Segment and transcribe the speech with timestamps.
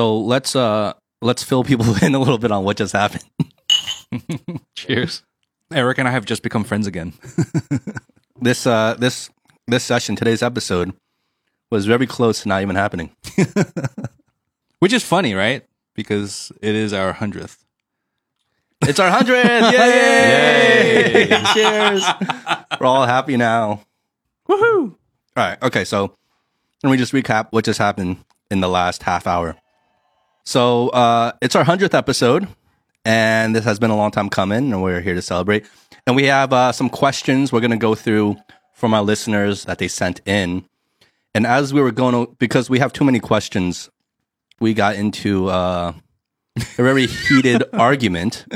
[0.00, 3.24] So let's uh let's fill people in a little bit on what just happened.
[4.74, 5.22] Cheers.
[5.70, 7.12] Eric and I have just become friends again.
[8.42, 9.28] This uh this
[9.66, 10.94] this session, today's episode,
[11.70, 13.10] was very close to not even happening.
[14.78, 15.66] Which is funny, right?
[15.94, 17.62] Because it is our hundredth.
[18.80, 19.74] It's our hundredth!
[19.74, 21.28] Yay!
[21.52, 22.02] Cheers!
[22.80, 23.82] We're all happy now.
[24.48, 24.94] Woohoo!
[25.36, 25.62] All right.
[25.62, 25.84] Okay.
[25.84, 26.14] So
[26.82, 29.56] let me just recap what just happened in the last half hour.
[30.44, 32.48] So uh, it's our hundredth episode,
[33.04, 35.66] and this has been a long time coming, and we're here to celebrate.
[36.06, 38.36] And we have uh, some questions we're going to go through
[38.74, 40.64] from our listeners that they sent in.
[41.34, 43.90] And as we were going, to, because we have too many questions,
[44.58, 45.92] we got into uh,
[46.56, 48.46] a very heated argument.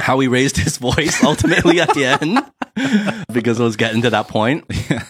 [0.00, 2.40] How he raised his voice ultimately at the end
[3.32, 4.64] because it was getting to that point.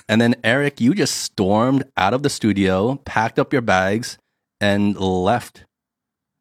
[0.08, 4.18] And then Eric, you just stormed out of the studio, packed up your bags,
[4.60, 5.64] and left.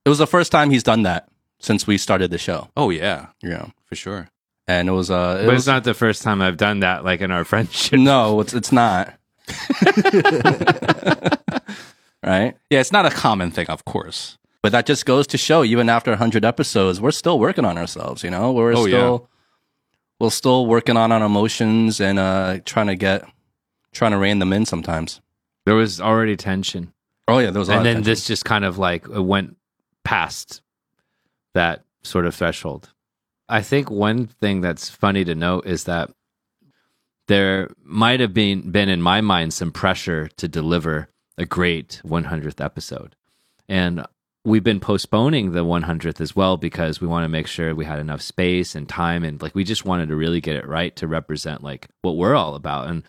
[0.06, 2.70] It was the first time he's done that since we started the show.
[2.76, 3.68] Oh yeah, Yeah.
[3.86, 4.30] for sure.
[4.68, 7.04] And it was uh it But was, it's not the first time I've done that,
[7.04, 8.00] like in our friendship.
[8.00, 9.14] no, it's it's not.
[12.24, 12.56] right?
[12.70, 14.38] Yeah, it's not a common thing, of course.
[14.62, 18.24] But that just goes to show even after 100 episodes, we're still working on ourselves,
[18.24, 18.52] you know?
[18.54, 18.98] We're Oh, yeah.
[18.98, 19.30] still
[20.20, 23.26] we're still working on our emotions and uh trying to get
[23.92, 25.20] trying to rein them in sometimes.
[25.66, 26.94] There was already tension.
[27.28, 28.04] Oh yeah, there was and then tension.
[28.12, 29.58] this just kind of like it went
[30.04, 30.62] past
[31.54, 32.90] that sort of threshold.
[33.50, 36.12] I think one thing that's funny to note is that
[37.28, 42.64] there might have been been in my mind some pressure to deliver a great 100th
[42.64, 43.16] episode.
[43.70, 44.06] And
[44.46, 48.00] we've been postponing the 100th as well because we want to make sure we had
[48.00, 51.08] enough space and time and like we just wanted to really get it right to
[51.08, 53.04] represent like what we're all about and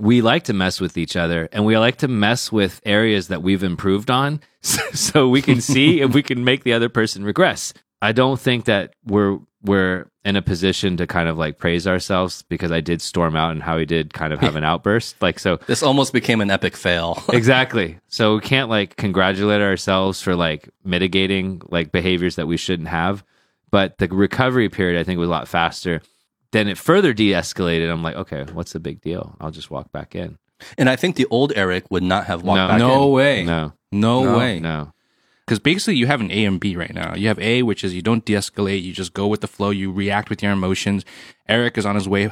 [0.00, 3.42] we like to mess with each other and we like to mess with areas that
[3.42, 7.74] we've improved on so we can see if we can make the other person regress.
[8.02, 12.40] I don't think that we're we're in a position to kind of like praise ourselves
[12.48, 15.20] because I did storm out and how he did kind of have an outburst.
[15.20, 17.22] Like so this almost became an epic fail.
[17.30, 17.98] exactly.
[18.08, 23.22] So we can't like congratulate ourselves for like mitigating like behaviors that we shouldn't have.
[23.70, 26.00] But the recovery period I think was a lot faster.
[26.52, 27.90] Then it further de-escalated.
[27.90, 29.36] I'm like, okay, what's the big deal?
[29.40, 30.38] I'll just walk back in.
[30.76, 32.68] and I think the old Eric would not have walked No.
[32.68, 33.12] back no in.
[33.12, 33.44] way.
[33.44, 34.38] No, No, No.
[34.38, 34.60] way.
[34.60, 34.92] no.
[35.46, 37.14] Because basically, you have an A and B right now.
[37.16, 38.82] You have A, which is you don't de-escalate.
[38.82, 39.70] You just go with the flow.
[39.70, 41.04] You react with your emotions.
[41.48, 42.30] Eric is on his way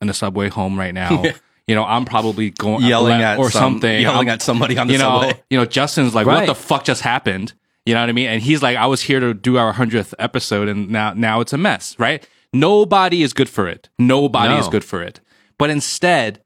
[0.00, 1.22] in the subway home right now.
[1.68, 4.00] You know, I'm probably going Yelling at or some- something.
[4.00, 5.42] yelling I'm- at somebody on the you know, subway.
[5.50, 7.54] You know, Justin's like, "What the fuck just happened?"
[7.84, 8.28] You know what I mean?
[8.28, 11.52] And he's like, "I was here to do our hundredth episode, and now now it's
[11.52, 12.24] a mess." Right?
[12.60, 13.88] Nobody is good for it.
[13.98, 14.58] Nobody No.
[14.60, 15.20] is good for it.
[15.58, 16.42] But instead,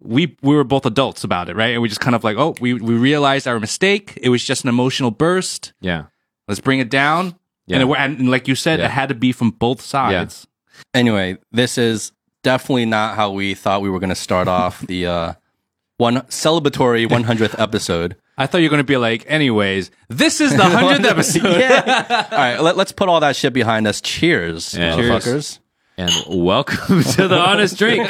[0.00, 1.72] we we were both adults about it, right?
[1.72, 4.18] And we just kind of like, oh, we we realized our mistake.
[4.22, 5.72] It was just an emotional burst.
[5.80, 6.04] Yeah.
[6.48, 7.36] Let's bring it down.
[7.66, 7.78] Yeah.
[7.80, 8.86] And, it, and like you said, Yeah.
[8.86, 10.46] it had to be from both sides.
[10.46, 11.00] Yeah.
[11.00, 15.06] Anyway, this is definitely not how we thought we were going to start off the
[15.06, 15.32] uh,
[15.96, 18.16] one celebratory 100th episode.
[18.36, 21.60] I thought you were going to be like, anyways, this is the hundredth episode.
[21.60, 22.26] yeah.
[22.32, 24.00] All right, let, us put all that shit behind us.
[24.00, 24.96] Cheers, Yeah.
[24.96, 25.60] motherfuckers.
[25.96, 28.08] And welcome to the honest drink.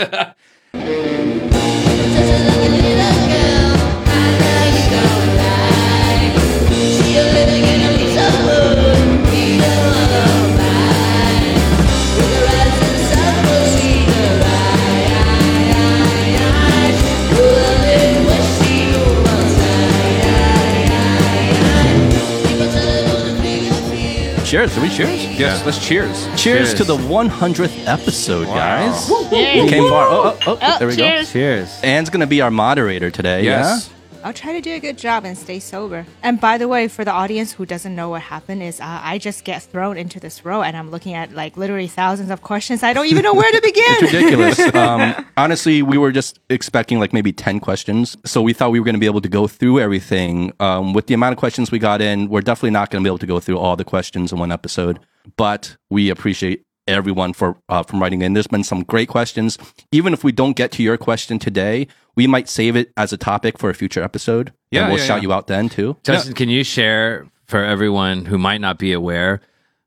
[24.55, 24.75] Cheers.
[24.75, 25.37] Did we cheers?
[25.37, 26.27] Yes, let's cheers.
[26.27, 26.75] Cheers, Cheers.
[26.75, 29.11] to the 100th episode, guys.
[29.33, 29.65] Yay.
[29.65, 30.07] We came far.
[30.07, 31.33] Oh, oh, oh, Oh, there we cheers.
[31.33, 31.81] Cheers.
[31.83, 33.43] Anne's going to be our moderator today.
[33.43, 33.91] Yes.
[34.25, 36.07] I'll try to do a good job and stay sober.
[36.23, 39.19] And by the way, for the audience who doesn't know what happened, is uh, I
[39.19, 42.83] just get thrown into this row and I'm looking at like literally thousands of questions.
[42.83, 43.85] I don't even know where to begin.
[43.87, 44.59] It's ridiculous.
[44.75, 48.17] um, honestly, we were just expecting like maybe 10 questions.
[48.25, 50.55] So we thought we were going to be able to go through everything.
[50.59, 53.11] Um, with the amount of questions we got in, we're definitely not going to be
[53.11, 55.01] able to go through all the questions in one episode.
[55.37, 58.35] But we appreciate everyone for uh, from writing in.
[58.35, 59.59] There's been some great questions.
[59.93, 61.87] Even if we don't get to your question today,
[62.17, 64.53] we might save it as a topic for a future episode.
[64.71, 65.29] Yeah, and we'll yeah, shout yeah.
[65.29, 65.97] you out then too.
[66.03, 69.41] Justin, can you share for everyone who might not be aware,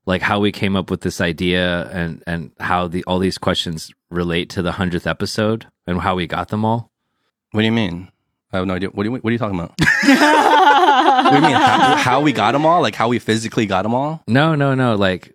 [0.06, 3.92] like how we came up with this idea and and how the all these questions
[4.10, 6.90] relate to the hundredth episode and how we got them all?
[7.52, 8.08] What do you mean?
[8.52, 8.88] I have no idea.
[8.90, 9.74] What do you What are you talking about?
[9.78, 11.52] what do you mean?
[11.52, 12.80] How, how we got them all?
[12.80, 14.22] Like how we physically got them all?
[14.26, 14.94] No, no, no.
[14.94, 15.34] Like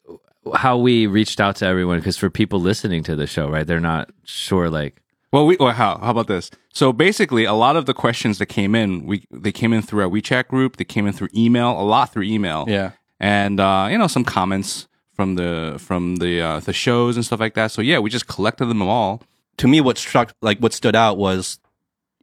[0.56, 3.66] how we reached out to everyone because for people listening to the show, right?
[3.66, 5.01] They're not sure like
[5.31, 6.51] Well, we well, how how about this?
[6.74, 10.04] So basically, a lot of the questions that came in, we they came in through
[10.04, 10.78] our WeChat group.
[10.78, 12.66] They came in through email, a lot through email.
[12.68, 12.92] Yeah.
[13.19, 17.40] and uh, you know some comments from the from the uh, the shows and stuff
[17.40, 17.72] like that.
[17.72, 19.22] So yeah, we just collected them all.
[19.57, 21.60] To me, what struck, like, what stood out was,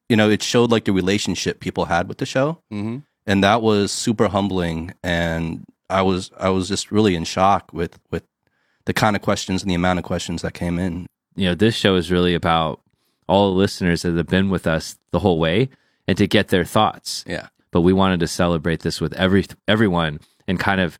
[0.09, 2.59] you know, it showed like the relationship people had with the show.
[2.73, 2.99] Mm-hmm.
[3.27, 7.99] and that was super humbling and i was i was just really in shock with
[8.11, 8.25] with
[8.87, 11.07] the kind of questions and the amount of questions that came in
[11.37, 12.81] you know, this show is really about
[13.27, 15.71] all the listeners that have been with us the whole way
[16.07, 17.25] and to get their thoughts.
[17.27, 20.99] yeah But we wanted to celebrate this with every everyone and kind of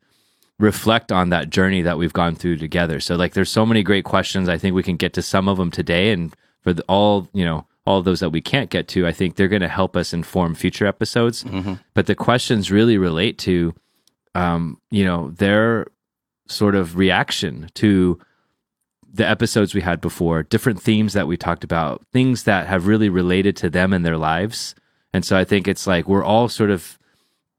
[0.57, 2.99] reflect on that journey that we've gone through together.
[2.99, 4.47] So like there's so many great questions.
[4.47, 7.43] I think we can get to some of them today and for the, all, you
[7.43, 10.13] know, all those that we can't get to, I think they're going to help us
[10.13, 11.43] inform future episodes.
[11.43, 11.73] Mm-hmm.
[11.95, 13.73] But the questions really relate to
[14.35, 15.87] um, you know, their
[16.47, 18.19] sort of reaction to
[19.13, 23.09] the episodes we had before, different themes that we talked about, things that have really
[23.09, 24.73] related to them and their lives.
[25.13, 26.97] And so I think it's like we're all sort of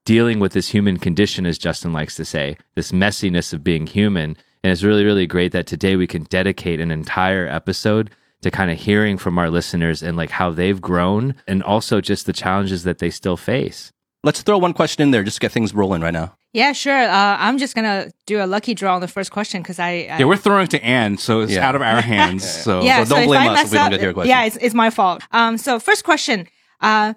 [0.05, 4.37] dealing with this human condition, as Justin likes to say, this messiness of being human.
[4.65, 8.11] And it's really, really great that today we can dedicate an entire episode
[8.41, 12.27] to kind of hearing from our listeners and like how they've grown and also just
[12.27, 13.93] the challenges that they still face.
[14.25, 17.03] Let's throw one question in there just to get things rolling right now Yeah, sure.
[17.19, 20.19] Uh, I'm just gonna do a lucky draw on the first question because I, I
[20.19, 21.67] Yeah, we're throwing it to Anne, so it's Yeah.
[21.69, 22.45] out of our hands.
[22.65, 24.31] So yeah, so don't if blame us if we don't get your question.
[24.31, 25.23] Yeah, it's, it's my fault.
[25.33, 26.47] Um, so first question.
[26.81, 27.15] Uh,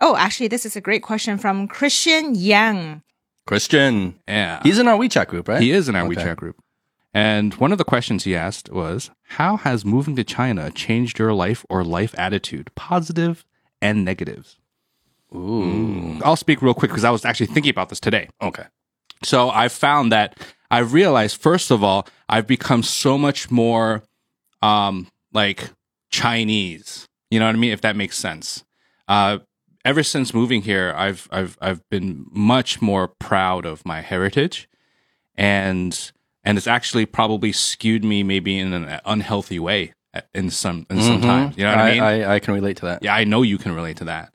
[0.00, 3.02] oh, actually, this is a great question from Christian Yang.
[3.46, 6.16] christian yeah, he's in our wechat group right He is in our Okay.
[6.16, 6.56] WeChat group.
[7.16, 11.32] And one of the questions he asked was, How has moving to China changed your
[11.32, 13.44] life or life attitude, positive
[13.80, 14.58] and negatives?
[15.34, 18.28] Ooh I'll speak real quick because I was actually thinking about this today.
[18.42, 18.64] okay
[19.22, 20.38] So I found that
[20.70, 24.02] I realized, first of all, I've become so much more
[24.60, 25.70] um, like
[26.10, 27.06] Chinese.
[27.30, 27.72] You know what I mean?
[27.72, 28.64] If that makes sense.
[29.06, 29.38] Uh,
[29.84, 34.68] ever since moving here, I've I've I've been much more proud of my heritage,
[35.36, 36.12] and
[36.42, 39.94] and it's actually probably skewed me maybe in an unhealthy way
[40.34, 41.56] in some in some times.
[41.56, 42.02] You know what I, mean?
[42.02, 44.32] I, I can relate to that Yeah, I know you can relate to that.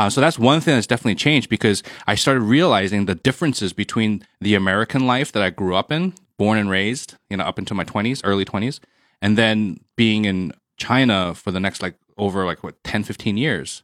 [0.00, 4.26] Uh, so that's one thing that's definitely changed because I started realizing the differences between
[4.40, 7.76] the American life that I grew up in, born and raised, you know, up until
[7.76, 8.80] my 20s, early 20s,
[9.20, 13.82] and then being in China for the next like over like what 10, 15 years.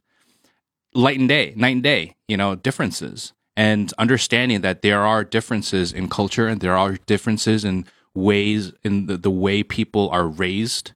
[0.95, 5.93] Light and day, night and day, you know, differences and understanding that there are differences
[5.93, 7.85] in culture and there are differences in
[8.15, 10.93] ways in the, the way people are raised,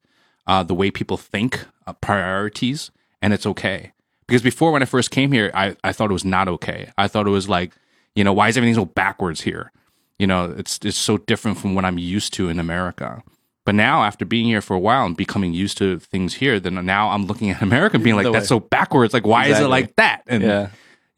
[0.47, 2.89] uh, the way people think, uh, priorities,
[3.21, 3.91] and it's okay.
[4.31, 6.91] Because before when I first came here, I, I thought it was not okay.
[6.97, 7.73] I thought it was like,
[8.15, 9.71] you know, why is everything so backwards here?
[10.19, 13.23] You know, it's it's so different from what I'm used to in America.
[13.63, 16.83] But now, after being here for a while and becoming used to things here, then
[16.85, 19.13] now I'm looking at America and being like, that's so backwards.
[19.13, 20.23] Like, why is it like that?
[20.27, 20.69] And yeah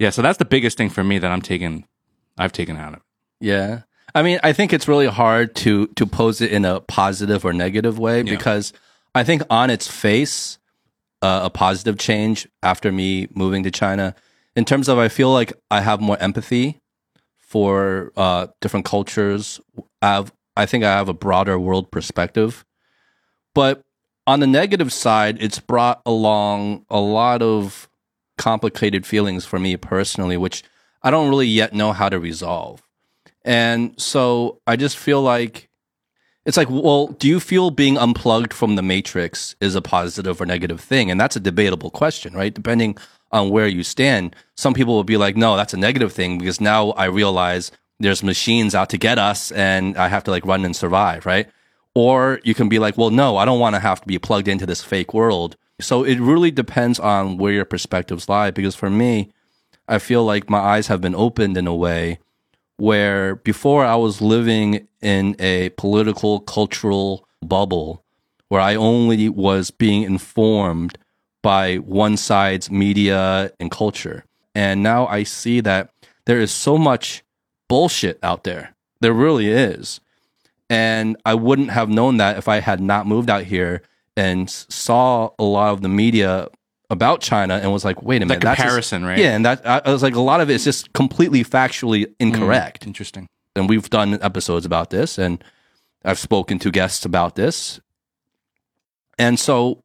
[0.04, 1.86] yeah, so that's the biggest thing for me that I'm taking,
[2.38, 3.02] I've taken out of it.
[3.40, 3.82] Yeah.
[4.16, 7.54] I mean, I think it's really hard to to pose it in a positive or
[7.54, 8.74] negative way because
[9.16, 10.60] I think on its face,
[11.24, 14.14] uh, a positive change after me moving to China,
[14.56, 16.82] in terms of I feel like I have more empathy
[17.38, 19.60] for uh, different cultures.
[20.02, 22.66] I have, I think I have a broader world perspective,
[23.56, 23.82] but
[24.28, 27.90] on the negative side, it's brought along a lot of
[28.38, 30.64] complicated feelings for me personally, which
[31.02, 32.82] I don't really yet know how to resolve.
[33.46, 35.70] And so I just feel like
[36.46, 40.46] it's like, well, do you feel being unplugged from the matrix is a positive or
[40.46, 41.10] negative thing?
[41.10, 42.54] And that's a debatable question, right?
[42.54, 42.98] Depending
[43.32, 44.36] on where you stand.
[44.56, 48.24] Some people will be like, no, that's a negative thing because now I realize there's
[48.24, 51.50] machines out to get us and I have to like run and survive, right?
[51.96, 54.48] Or you can be like, well, no, I don't want to have to be plugged
[54.48, 55.56] into this fake world.
[55.82, 58.52] So it really depends on where your perspectives lie.
[58.52, 59.32] Because for me,
[59.88, 62.20] I feel like my eyes have been opened in a way
[62.78, 68.04] where before I was living in a political, cultural bubble
[68.50, 70.98] where I only was being informed
[71.42, 74.26] by one side's media and culture.
[74.56, 75.90] And now I see that
[76.26, 77.24] there is so much
[77.68, 78.76] bullshit out there.
[79.02, 80.00] There really is.
[80.70, 83.82] And I wouldn't have known that if I had not moved out here
[84.16, 86.48] and saw a lot of the media
[86.90, 89.18] about China and was like, wait a That minute, that's just- comparison, right?
[89.18, 92.06] yeah, and that I I was like, a lot of it is just completely factually
[92.06, 92.86] hmm, incorrect.
[92.86, 93.28] Interesting.
[93.56, 95.44] And we've done episodes about this, and
[96.04, 97.80] I've spoken to guests about this.
[99.18, 99.84] And so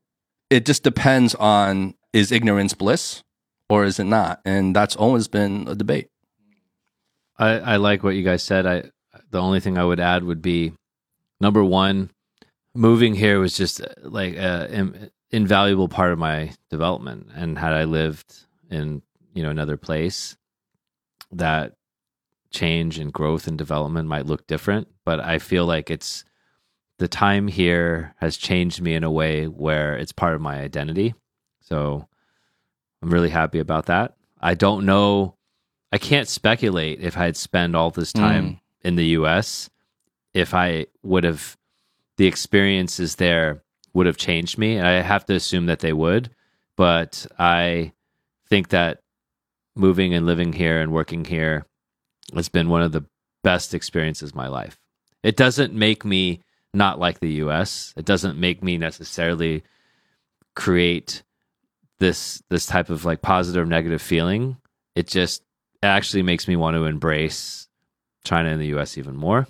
[0.51, 3.23] it just depends on is ignorance bliss
[3.69, 4.41] or is it not?
[4.45, 6.09] And that's always been a debate.
[7.39, 8.67] I, I like what you guys said.
[8.67, 8.91] I
[9.31, 10.73] the only thing I would add would be
[11.41, 12.11] number one,
[12.75, 17.29] moving here was just uh, like uh, im- invaluable part of my development.
[17.35, 18.35] And had I lived
[18.71, 19.03] in
[19.35, 20.37] you know another place,
[21.33, 21.75] that
[22.51, 24.89] change and growth and development might look different.
[25.05, 26.25] But I feel like it's
[26.99, 31.15] the time here has changed me in a way where it's part of my identity.
[31.61, 32.09] So
[33.03, 34.17] I'm really happy about that.
[34.41, 35.37] I don't know.
[35.93, 38.21] I can't speculate if I had spent all this hmm.
[38.21, 39.71] time in the US,
[40.35, 41.57] if I would have,
[42.17, 43.63] the experiences there
[43.95, 44.77] would have changed me.
[44.77, 46.31] And I have to assume that they would.
[46.77, 47.93] But I
[48.49, 49.01] think that
[49.75, 51.65] moving and living here and working here
[52.35, 53.05] has been one of the
[53.43, 54.79] best experiences of my life.
[55.23, 56.43] It doesn't make me
[56.75, 57.95] not like the US.
[57.97, 59.63] It doesn't make me necessarily
[60.55, 61.23] create
[61.99, 64.57] this this type of like positive negative feeling.
[64.95, 65.43] It just
[65.83, 67.69] actually makes me want to embrace
[68.25, 69.47] China and the US even more.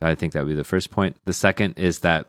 [0.00, 1.16] I think that would be the first point.
[1.24, 2.26] The second is that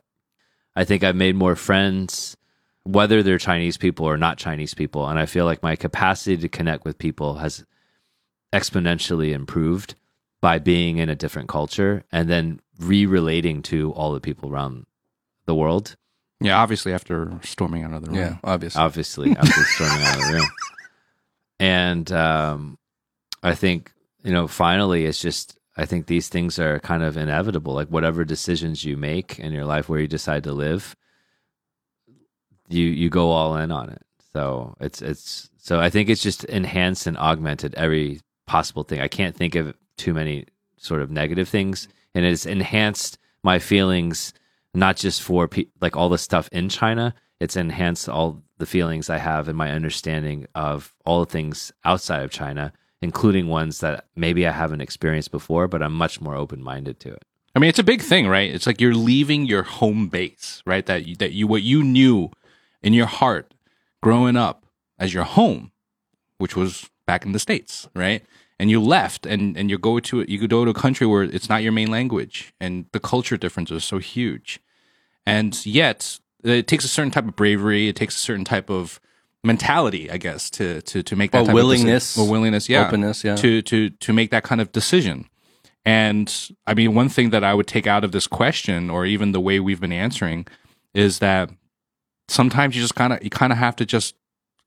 [0.75, 2.37] I think I've made more friends,
[2.83, 5.07] whether they're Chinese people or not Chinese people.
[5.07, 7.65] And I feel like my capacity to connect with people has
[8.53, 9.95] exponentially improved
[10.41, 14.85] by being in a different culture and then re relating to all the people around
[15.45, 15.95] the world.
[16.39, 18.19] Yeah, obviously after storming out of the room.
[18.19, 18.81] Yeah, obviously.
[18.81, 20.47] Obviously, after storming out of the room.
[21.61, 22.79] And um,
[23.43, 23.93] I think,
[24.23, 27.75] you know, finally, it's just, I think these things are kind of inevitable.
[27.75, 30.95] Like whatever decisions you make in your life where you decide to live,
[32.67, 34.01] you you go all in on it.
[34.33, 38.99] So it's it's so I think it's just enhanced and augmented every possible thing.
[38.99, 44.33] I can't think of too many sort of negative things, and it's enhanced my feelings
[44.73, 47.13] not just for pe- like all the stuff in China.
[47.39, 52.23] It's enhanced all the feelings I have and my understanding of all the things outside
[52.23, 56.61] of China, including ones that maybe I haven't experienced before, but I'm much more open
[56.61, 57.23] minded to it.
[57.55, 58.53] I mean, it's a big thing, right?
[58.53, 60.85] It's like you're leaving your home base, right?
[60.85, 62.31] That that you what you knew
[62.83, 63.53] in your heart
[64.03, 64.65] growing up
[64.99, 65.71] as your home,
[66.37, 68.23] which was back in the states, right?
[68.61, 71.49] And you left, and and you go to you go to a country where it's
[71.49, 74.59] not your main language, and the culture difference is so huge,
[75.25, 78.99] and yet it takes a certain type of bravery, it takes a certain type of
[79.43, 82.87] mentality, I guess, to to to make that Or willingness, of deci- or willingness, yeah,
[82.87, 83.35] openness, yeah.
[83.37, 85.25] to to to make that kind of decision.
[85.83, 86.31] And
[86.67, 89.41] I mean, one thing that I would take out of this question, or even the
[89.41, 90.45] way we've been answering,
[90.93, 91.49] is that
[92.27, 94.15] sometimes you just kind of you kind of have to just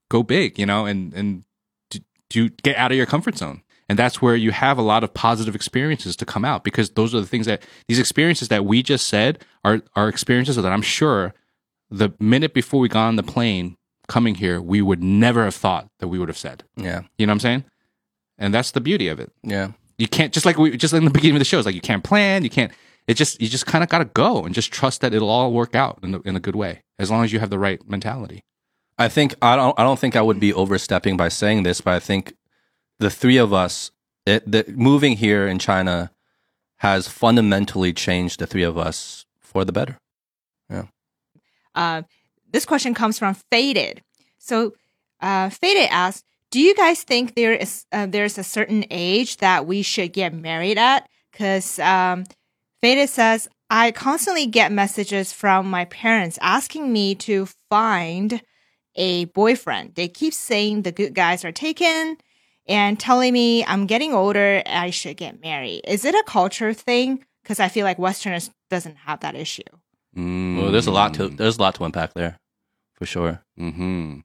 [0.08, 1.44] go big, you know, and and
[1.90, 3.60] do, do get out of your comfort zone.
[3.88, 7.14] And that's where you have a lot of positive experiences to come out because those
[7.14, 10.82] are the things that these experiences that we just said are are experiences that I'm
[10.82, 11.34] sure
[11.90, 13.76] the minute before we got on the plane
[14.08, 16.64] coming here, we would never have thought that we would have said.
[16.76, 17.64] Yeah, You know what I'm saying?
[18.38, 19.72] And that's the beauty of it yeah.
[19.96, 21.74] you can't just like we just like in the beginning of the show it's like
[21.74, 22.72] you can't plan you can't
[23.06, 25.52] it just you just kind of got to go and just trust that it'll all
[25.52, 27.88] work out in a, in a good way as long as you have the right
[27.88, 28.42] mentality
[28.98, 29.78] I think I don't.
[29.78, 32.34] I don't think I would be overstepping by saying this, but I think
[32.98, 33.90] the three of us,
[34.26, 36.10] it, the, moving here in China,
[36.78, 39.98] has fundamentally changed the three of us for the better.
[41.74, 42.02] Uh,
[42.52, 44.02] this question comes from Faded.
[44.38, 44.74] So,
[45.20, 49.66] uh, Faded asks, "Do you guys think there is uh, there's a certain age that
[49.66, 52.24] we should get married at?" Because um,
[52.80, 58.40] Faded says, "I constantly get messages from my parents asking me to find
[58.94, 59.96] a boyfriend.
[59.96, 62.18] They keep saying the good guys are taken."
[62.66, 65.82] And telling me I'm getting older, I should get married.
[65.86, 67.24] Is it a culture thing?
[67.42, 69.62] Because I feel like Westerners doesn't have that issue.
[70.16, 72.38] Well, there's a lot to there's a lot to unpack there,
[72.94, 73.42] for sure.
[73.58, 74.20] mm-hmm.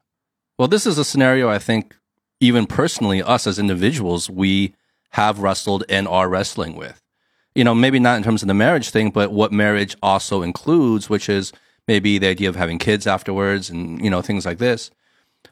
[0.57, 1.95] Well, this is a scenario I think
[2.39, 4.75] even personally, us as individuals, we
[5.11, 7.01] have wrestled and are wrestling with.
[7.55, 11.09] You know, maybe not in terms of the marriage thing, but what marriage also includes,
[11.09, 11.51] which is
[11.87, 14.91] maybe the idea of having kids afterwards and, you know, things like this.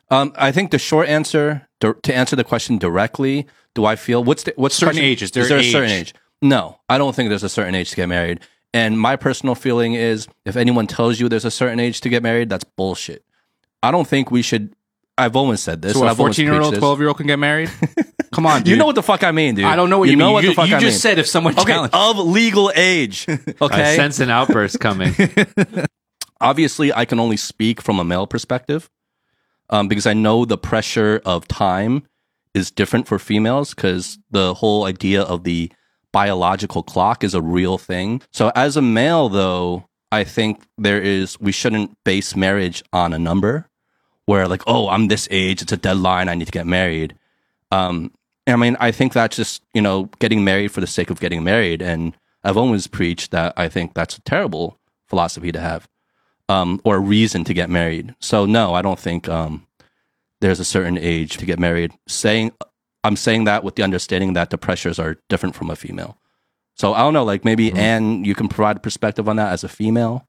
[0.10, 4.44] Um, I think the short answer to, answer the question directly, do I feel what's
[4.44, 6.14] the, what's Certain age, is there is there a certain age?
[6.42, 8.40] No, I don't think there's a certain age to get married.
[8.74, 12.22] And my personal feeling is if anyone tells you there's a certain age to get
[12.22, 13.24] married, that's bullshit.
[13.82, 14.74] I don't think we should.
[15.18, 15.94] I've always said this.
[15.94, 17.72] so and a I've 14 year old 12 year old can get married
[18.32, 19.66] come on dude You know what the fuck I mean, dude.
[19.66, 21.00] i don't know what you, know mean what you, the fuck you I just mean.
[21.00, 23.26] said if someone okay, challenged of legal age.
[23.30, 23.96] I Okay.
[23.96, 25.16] sense an outburst coming.
[26.40, 28.90] Obviously, I can only speak from a male perspective
[29.70, 32.04] um, because I know the pressure of time
[32.54, 35.72] is different for females because the whole idea of the
[36.12, 38.22] biological clock is a real thing.
[38.32, 43.20] So, as a male, though, I think there is, we shouldn't base marriage on a
[43.20, 43.70] number
[44.26, 47.16] where, like, oh, I'm this age, it's a deadline, I need to get married.
[47.72, 48.12] Um,
[48.48, 51.44] I mean, I think that's just, you know, getting married for the sake of getting
[51.44, 51.82] married.
[51.82, 55.88] And I've always preached that I think that's a terrible philosophy to have.
[56.50, 58.16] Um, or a reason to get married.
[58.20, 59.68] So no, I don't think um,
[60.42, 61.94] there's a certain age to get married.
[62.08, 62.52] Saying
[63.04, 66.18] I'm saying that with the understanding that the pressures are different from a female.
[66.76, 69.64] So I don't know, like maybe Anne, you can provide a perspective on that as
[69.64, 70.28] a female.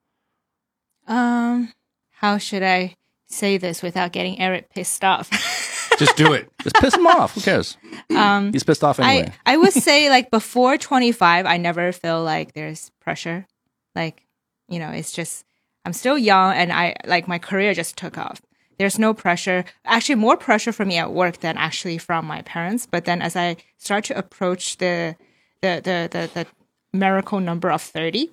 [1.06, 1.72] Um,
[2.10, 2.94] how should I
[3.26, 5.30] say this without getting Eric pissed off?
[5.98, 6.48] Just do it.
[6.62, 7.34] Just piss him off.
[7.34, 7.76] Who cares?
[8.16, 9.32] um, He's pissed off anyway.
[9.44, 13.46] I I would say like before 25, I never feel like there's pressure.
[13.96, 14.24] Like,
[14.68, 15.44] you know, it's just
[15.84, 18.40] I'm still young and I like my career just took off.
[18.78, 19.64] There's no pressure.
[19.84, 22.86] Actually, more pressure for me at work than actually from my parents.
[22.86, 25.16] But then as I start to approach the
[25.62, 26.46] the the the, the
[26.92, 28.30] miracle number of 30,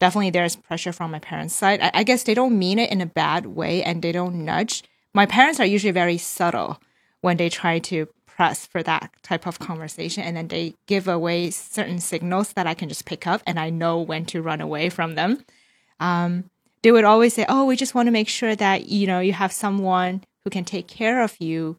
[0.00, 1.80] definitely there's pressure from my parents' side.
[1.80, 4.82] I, I guess they don't mean it in a bad way and they don't nudge.
[5.14, 6.80] My parents are usually very subtle
[7.20, 11.50] when they try to press for that type of conversation and then they give away
[11.50, 14.88] certain signals that I can just pick up and I know when to run away
[14.88, 15.44] from them.
[16.00, 16.50] Um,
[16.82, 19.32] they would always say, "Oh, we just want to make sure that you know you
[19.32, 21.76] have someone who can take care of you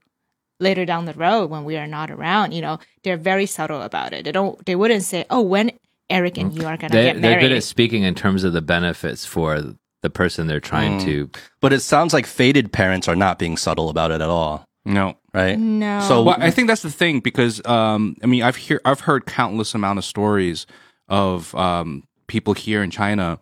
[0.59, 4.13] later down the road when we are not around." You know, they're very subtle about
[4.13, 4.25] it.
[4.25, 4.63] They don't.
[4.65, 5.71] They wouldn't say, "Oh, when
[6.09, 8.61] Eric and you are gonna They, get they're good at speaking in terms of the
[8.61, 9.61] benefits for
[10.01, 11.29] the person they're trying to.
[11.61, 15.15] but it sounds like faded parents are not being subtle about it at all, No.
[15.33, 15.57] right?
[15.57, 16.01] no.
[16.01, 19.25] So Well, I think that's the thing because um, I mean I've hear I've heard
[19.25, 20.65] countless amount of stories
[21.07, 23.39] of um, people here in China,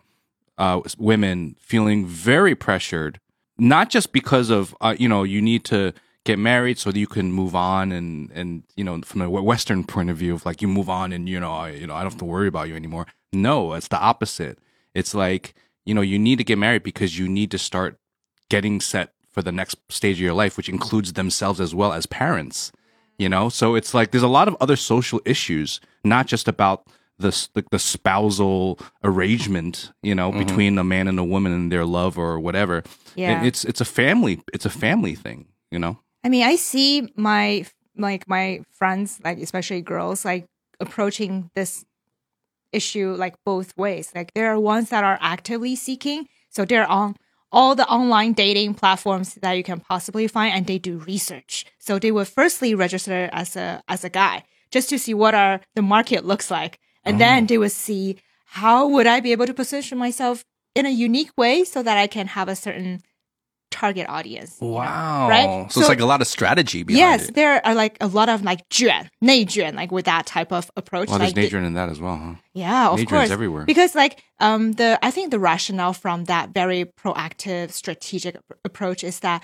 [0.58, 3.18] uh, women feeling very pressured,
[3.58, 5.92] not just because of uh, you know you need to
[6.24, 9.84] get married so that you can move on and and you know from a Western
[9.84, 12.02] point of view of like you move on and you know I, you know I
[12.02, 13.06] don't have to worry about you anymore.
[13.32, 14.58] No, it's the opposite.
[14.94, 15.54] It's like
[15.84, 17.98] you know you need to get married because you need to start
[18.48, 22.06] getting set for the next stage of your life, which includes themselves as well as
[22.06, 22.70] parents.
[23.18, 26.86] You know, so it's like there's a lot of other social issues, not just about
[27.22, 29.92] the the, the spousal arrangement.
[30.02, 30.44] You know, mm-hmm.
[30.44, 32.82] between a man and a woman and their love or whatever.
[33.14, 33.42] Yeah.
[33.42, 34.40] It- it's it's a family.
[34.52, 35.46] It's a family thing.
[35.70, 35.98] You know.
[36.24, 37.64] I mean, I see my
[37.96, 40.46] like my friends, like especially girls, like
[40.80, 41.84] approaching this
[42.72, 44.12] issue like both ways.
[44.14, 47.16] Like there are ones that are actively seeking, so they're on
[47.50, 51.66] all the online dating platforms that you can possibly find, and they do research.
[51.78, 55.60] So they would firstly register as a as a guy just to see what are
[55.74, 57.46] the market looks like, and then oh.
[57.46, 61.64] they will see how would I be able to position myself in a unique way
[61.64, 63.02] so that I can have a certain
[63.72, 64.58] target audience.
[64.60, 65.24] Wow.
[65.24, 65.72] Know, right?
[65.72, 67.34] So, so, it's like a lot of strategy behind yes, it.
[67.34, 71.08] there are like a lot of like juan, neijuan, like with that type of approach.
[71.08, 72.34] Well, like, there's neijuan in that as well, huh?
[72.54, 73.30] Yeah, of Neijuan's course.
[73.30, 73.64] everywhere.
[73.64, 79.20] Because like um the I think the rationale from that very proactive strategic approach is
[79.20, 79.42] that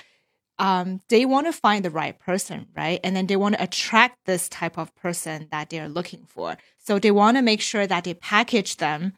[0.59, 3.01] um they want to find the right person, right?
[3.05, 6.57] And then they want to attract this type of person that they're looking for.
[6.79, 9.13] So they want to make sure that they package them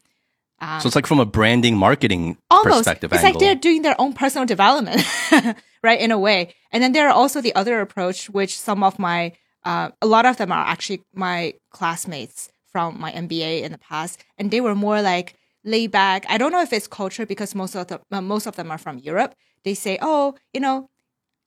[0.79, 3.31] So it's like from a branding marketing almost perspective it's angle.
[3.33, 5.01] like they're doing their own personal development
[5.83, 8.99] right in a way and then there are also the other approach which some of
[8.99, 9.31] my
[9.63, 14.23] uh, a lot of them are actually my classmates from my mba in the past
[14.37, 17.75] and they were more like laid back i don't know if it's culture because most
[17.75, 20.89] of the uh, most of them are from europe they say oh you know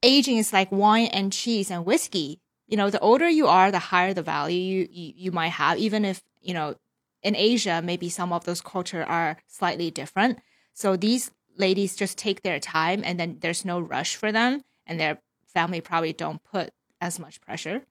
[0.05, 2.41] aging is like wine and cheese and whiskey.
[2.69, 5.79] You know the older you are the higher the value you, you, you might have
[5.79, 6.77] even if you know
[7.23, 10.39] in asia maybe some of those culture are slightly different.
[10.75, 15.01] So these ladies just take their time and then there's no rush for them and
[15.01, 17.83] their family probably don't put as much pressure.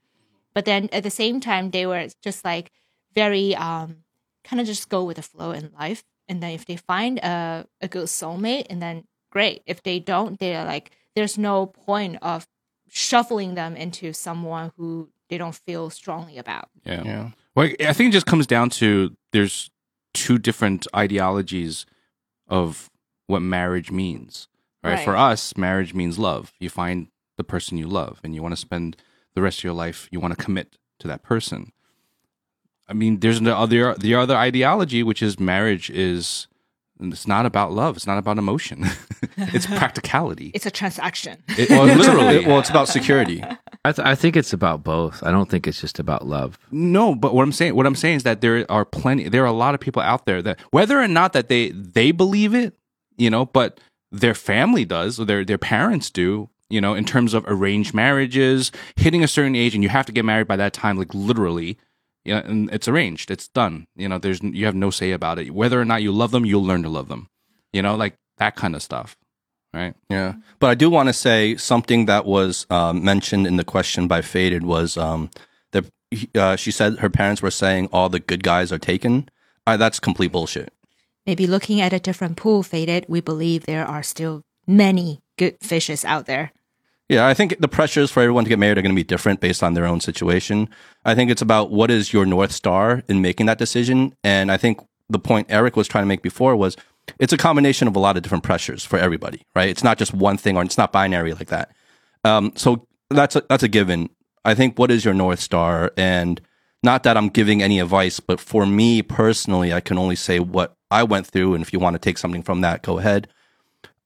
[0.54, 2.72] But then at the same time they were just like
[3.14, 3.98] very um
[4.44, 6.04] kind of just go with the flow in life.
[6.28, 9.62] And then if they find a, a good soulmate and then great.
[9.66, 12.48] If they don't they're like there's no point of
[12.90, 17.04] shuffling them into someone who they don't feel strongly about Yeah.
[17.04, 17.30] yeah.
[17.56, 19.70] Well, I think it just comes down to there's
[20.14, 21.86] two different ideologies
[22.48, 22.90] of
[23.28, 24.48] what marriage means.
[24.84, 24.96] Right?
[24.96, 25.06] Right.
[25.06, 26.54] For us, marriage means love.
[26.60, 28.98] You find the person you love and you want to spend
[29.34, 31.72] the rest of your life, you want to commit to that person.
[32.88, 36.48] I mean, there's the other the other ideology which is marriage is
[37.00, 38.86] it's not about love, it's not about emotion.
[39.38, 40.52] it's practicality.
[40.54, 42.46] it's a transaction It- Well, literally.
[42.46, 43.44] well, it's about security.
[43.86, 45.22] I, th- I think it's about both.
[45.24, 46.58] I don't think it's just about love.
[46.72, 49.48] No, but what I'm saying, what I'm saying is that there are plenty, there are
[49.48, 52.74] a lot of people out there that whether or not that they they believe it,
[53.18, 53.80] you know, but
[54.12, 58.72] their family does, or their their parents do, you know, in terms of arranged marriages,
[58.96, 61.78] hitting a certain age, and you have to get married by that time, like literally,
[62.26, 63.88] yeah, and it's arranged, it's done.
[63.96, 65.52] You know, there's you have no say about it.
[65.52, 67.28] Whether or not you love them, you'll learn to love them.
[67.74, 69.16] You know, like that kind of stuff,
[69.74, 69.94] right?
[70.10, 74.08] Yeah, but I do want to say something that was um, mentioned in the question
[74.08, 75.30] by Faded was um,
[75.72, 75.86] that
[76.36, 79.28] uh, she said her parents were saying all the good guys are taken.
[79.68, 80.72] Uh, that's complete bullshit.
[81.26, 86.04] maybe looking at a different pool faded, we believe there are still many good fishes
[86.06, 86.52] out there.
[87.14, 89.40] Yeah, I think the pressures for everyone to get married are going to be different
[89.40, 90.68] based on their own situation.
[91.06, 94.16] I think it's about what is your North Star in making that decision.
[94.24, 96.76] And I think the point Eric was trying to make before was
[97.20, 99.70] it's a combination of a lot of different pressures for everybody, right?
[99.70, 101.70] It's not just one thing or it's not binary like that.
[102.24, 104.10] Um, so that's a, that's a given.
[104.44, 105.92] I think what is your North Star?
[105.96, 106.42] And
[106.82, 110.76] not that I'm giving any advice, but for me personally, I can only say what
[110.90, 111.54] I went through.
[111.54, 113.28] And if you want to take something from that, go ahead.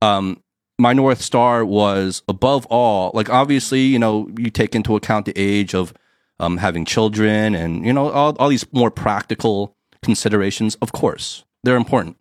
[0.02, 0.44] Um,
[0.80, 5.34] my North Star was above all, like obviously, you know, you take into account the
[5.36, 5.94] age of
[6.40, 10.76] um, having children and, you know, all, all these more practical considerations.
[10.76, 12.18] Of course, they're important.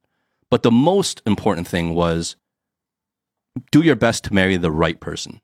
[0.50, 2.36] But the most important thing was
[3.70, 5.40] do your best to marry the right person,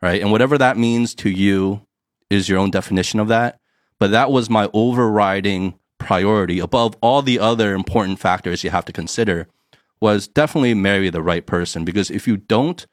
[0.00, 0.20] right?
[0.20, 1.86] And whatever that means to you
[2.28, 3.60] is your own definition of that.
[3.98, 8.92] But that was my overriding priority above all the other important factors you have to
[8.92, 9.46] consider
[10.02, 12.86] was definitely marry the right person because if you don't,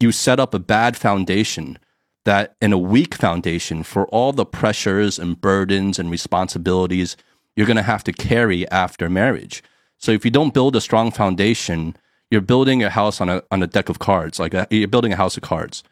[0.00, 1.78] you set up a bad foundation
[2.24, 7.16] that in a weak foundation for all the pressures and burdens and responsibilities
[7.58, 9.64] you're going to have to carry after marriage.
[9.96, 11.96] So if you don't build a strong foundation,
[12.30, 15.12] you're building a house on a on a deck of cards, like a, you're building
[15.12, 15.82] a house of cards,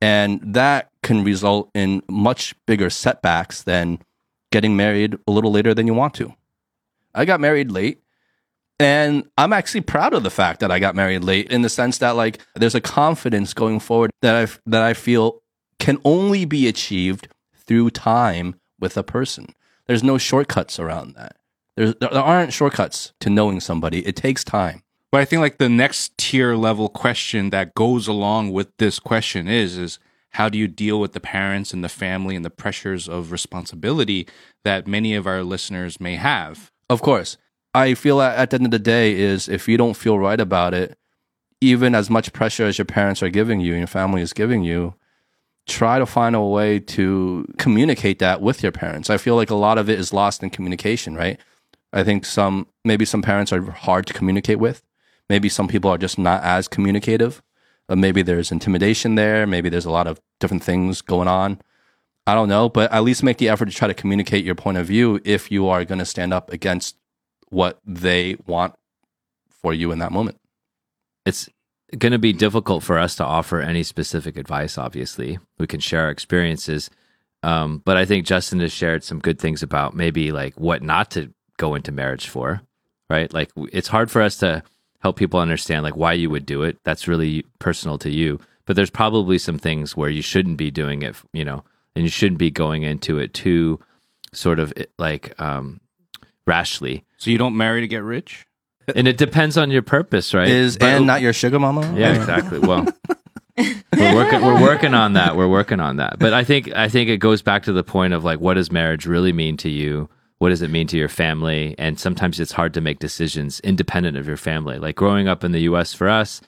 [0.00, 3.98] and that can result in much bigger setbacks than
[4.52, 6.32] getting married a little later than you want to.
[7.12, 8.00] I got married late,
[8.78, 11.98] and I'm actually proud of the fact that I got married late in the sense
[11.98, 15.42] that like there's a confidence going forward that I that I feel
[15.78, 19.54] can only be achieved through time with a person.
[19.86, 21.36] There's no shortcuts around that.
[21.76, 24.06] There's, there aren't shortcuts to knowing somebody.
[24.06, 24.82] It takes time.
[25.12, 29.48] But I think like the next tier level question that goes along with this question
[29.48, 29.98] is is
[30.30, 34.28] how do you deal with the parents and the family and the pressures of responsibility
[34.64, 36.70] that many of our listeners may have?
[36.90, 37.38] Of course.
[37.76, 40.72] I feel at, the end of the day is if you don't feel right about
[40.72, 40.96] it,
[41.60, 44.64] even as much pressure as your parents are giving you and your family is giving
[44.64, 44.94] you,
[45.66, 49.10] try to find a way to communicate that with your parents.
[49.10, 51.38] I feel like a lot of it is lost in communication, right?
[51.92, 54.82] I think some maybe some parents are hard to communicate with.
[55.28, 57.42] Maybe some people are just not as communicative.
[57.90, 59.46] Uh, maybe there's intimidation there.
[59.46, 61.60] Maybe there's a lot of different things going on.
[62.26, 64.78] I don't know, but at least make the effort to try to communicate your point
[64.78, 66.96] of view if you are going to stand up against
[67.56, 68.74] what they want
[69.48, 70.38] for you in that moment.
[71.24, 71.48] It's
[71.96, 75.38] going to be difficult for us to offer any specific advice, obviously.
[75.58, 76.90] We can share our experiences.
[77.42, 81.10] Um, but I think Justin has shared some good things about maybe like what not
[81.12, 82.60] to go into marriage for,
[83.08, 83.32] right?
[83.32, 84.62] Like it's hard for us to
[85.00, 86.76] help people understand like why you would do it.
[86.84, 88.38] That's really personal to you.
[88.66, 91.64] But there's probably some things where you shouldn't be doing it, you know,
[91.94, 93.80] and you shouldn't be going into it too
[94.34, 95.80] sort of like um,
[96.46, 97.04] rashly.
[97.18, 98.46] So you don't marry to get rich?
[98.94, 100.46] And it depends on your purpose, right?
[100.48, 101.92] Is But- Anne not your sugar mama?
[101.98, 102.60] yeah, exactly.
[102.60, 102.86] Well,
[103.58, 105.34] we're working we're working on that.
[105.36, 106.18] We're working on that.
[106.20, 108.70] But I think I think it goes back to the point of like what does
[108.70, 110.08] marriage really mean to you?
[110.38, 111.74] What does it mean to your family?
[111.78, 114.78] And sometimes it's hard to make decisions independent of your family.
[114.78, 116.40] Like growing up in the US for us,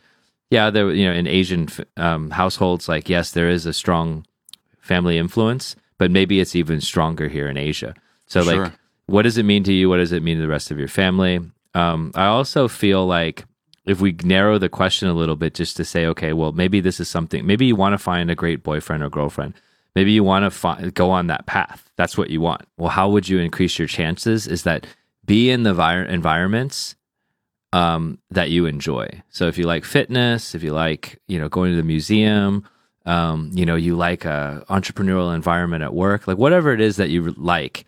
[0.51, 4.25] yeah, there you know, in Asian um, households like yes, there is a strong
[4.81, 7.95] family influence, but maybe it's even stronger here in Asia.
[8.27, 8.65] So Sure.
[8.65, 8.73] like
[9.09, 9.89] what does it mean to you?
[9.89, 11.41] What does it mean to the rest of your family?
[11.75, 13.45] Um, I also feel like
[13.85, 17.01] if we narrow the question a little bit just to say, okay, well, maybe this
[17.01, 19.55] is something, maybe you want to find a great boyfriend or girlfriend.
[19.95, 21.91] Maybe you want to fi- go on that path.
[21.97, 22.63] That's what you want.
[22.77, 24.47] Well, how would you increase your chances?
[24.47, 24.87] Is that
[25.25, 26.95] be in the vi- environments
[27.73, 29.23] um, that you enjoy.
[29.31, 32.65] So if you like fitness, if you like, you know, going to the museum,
[33.07, 37.11] um, you know, you like a entrepreneurial environment at work, like whatever it is that
[37.11, 37.85] you like,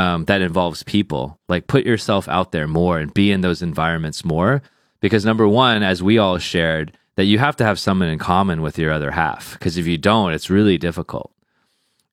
[0.00, 1.38] um, that involves people.
[1.48, 4.62] Like put yourself out there more and be in those environments more.
[5.00, 8.62] Because number one, as we all shared, that you have to have someone in common
[8.62, 9.52] with your other half.
[9.54, 11.32] Because if you don't, it's really difficult.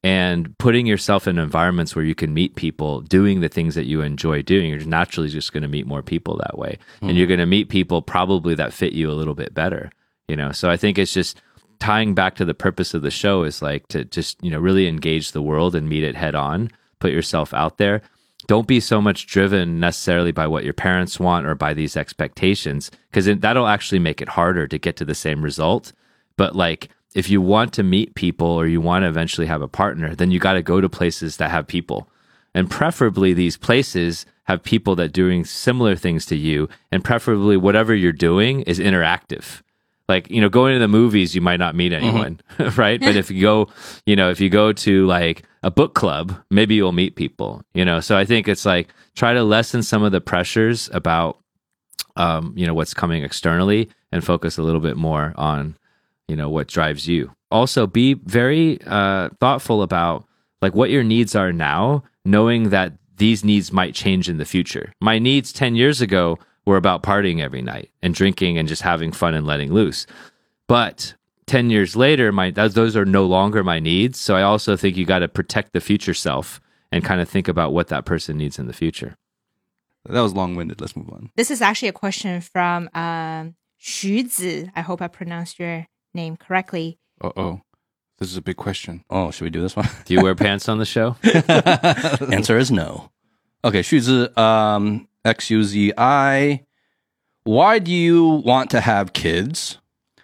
[0.04, 4.02] And putting yourself in environments where you can meet people doing the things that you
[4.02, 6.78] enjoy doing, you're naturally just going to meet more people that way.
[7.02, 9.92] And you're going to meet people probably that fit you a little bit better.
[10.28, 11.42] You know, so I think it's just
[11.80, 14.88] tying back to the purpose of the show is like to just, you know, really
[14.88, 16.70] engage the world and meet it head on,
[17.00, 18.02] put yourself out there.
[18.48, 22.92] Don't be so much driven necessarily by what your parents want or by these expectations,
[23.12, 25.92] because that'll actually make it harder to get to the same result.
[26.38, 29.68] But like, if you want to meet people or you want to eventually have a
[29.68, 32.10] partner, then you got to go to places that have people.
[32.54, 37.94] And preferably these places have people that doing similar things to you and preferably whatever
[37.94, 39.62] you're doing is interactive.
[40.08, 42.06] Like, you know, going to the movies, you might not meet mm-hmm.
[42.06, 42.42] anyone,
[42.78, 43.00] right?
[43.00, 43.68] But if you go,
[44.06, 47.84] you know, if you go to like a book club, maybe you'll meet people, you
[47.84, 48.00] know?
[48.00, 51.40] So I think it's like try to lessen some of the pressures about
[52.16, 55.78] um, you know, what's coming externally and focus a little bit more on,
[56.30, 57.36] you know, what drives you.
[57.52, 60.26] Also, be very uh, thoughtful about
[60.62, 64.94] like what your needs are now, knowing that these needs might change in the future.
[65.02, 69.12] My needs 10 years ago were about partying every night and drinking and just having
[69.12, 70.08] fun and letting loose.
[70.68, 71.14] But
[71.48, 74.20] 10 years later, my those those are no longer my needs.
[74.20, 77.48] So I also think you got to protect the future self and kind of think
[77.48, 79.16] about what that person needs in the future.
[80.06, 80.80] That was long winded.
[80.80, 81.32] Let's move on.
[81.36, 84.70] This is actually a question from um, Xu Zi.
[84.76, 86.98] I hope I pronounced your name correctly.
[87.22, 87.62] Uh oh.
[88.20, 89.04] This is a big question.
[89.12, 89.88] Oh, should we do this one?
[90.06, 91.16] Do you wear pants on the show?
[92.34, 93.12] Answer is no.
[93.64, 96.64] Okay, 旭子, um, X U Z I.
[97.44, 99.78] Why do you want to have kids?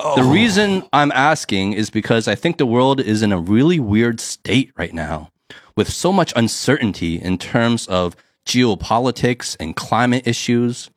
[0.04, 0.32] The oh.
[0.34, 4.72] reason I'm asking is because I think the world is in a really weird state
[4.76, 5.30] right now
[5.78, 8.14] with so much uncertainty in terms of
[8.46, 10.90] geopolitics and climate issues.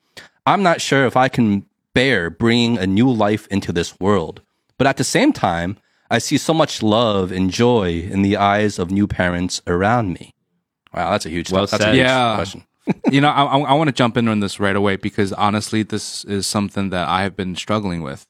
[0.44, 4.42] I'm not sure if I can bear bringing a new life into this world.
[4.76, 5.78] But at the same time,
[6.10, 10.34] I see so much love and joy in the eyes of new parents around me.
[10.92, 11.94] Wow, that's a huge, Well that's a said.
[11.94, 12.34] huge Yeah.
[12.34, 12.64] question.
[13.12, 15.84] you know, I, I, I want to jump in on this right away because honestly,
[15.84, 18.26] this is something that I have been struggling with.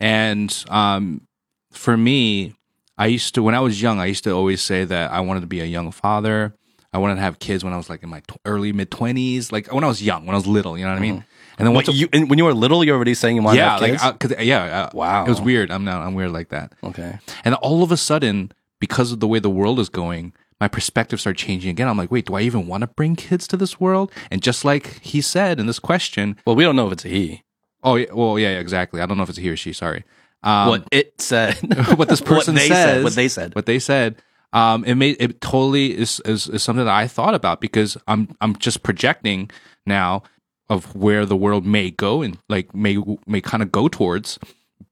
[0.00, 1.26] And um,
[1.72, 2.54] for me,
[2.98, 5.40] I used to, when I was young, I used to always say that I wanted
[5.40, 6.54] to be a young father.
[6.92, 9.52] I wanted to have kids when I was like in my tw- early mid 20s,
[9.52, 11.24] like when I was young, when I was little, you know what I mean?
[11.58, 13.42] And then What, once you, and when you were little, you were already saying you
[13.42, 14.02] wanted yeah, to have kids?
[14.02, 15.24] like, uh, cause, yeah, uh, Wow.
[15.24, 15.70] It was weird.
[15.70, 16.72] I'm not, I'm weird like that.
[16.82, 17.18] okay.
[17.44, 21.20] And all of a sudden, because of the way the world is going, my perspective
[21.20, 21.86] started changing again.
[21.88, 24.10] I'm like, wait, do I even want to bring kids to this world?
[24.30, 27.08] And just like he said in this question, Well, we don't know if it's a
[27.08, 27.44] he.
[27.82, 29.00] Oh, yeah, well, yeah, exactly.
[29.00, 29.72] I don't know if it's a he or she.
[29.72, 30.04] Sorry.
[30.42, 31.54] Um, what it said.
[31.96, 33.04] what this person what says, said.
[33.04, 33.54] What they said.
[33.54, 34.16] what they said.
[34.52, 38.36] Um, it made it totally is, is is something that I thought about because I'm
[38.40, 39.50] I'm just projecting
[39.86, 40.24] now
[40.68, 44.38] of where the world may go and like may may kind of go towards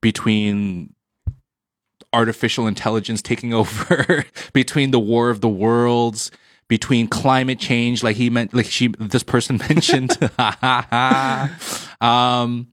[0.01, 0.93] between
[2.13, 6.31] artificial intelligence taking over between the war of the worlds
[6.69, 10.17] between climate change like he meant like she this person mentioned
[11.99, 12.67] um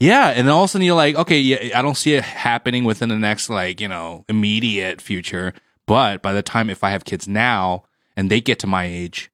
[0.00, 2.84] yeah and all of a sudden you're like okay yeah i don't see it happening
[2.84, 5.52] within the next like you know immediate future
[5.86, 7.84] but by the time if i have kids now
[8.16, 9.30] and they get to my age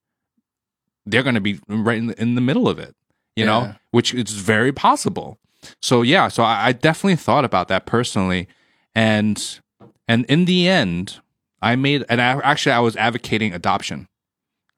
[1.06, 2.94] they're going to be right in the, in the middle of it
[3.36, 3.46] you Yeah.
[3.46, 5.38] know which is very possible
[5.80, 8.48] so yeah so I, I definitely thought about that personally
[8.94, 9.60] and
[10.08, 11.20] and in the end
[11.62, 14.08] i made and I, actually i was advocating adoption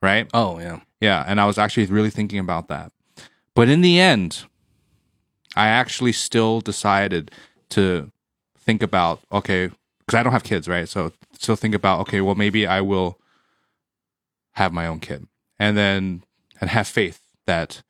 [0.00, 0.80] right Oh, yeah.
[1.00, 2.90] yeah, and I was actually really thinking about that.
[3.54, 4.44] But in the end,
[5.56, 7.30] I actually still decided
[7.70, 8.10] to
[8.58, 10.88] think about okay, because I don't have kids, right?
[10.88, 13.18] So still think about okay, well maybe I will
[14.52, 15.26] have my own kid,
[15.58, 16.22] and then
[16.60, 17.82] and have faith that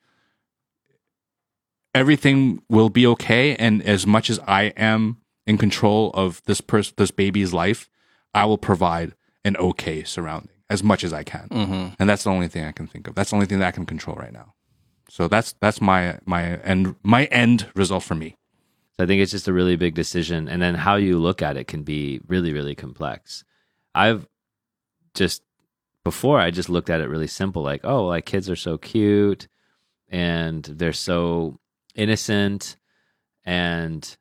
[1.93, 3.55] everything will be okay.
[3.55, 7.89] And as much as I am in control of this person, this baby's life,
[8.33, 9.13] I will provide
[9.45, 11.87] an okay surrounding as much as I can Mm-hmm.
[11.99, 13.13] and that's the only thing I can think of.
[13.13, 14.53] That's the only thing that I can control right now.
[15.13, 18.35] So that's that's my my end my end result for me.
[18.97, 20.49] So I think it's just a really big decision.
[20.49, 23.43] And then how you look at it can be really, really complex.
[23.93, 24.27] I've
[25.13, 25.43] just,
[26.03, 29.47] before I just looked at it really simple like, oh, like kids are so cute
[30.09, 31.59] and they're so
[31.93, 32.75] innocent
[33.45, 34.17] and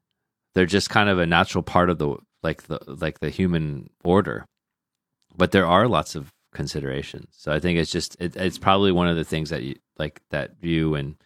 [0.52, 4.44] they're just kind of a natural part of the, like the, like the human order.
[5.34, 7.34] But there are lots of considerations.
[7.38, 10.20] So I think it's just, it, it's probably one of the things that you, like,
[10.30, 11.16] that you and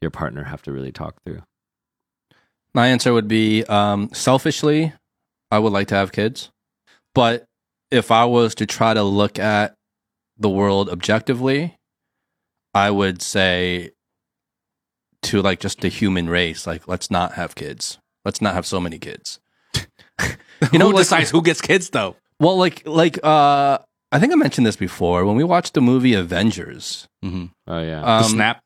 [0.00, 1.42] your partner have to really talk through.
[2.74, 4.92] My answer would be um, selfishly,
[5.50, 6.50] I would like to have kids.
[7.14, 7.44] But
[7.90, 9.76] if I was to try to look at
[10.36, 11.76] the world objectively,
[12.74, 13.90] I would say
[15.22, 17.98] to like just the human race, like, let's not have kids.
[18.24, 19.38] Let's not have so many kids.
[20.72, 22.16] You know, who like- decides who gets kids though?
[22.40, 23.78] Well, like, like, uh,
[24.14, 27.08] I think I mentioned this before when we watched the movie Avengers.
[27.24, 27.46] Mm-hmm.
[27.66, 28.00] Oh, yeah.
[28.00, 28.62] Um, the snap.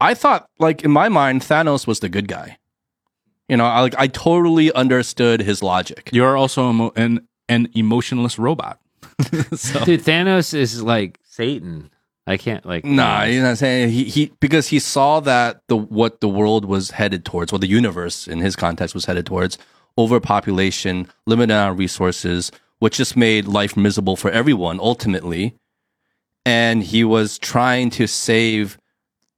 [0.00, 2.56] I thought, like in my mind, Thanos was the good guy.
[3.50, 6.08] You know, I, like I totally understood his logic.
[6.10, 8.80] You're also emo- an an emotionless robot.
[9.54, 11.90] so Dude, Thanos is like Satan.
[12.26, 12.84] I can't like.
[12.84, 16.92] Nah, you're not saying he, he because he saw that the what the world was
[16.92, 19.58] headed towards, what the universe in his context was headed towards,
[19.96, 25.54] overpopulation, limited on resources, which just made life miserable for everyone ultimately.
[26.46, 28.78] And he was trying to save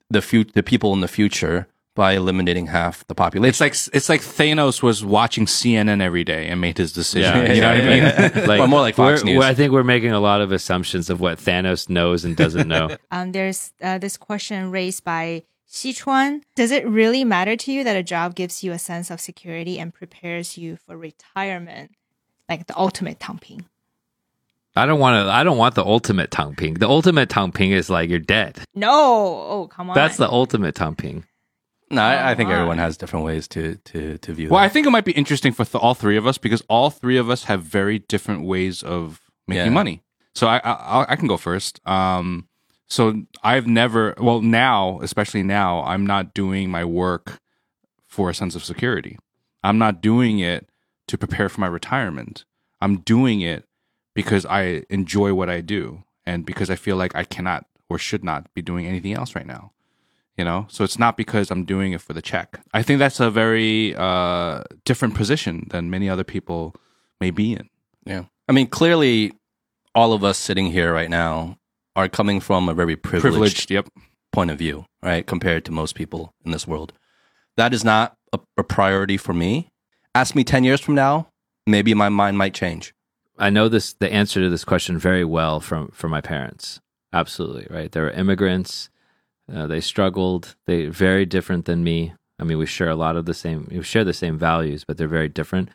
[0.08, 3.48] the fut- the people in the future by eliminating half the population.
[3.50, 7.46] it's like it's like Thanos was watching CNN every day and made his decision.
[7.46, 8.02] Yeah, you know what I mean?
[8.36, 8.44] yeah.
[8.46, 9.44] like Or more like Fox we're- News.
[9.44, 12.96] I think we're making a lot of assumptions of what Thanos knows and doesn't know.
[13.10, 17.96] Um, there's uh, this question raised by Sichuan, does it really matter to you that
[17.96, 21.92] a job gives you a sense of security and prepares you for retirement,
[22.50, 23.64] like the ultimate 躺平?
[24.76, 25.30] I don't want to.
[25.32, 26.74] I don't want the ultimate tang ping.
[26.74, 28.60] The ultimate tang ping is like you're dead.
[28.74, 29.94] No, oh come on.
[29.94, 31.24] That's the ultimate tang ping.
[31.90, 34.48] No, I, I think Come everyone has different ways to to to view.
[34.48, 36.88] Well, I think it might be interesting for th- all three of us because all
[36.90, 39.70] three of us have very different ways of making Yeah.
[39.70, 40.02] money.
[40.36, 41.80] So I, I I can go first.
[41.84, 42.46] Um,
[42.86, 47.40] so I've never, well, now especially now, I'm not doing my work
[48.06, 49.18] for a sense of security.
[49.64, 50.69] I'm not doing it
[51.10, 52.44] to prepare for my retirement.
[52.80, 53.64] I'm doing it
[54.14, 58.24] because I enjoy what I do and because I feel like I cannot or should
[58.24, 59.72] not be doing anything else right now
[60.38, 63.18] you know so it's not because i'm doing it for the check i think that's
[63.18, 66.72] a very uh, different position than many other people
[67.20, 67.68] may be in
[68.04, 68.24] yeah.
[68.48, 69.32] I mean, clearly,
[69.94, 71.58] all of us sitting here right now
[71.96, 73.88] are coming from a very privileged, privileged yep
[74.32, 75.26] point of view, right?
[75.26, 76.92] Compared to most people in this world,
[77.56, 79.69] that is not a, a priority for me.
[80.14, 81.28] Ask me ten years from now,
[81.66, 82.94] maybe my mind might change.
[83.38, 86.80] I know this the answer to this question very well from from my parents.
[87.12, 87.90] Absolutely, right?
[87.90, 88.90] They were immigrants.
[89.52, 90.56] Uh, they struggled.
[90.66, 92.14] They very different than me.
[92.38, 93.68] I mean, we share a lot of the same.
[93.70, 95.70] We share the same values, but they're very different.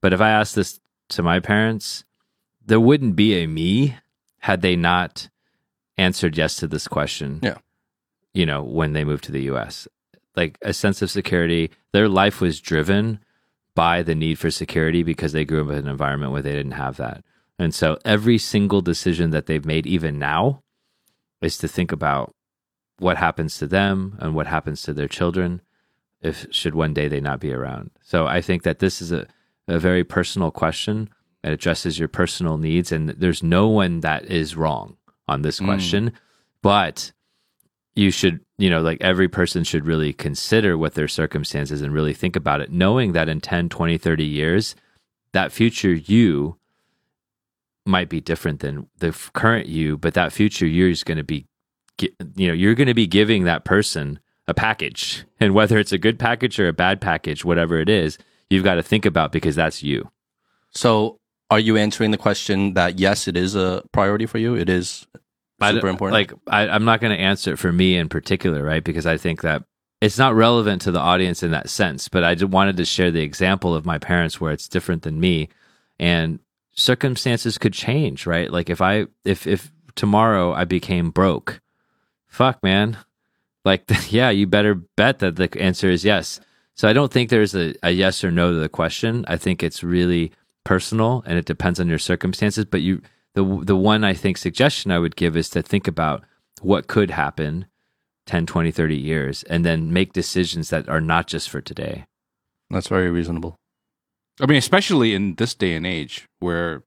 [0.00, 2.04] But if I asked this to my parents,
[2.64, 3.96] there wouldn't be a me
[4.38, 5.28] had they not
[5.96, 7.40] answered yes to this question.
[7.42, 7.58] Yeah.
[8.32, 9.88] You know, when they moved to the U.S.,
[10.36, 11.70] like a sense of security.
[11.92, 13.18] Their life was driven
[13.78, 16.72] by the need for security because they grew up in an environment where they didn't
[16.84, 17.22] have that.
[17.60, 20.62] And so every single decision that they've made, even now,
[21.40, 22.34] is to think about
[22.98, 25.60] what happens to them and what happens to their children
[26.20, 27.90] if should one day they not be around.
[28.02, 29.26] So I think that this is a,
[29.68, 31.08] a very personal question.
[31.44, 34.96] It addresses your personal needs, and there's no one that is wrong
[35.28, 35.66] on this Mm.
[35.66, 36.12] question.
[36.62, 37.12] But
[37.98, 42.14] you should, you know, like every person should really consider what their circumstances and really
[42.14, 44.76] think about it, knowing that in 10, 20, 30 years,
[45.32, 46.56] that future you
[47.84, 51.44] might be different than the current you, but that future you is going to be,
[52.36, 55.24] you know, you're going to be giving that person a package.
[55.40, 58.18] And whether it's a good package or a bad package, whatever it is,
[58.50, 60.10] you've got to think about because that's you.
[60.72, 64.56] So, are you answering the question that yes, it is a priority for you?
[64.56, 65.06] It is
[65.60, 66.14] super important.
[66.14, 68.82] Like, I, I'm not going to answer it for me in particular, right?
[68.82, 69.64] Because I think that
[70.00, 72.08] it's not relevant to the audience in that sense.
[72.08, 75.20] But I just wanted to share the example of my parents where it's different than
[75.20, 75.48] me,
[75.98, 76.38] and
[76.74, 78.50] circumstances could change, right?
[78.50, 81.60] Like if I if if tomorrow I became broke,
[82.28, 82.96] fuck, man,
[83.64, 86.40] like yeah, you better bet that the answer is yes.
[86.74, 89.24] So I don't think there's a, a yes or no to the question.
[89.26, 90.30] I think it's really
[90.62, 92.64] personal and it depends on your circumstances.
[92.64, 93.02] But you
[93.38, 96.24] the the one I think suggestion I would give is to think about
[96.60, 97.66] what could happen
[98.26, 102.04] 10, 20, 30 years and then make decisions that are not just for today.
[102.68, 103.56] that's very reasonable.
[104.42, 106.82] i mean especially in this day and age where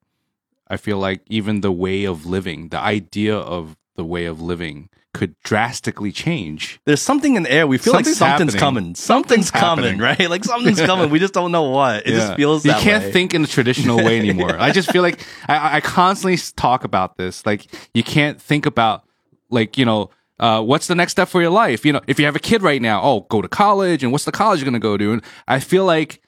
[0.68, 4.90] i feel like even the way of living the idea of the way of living
[5.14, 7.68] could drastically change There's something in the air.
[7.68, 8.60] We feel Something's like something's happening.
[8.84, 8.96] coming.
[8.96, 10.30] Something's, Something's coming, right?
[10.30, 11.10] Like something's coming.
[11.10, 12.08] We just don't know what.
[12.08, 13.12] It just feels you can't way.
[13.12, 14.58] think in a traditional way anymore.
[14.58, 17.46] I just feel like I, I constantly talk about this.
[17.46, 19.04] Like you can't think about
[19.50, 21.86] like you know uh, what's the next step for your life.
[21.86, 24.26] You know, if you have a kid right now, oh, go to college, and what's
[24.26, 25.14] the college you're going to go to?
[25.14, 26.22] And I feel like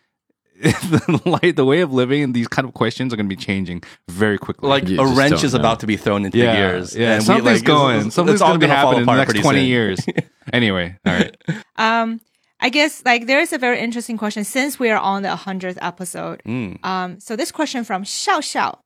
[0.89, 3.41] the like the way of living and these kind of questions are going to be
[3.41, 4.69] changing very quickly.
[4.69, 5.59] like You a wrench is know.
[5.59, 6.95] about to be thrown into yeah, the gears.
[6.95, 7.97] yeah, and we, something's like, it's- going.
[7.97, 9.67] it's- something's it's all going to be happening in the next twenty soon.
[9.67, 9.99] years.
[10.53, 11.37] anyway, all right.
[11.75, 12.21] Um,
[12.59, 15.79] I guess like there is a very interesting question since we are on the hundredth
[15.81, 16.41] episode.
[16.45, 16.83] Mm.
[16.85, 18.77] Um, so this question from Xiao Xiao.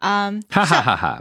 [0.00, 1.20] Um, Ha ha ha ha.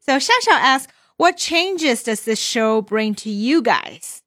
[0.00, 4.22] so Xiao Xiao asks, "What changes does this show bring to you guys?"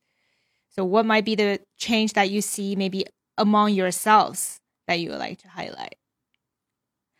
[0.71, 3.05] So what might be the change that you see maybe
[3.39, 5.95] among yourselves that you would like to highlight?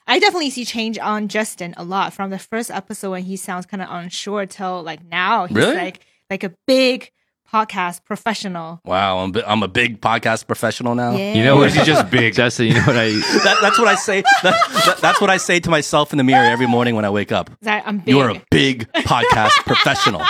[0.08, 3.66] I definitely see change on Justin a lot from the first episode when he sounds
[3.66, 5.76] kind of unsure till like now he's Really?
[5.76, 7.12] like like a big
[7.52, 8.80] podcast professional.
[8.86, 11.16] Wow, I'm, bi- I'm a big podcast professional now.
[11.16, 11.34] Yeah.
[11.34, 11.68] You know Or what?
[11.70, 12.34] is he just big?
[12.42, 13.10] Justin, you know what I
[13.44, 14.22] That, that's what I say.
[14.44, 14.54] That,
[14.86, 17.32] that- that's what I say to myself in the mirror every morning when I wake
[17.32, 17.50] up.
[17.62, 18.10] that I'm big.
[18.10, 20.24] You are a big podcast professional.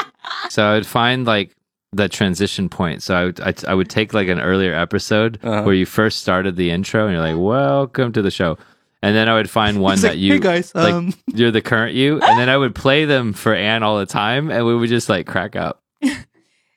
[0.49, 1.55] So I would find like
[1.91, 3.01] the transition point.
[3.03, 5.63] So I would, I, I would take like an earlier episode Uh-huh.
[5.63, 8.57] where you first started the intro and you're like, welcome to the show.
[9.01, 11.51] And then I would find one He's that like, you, "Hey, guys, like, um." you're
[11.51, 12.19] the current you.
[12.21, 15.09] And then I would play them for Anne all the time and we would just
[15.09, 15.81] like crack up.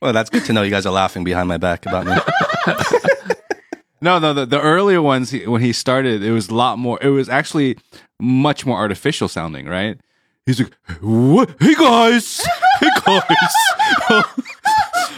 [0.00, 0.62] Well, that's good to know.
[0.62, 2.16] You guys are laughing behind my back about me.
[4.00, 6.98] No, no, the, the earlier ones he, when he started, it was a lot more.
[7.00, 7.78] It was actually
[8.18, 10.00] much more artificial sounding, right?
[10.44, 11.54] He's like, "What?
[11.60, 12.44] Hey guys,
[12.80, 14.24] hey guys."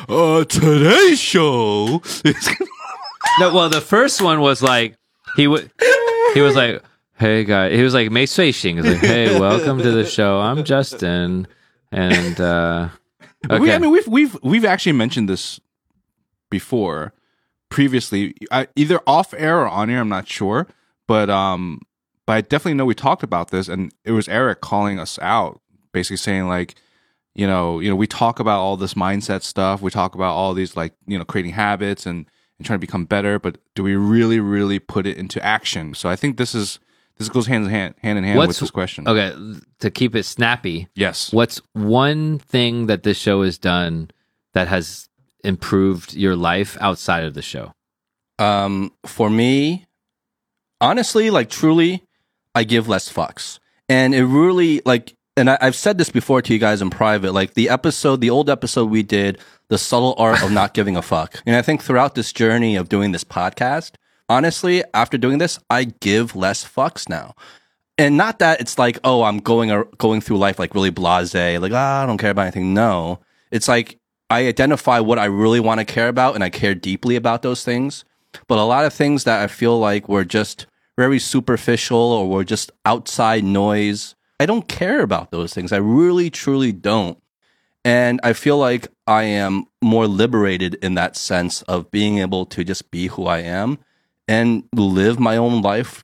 [0.08, 2.02] Uh, today's show.
[3.40, 4.96] No, well, the first one was like
[5.36, 5.70] he would
[6.34, 6.82] he was like,
[7.14, 10.04] "Hey guy," he was like, "Mei Sui Xing." He was like, "Hey, welcome to the
[10.04, 10.40] show.
[10.40, 11.48] I'm Justin."
[11.90, 12.88] And uh
[13.50, 13.58] okay.
[13.58, 15.60] we, I mean, we've we've we've actually mentioned this
[16.50, 17.12] before,
[17.70, 20.00] previously, I, either off air or on air.
[20.00, 20.68] I'm not sure,
[21.06, 21.80] but um,
[22.26, 25.60] but I definitely know we talked about this, and it was Eric calling us out,
[25.92, 26.76] basically saying like,
[27.34, 30.54] you know, you know, we talk about all this mindset stuff, we talk about all
[30.54, 32.26] these like, you know, creating habits and
[32.58, 35.92] and trying to become better, but do we really, really put it into action?
[35.94, 36.78] So I think this is
[37.18, 39.08] this goes hand in hand, hand in hand with this question.
[39.08, 39.34] Okay,
[39.80, 41.32] to keep it snappy, Yes.
[41.32, 44.10] what's one thing that this show has done
[44.52, 45.08] that has
[45.44, 47.72] improved your life outside of the show?
[48.38, 49.86] Um, for me,
[50.80, 52.02] honestly, like truly,
[52.54, 53.58] I give less fucks,
[53.88, 57.32] and it really like, and I, I've said this before to you guys in private.
[57.32, 61.02] Like the episode, the old episode we did, the subtle art of not giving a
[61.02, 63.92] fuck, and I think throughout this journey of doing this podcast,
[64.28, 67.34] honestly, after doing this, I give less fucks now.
[67.96, 71.60] And not that it's like, oh, I'm going ar- going through life like really blasé,
[71.60, 72.74] like ah, I don't care about anything.
[72.74, 73.20] No,
[73.50, 73.98] it's like
[74.30, 77.64] I identify what I really want to care about, and I care deeply about those
[77.64, 78.04] things.
[78.48, 80.66] But a lot of things that I feel like were just
[80.96, 85.72] very superficial or were just outside noise, I don't care about those things.
[85.72, 87.18] I really, truly don't.
[87.84, 92.64] And I feel like I am more liberated in that sense of being able to
[92.64, 93.78] just be who I am
[94.26, 96.02] and live my own life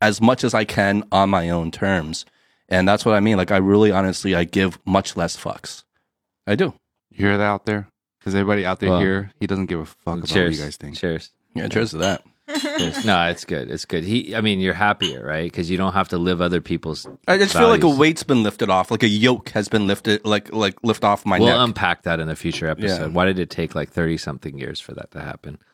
[0.00, 2.26] as much as I can on my own terms.
[2.68, 3.36] And that's what I mean.
[3.36, 5.84] Like, I really honestly, I give much less fucks.
[6.46, 6.74] I do.
[7.10, 7.88] You hear that out there?
[8.24, 9.32] Does everybody out there Well, hear?
[9.38, 10.96] He doesn't give a fuck about Cheers, what you guys think.
[10.96, 11.30] Cheers.
[11.54, 12.24] Yeah, cheers to that.
[12.60, 13.04] Cheers.
[13.04, 13.70] no, it's good.
[13.70, 14.04] It's good.
[14.04, 15.44] He, I mean, you're happier, right?
[15.44, 17.06] Because you don't have to live other people's.
[17.28, 20.24] I just feel like a weight's been lifted off, like a yoke has been lifted,
[20.24, 21.56] like like lift off my We'll neck.
[21.58, 23.00] unpack that in a future episode.
[23.00, 23.06] Yeah.
[23.08, 25.58] Why did it take like thirty something years for that to happen?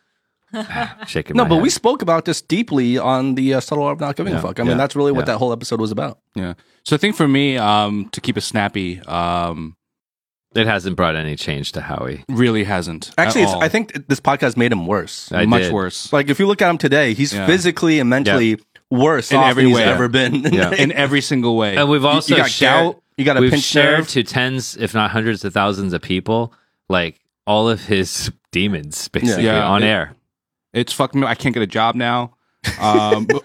[1.06, 1.36] Shaking.
[1.36, 1.62] no, my but head.
[1.62, 4.42] we spoke about this deeply on the uh, subtle art of not giving Yeah, a
[4.42, 4.60] fuck.
[4.60, 6.20] I mean, that's really what that whole episode was about.
[6.34, 6.54] Yeah.
[6.84, 9.76] So I think for me, um, to keep it snappy, um,
[10.54, 12.24] It hasn't brought any change to Howie.
[12.28, 13.10] really hasn't.
[13.18, 13.52] Actually, it's.
[13.52, 15.30] I think this podcast made him worse.
[15.30, 15.72] I much did.
[15.72, 16.12] worse.
[16.12, 17.46] Like if you look at him today, he's Yeah.
[17.46, 18.58] physically and mentally
[18.90, 19.84] worse In off every than he's way.
[19.84, 20.34] ever been.
[20.52, 20.72] Yeah.
[20.72, 21.76] in every single way.
[21.76, 24.08] And we've also you got shared, gout, you got a we've pinched shared nerve.
[24.08, 26.52] to tens, if not hundreds of thousands of people,
[26.88, 29.66] like all of his demons, basically Yeah.
[29.68, 30.14] on It- air.
[30.72, 31.26] it's fucking me.
[31.26, 32.32] I can't get a job now.
[32.80, 33.28] Um,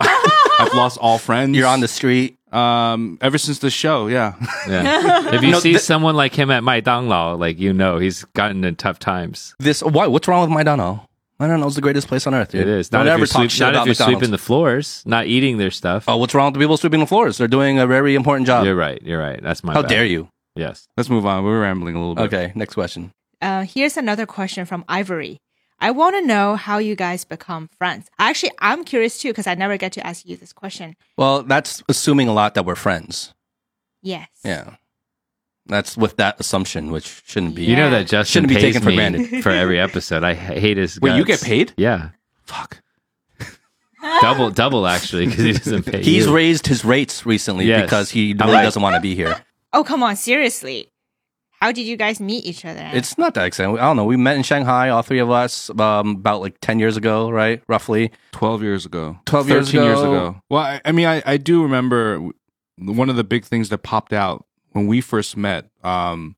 [0.60, 1.56] I've lost all friends.
[1.58, 2.38] You're on the street.
[2.54, 4.08] Um, ever since the show.
[4.08, 4.36] Yeah.
[4.68, 5.34] Yeah.
[5.34, 7.98] if you No, see th- someone like him at Mai Dang Lao, like you know,
[7.98, 9.56] he's gotten in tough times.
[9.60, 10.08] This why?
[10.08, 11.02] What's wrong with McDonald's?
[11.40, 12.52] McDonald's the greatest place on earth.
[12.52, 12.62] Dude.
[12.62, 12.90] It is.
[12.90, 15.04] Don't Not if ever you're, talk sweep, shit not about if you're sweeping the floors,
[15.06, 16.06] not eating their stuff.
[16.08, 17.38] oh, what's wrong with the people sweeping the floors?
[17.38, 18.66] They're doing a very important job.
[18.66, 19.02] You're right.
[19.02, 19.42] You're right.
[19.42, 19.90] That's my How bad.
[19.90, 20.30] dare you?
[20.56, 20.88] Yes.
[20.96, 21.44] Let's move on.
[21.44, 22.26] We're rambling a little bit.
[22.34, 23.12] Okay, next question.
[23.42, 25.38] Uh, here's another question from Ivory.
[25.80, 28.10] I want to know how you guys become friends.
[28.20, 30.96] Actually, I'm curious too because I never get to ask you this question.
[31.18, 33.34] Well, that's assuming a lot that we're friends.
[34.02, 34.28] Yes.
[34.46, 34.76] Yeah,
[35.66, 37.64] that's with that assumption, which shouldn't be.
[37.66, 39.44] You know that Justin Shouldn't be pays taken for granted.
[39.44, 40.24] for every episode.
[40.24, 41.00] I hate his.
[41.02, 41.74] Wait, you get paid?
[41.78, 42.10] Yeah,
[42.46, 42.82] Fuck.
[44.22, 46.02] double, double actually, because he doesn't pay.
[46.04, 46.36] He's you.
[46.36, 47.84] raised his rates recently Yes.
[47.84, 49.44] because he really like- doesn't want to be here.
[49.72, 50.90] Oh, come on, seriously.
[51.64, 52.90] How did you guys meet each other?
[52.94, 53.80] It's not that exciting.
[53.80, 54.04] I don't know.
[54.04, 57.64] We met in Shanghai, all three of us, um, about like ten years ago, right?
[57.70, 58.12] Roughly.
[58.34, 59.18] 12 years ago.
[59.26, 60.12] 12 years 13 years ago.
[60.14, 60.42] ago.
[60.50, 62.20] Well, I, I mean, I, I do remember
[62.78, 65.70] one of the big things that popped out when we first met.
[65.86, 66.36] Um,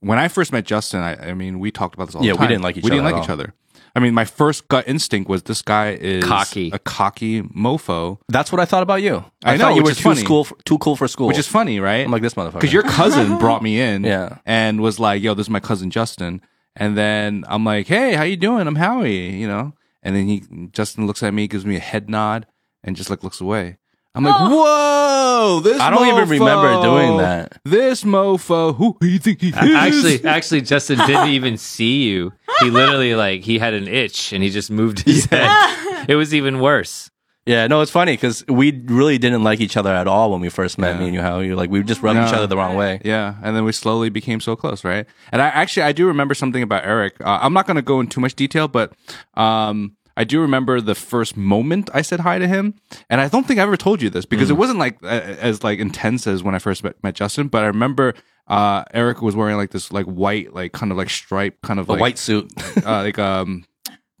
[0.00, 2.40] when I first met Justin, I, I mean, we talked about this all Yeah, the
[2.40, 3.40] we didn't like each we didn't other at like each all.
[3.40, 3.54] other.
[3.94, 6.70] I mean, my first gut instinct was this guy is Cocky.
[6.72, 9.24] a cocky mofo, That's what I thought about you.
[9.44, 10.20] I know, thought you were too funny.
[10.20, 11.26] school, for, too cool for school.
[11.28, 12.04] which is funny, right?
[12.04, 12.54] I'm like this motherfucker.
[12.54, 14.38] Because your cousin brought me in Yeah.
[14.46, 16.40] and was like, yo, this is my cousin Justin.
[16.76, 18.66] And then I'm like, hey, how you doing?
[18.66, 19.72] I'm Howie, you know?
[20.02, 22.46] And then he, Justin looks at me, gives me a head nod
[22.84, 23.78] and just like looks away.
[24.14, 27.60] I'm like, whoa, this I don't even remember doing that.
[27.64, 29.54] This mofo, who do you think he is?
[29.54, 32.32] Actually, actually, Justin didn't even see you.
[32.60, 35.48] He literally like he had an itch and he just moved his head.
[36.08, 37.10] It was even worse.
[37.44, 40.48] Yeah, no, it's funny because we really didn't like each other at all when we
[40.50, 40.94] first met.
[40.94, 40.98] Yeah.
[41.00, 43.00] Me and you, how you like we just rubbed each other the wrong way.
[43.04, 45.06] Yeah, and then we slowly became so close, right?
[45.32, 47.14] And I actually I do remember something about Eric.
[47.20, 48.92] Uh, I'm not going to go into too much detail, but
[49.34, 52.74] um, I do remember the first moment I said hi to him,
[53.08, 54.58] and I don't think I ever told you this because it Mm.
[54.58, 57.46] wasn't like uh, as like intense as when I first met, met Justin.
[57.48, 58.14] But I remember
[58.48, 61.88] uh, Eric was wearing like this like white like kind of like stripe kind of
[61.88, 62.52] A like white suit.
[62.84, 63.64] uh, like um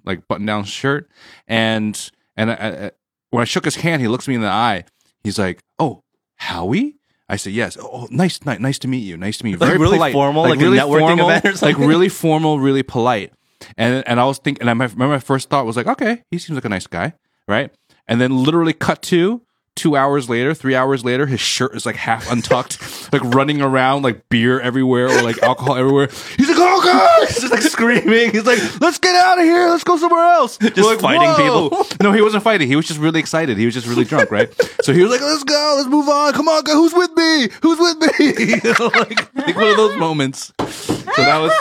[0.04, 1.10] like button down shirt
[1.48, 2.90] and and I, I,
[3.30, 4.84] when I shook his hand he looks me in the eye
[5.24, 6.04] he's like oh
[6.36, 6.94] Howie
[7.30, 7.76] I said, yes.
[7.78, 9.18] Oh, nice, nice, nice to meet you.
[9.18, 9.56] Nice to meet you.
[9.58, 10.12] Like Very really polite.
[10.14, 13.34] formal, like a networking event or Like really formal, really polite.
[13.76, 16.38] And and I was thinking, and I remember my first thought was like, okay, he
[16.38, 17.14] seems like a nice guy,
[17.46, 17.70] right?
[18.06, 19.42] And then literally cut to
[19.78, 24.02] two hours later, three hours later, his shirt is like half untucked, like running around,
[24.02, 26.08] like beer everywhere or like alcohol everywhere.
[26.36, 27.28] He's like, oh god!
[27.28, 28.32] He's just like screaming.
[28.32, 29.68] He's like, let's get out of here.
[29.68, 30.58] Let's go somewhere else.
[30.58, 31.86] Just like, fighting "Whoa." people.
[32.00, 32.68] No, he wasn't fighting.
[32.68, 33.56] He was just really excited.
[33.58, 34.52] He was just really drunk, right?
[34.82, 35.74] so he was like, let's go.
[35.78, 36.32] Let's move on.
[36.32, 36.72] Come on, guy.
[36.72, 37.48] Who's with me?
[37.62, 38.54] Who's with me?
[39.00, 40.52] like, like one of those moments.
[40.58, 41.52] So that was,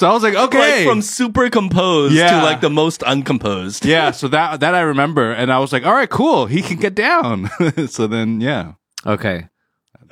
[0.00, 0.78] so I was like, okay.
[0.78, 2.40] Like from super composed Yeah.
[2.40, 3.84] to like the most uncomposed.
[3.84, 6.46] yeah, so that that I remember, and I was like, "All right, cool.
[6.46, 7.50] He can get down."
[7.86, 8.72] so then, yeah,
[9.06, 9.46] Okay.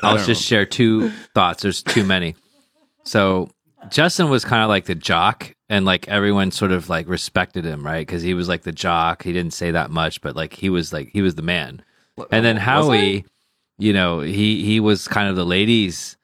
[0.03, 1.62] I'll don't just share two thoughts.
[1.62, 2.36] There's too many.
[3.05, 3.49] So
[3.89, 7.84] Justin was kind of like the jock, and like everyone sort of like respected him,
[7.84, 8.07] right?
[8.07, 9.22] Because he was like the jock.
[9.22, 11.82] He didn't say that much, but like he was like he was the man.
[12.30, 13.24] And then Howie,
[13.78, 16.18] you know, he he was kind of the ladies,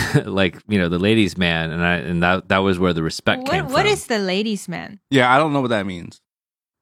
[0.24, 3.46] like you know, the ladies' man, and I and that that was where the respect
[3.48, 3.92] came What, what from.
[3.92, 5.00] is the ladies' man?
[5.10, 5.32] yeah.
[5.34, 6.20] I don't know what that means.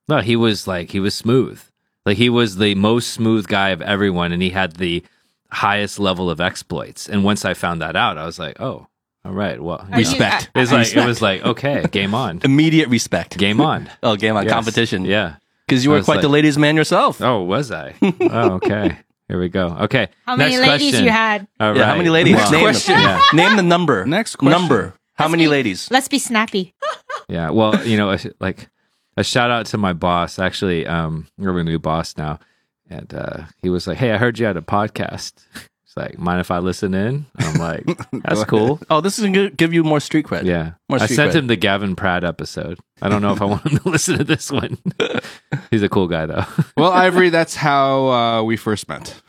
[0.08, 1.60] No, he was like he was smooth.
[2.06, 5.02] Like he was the most smooth guy of everyone, and he had the
[5.50, 7.08] highest level of exploits.
[7.08, 8.86] And once I found that out, I was like, oh,
[9.24, 10.50] all right, well, Are you- Respect.
[10.54, 13.36] I- it's like it was like okay, game on, Immediate respect.
[13.38, 14.52] game on, Oh, game on Yes.
[14.52, 15.04] competition.
[15.04, 15.36] Yeah.
[15.66, 17.20] Because you were was quite the ladies' man yourself.
[17.20, 17.94] Oh, was I?
[18.02, 18.98] oh, okay.
[19.30, 19.68] Here we go.
[19.82, 20.08] Okay.
[20.26, 21.04] How many Next ladies question.
[21.04, 21.46] you had?
[21.60, 22.34] All yeah, how many ladies?
[22.34, 22.94] Well, name question.
[22.98, 23.20] Yeah.
[23.32, 24.04] Name the number.
[24.04, 24.60] Next question.
[24.60, 24.94] Number.
[25.14, 25.88] How Let's many be- ladies?
[25.88, 26.74] Let's be snappy.
[27.28, 27.50] Yeah.
[27.50, 28.68] Well, you know, like
[29.16, 30.40] a shout out to my boss.
[30.40, 32.40] Actually, um, we're a new boss now,
[32.88, 35.34] and uh, he was like, "Hey, I heard you had a podcast."
[35.90, 37.26] It's like, mind if I listen in?
[37.36, 38.78] I'm like, that's cool.
[38.88, 40.44] Oh, this is going to give you more street cred.
[40.44, 40.74] Yeah.
[40.88, 41.34] More I street sent cred.
[41.34, 42.78] him the Gavin Pratt episode.
[43.02, 44.78] I don't know if I want him to listen to this one.
[45.72, 46.44] He's a cool guy, though.
[46.76, 49.20] Well, Ivory, that's how uh, we first met.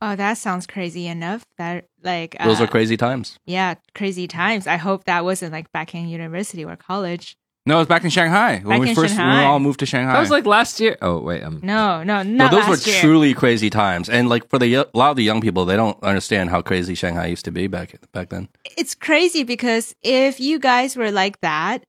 [0.00, 1.44] Oh, that sounds crazy enough.
[1.58, 3.38] That like Those uh, are crazy times.
[3.44, 4.66] Yeah, crazy times.
[4.66, 7.36] I hope that wasn't like back in university or college.
[7.66, 9.80] No, it was back in Shanghai when Back we in first when we all moved
[9.80, 10.12] to Shanghai.
[10.12, 10.96] That was like last year.
[11.02, 11.42] Oh, wait.
[11.42, 13.00] Um, No, no, No, those last were year.
[13.00, 14.08] truly crazy times.
[14.08, 16.94] And like for the a lot of the young people, they don't understand how crazy
[16.94, 18.48] Shanghai used to be back back then.
[18.78, 21.82] It's crazy because if you guys were like that,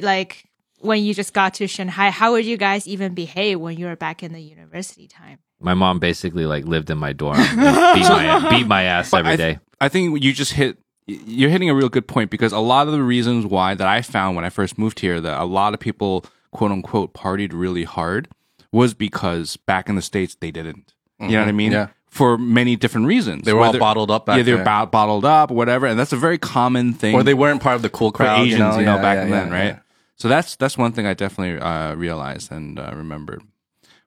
[0.00, 0.44] like
[0.80, 3.96] when you just got to Shanghai, how would you guys even behave when you were
[3.96, 5.38] back in the university time?
[5.60, 7.56] my mom basically like lived in my dorm and
[7.98, 9.48] beat my, beat my ass But every I day.
[9.54, 10.78] th- I think you just hit.
[11.08, 14.02] You're hitting a real good point because a lot of the reasons why that I
[14.02, 17.84] found when I first moved here that a lot of people quote unquote partied really
[17.84, 18.28] hard
[18.72, 20.92] was because back in the states they didn't.
[21.18, 21.72] You know what I mean?
[21.72, 21.88] Yeah.
[22.10, 23.44] For many different reasons.
[23.44, 25.98] They were all bottled up back yeah, they were bo- bottled up, or whatever, and
[25.98, 27.14] that's a very common thing.
[27.14, 28.40] Or they weren't part of the cool crowd.
[28.46, 29.80] Asians, you know, Yeah, back yeah, then, right?
[30.16, 33.42] So that's that's one thing I definitely uh, realized and uh, remembered.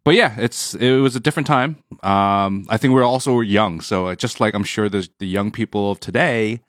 [0.04, 1.78] But yeah, it's it was a different time.
[2.02, 5.52] Um, I think we are also young, so just like I'm sure there's the young
[5.52, 6.62] people of today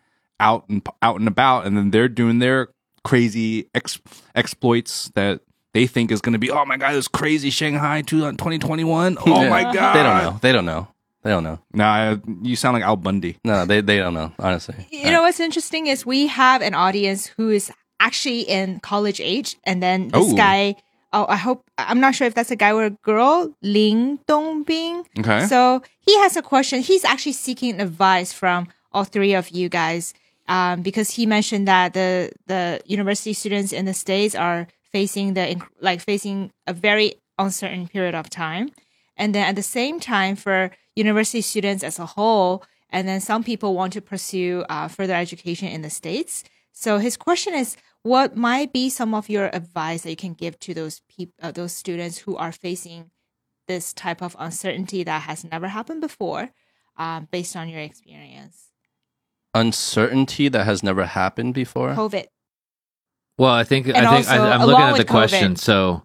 [0.42, 2.68] out and out and about, and then they're doing their
[3.04, 4.00] crazy ex-
[4.34, 5.40] exploits that
[5.74, 6.50] they think is going to be.
[6.50, 9.18] Oh my god, this crazy Shanghai 2021.
[9.18, 9.48] Uh, oh Yeah.
[9.48, 10.38] my god, They don't know.
[10.42, 10.88] They don't know.
[11.22, 11.60] They don't know.
[11.72, 13.38] Nah, you sound like Al Bundy.
[13.44, 14.32] No, they they don't know.
[14.38, 14.74] Honestly.
[14.90, 17.70] You know what's interesting is we have an audience who is
[18.00, 20.36] actually in college age, and then this Oh.
[20.36, 20.74] guy.
[21.14, 23.54] Oh, I hope I'm not sure if that's a guy or a girl.
[23.62, 25.04] Ling Dongbing.
[25.18, 25.46] Okay.
[25.46, 26.80] So he has a question.
[26.80, 30.14] He's actually seeking advice from all three of you guys,
[30.48, 35.60] um, because he mentioned that the the university students in the states are facing the
[35.80, 38.70] like facing a very uncertain period of time,
[39.16, 43.42] and then at the same time for university students as a whole, and then some
[43.42, 46.44] people want to pursue uh, further education in the states.
[46.72, 50.58] So his question is, what might be some of your advice that you can give
[50.60, 53.10] to those people, uh, those students who are facing
[53.68, 56.50] this type of uncertainty that has never happened before,
[56.96, 58.71] um, based on your experience?
[59.54, 61.94] Uncertainty that has never happened before.
[61.94, 62.26] COVID.
[63.38, 65.56] Well, I think And I think also, I, I'm looking at the with question.
[65.56, 66.04] So,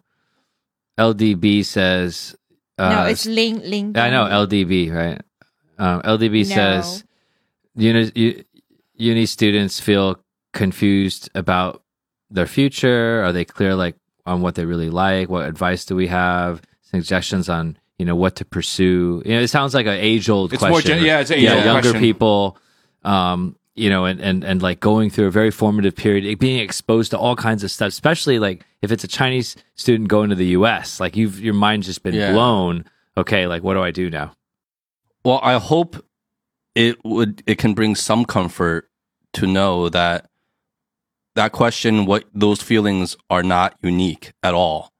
[0.98, 2.36] LDB says,
[2.78, 3.98] uh, no, it's Ling Ling.
[3.98, 5.22] I know LDB, right?
[5.78, 6.56] Um, LDB No.
[6.56, 7.04] says
[7.76, 8.43] uni,
[8.95, 10.20] uni students feel
[10.54, 11.84] confused about
[12.30, 13.24] their future.
[13.24, 13.95] Are they clear, like
[14.26, 15.30] on what they really like?
[15.30, 16.62] What advice do we have?
[16.82, 19.22] Suggestions on you know what to pursue?
[19.26, 20.70] You know, it sounds like an age old question.
[20.70, 22.00] more gen- yeah, it's an yeah, age-old younger question.
[22.02, 22.58] people.
[23.08, 27.12] Um, you know, and, and, and like going through a very formative period, being exposed
[27.12, 30.47] to all kinds of stuff, especially like if it's a Chinese student going to the
[30.47, 32.32] US, like you've, your mind's just been Yeah.
[32.32, 32.86] blown.
[33.16, 33.45] Okay.
[33.45, 34.34] Like, what do I do now?
[35.24, 36.03] Well, I hope
[36.74, 38.89] it would it can bring some comfort
[39.34, 40.30] to know that
[41.36, 44.91] that question what those feelings are not unique at all.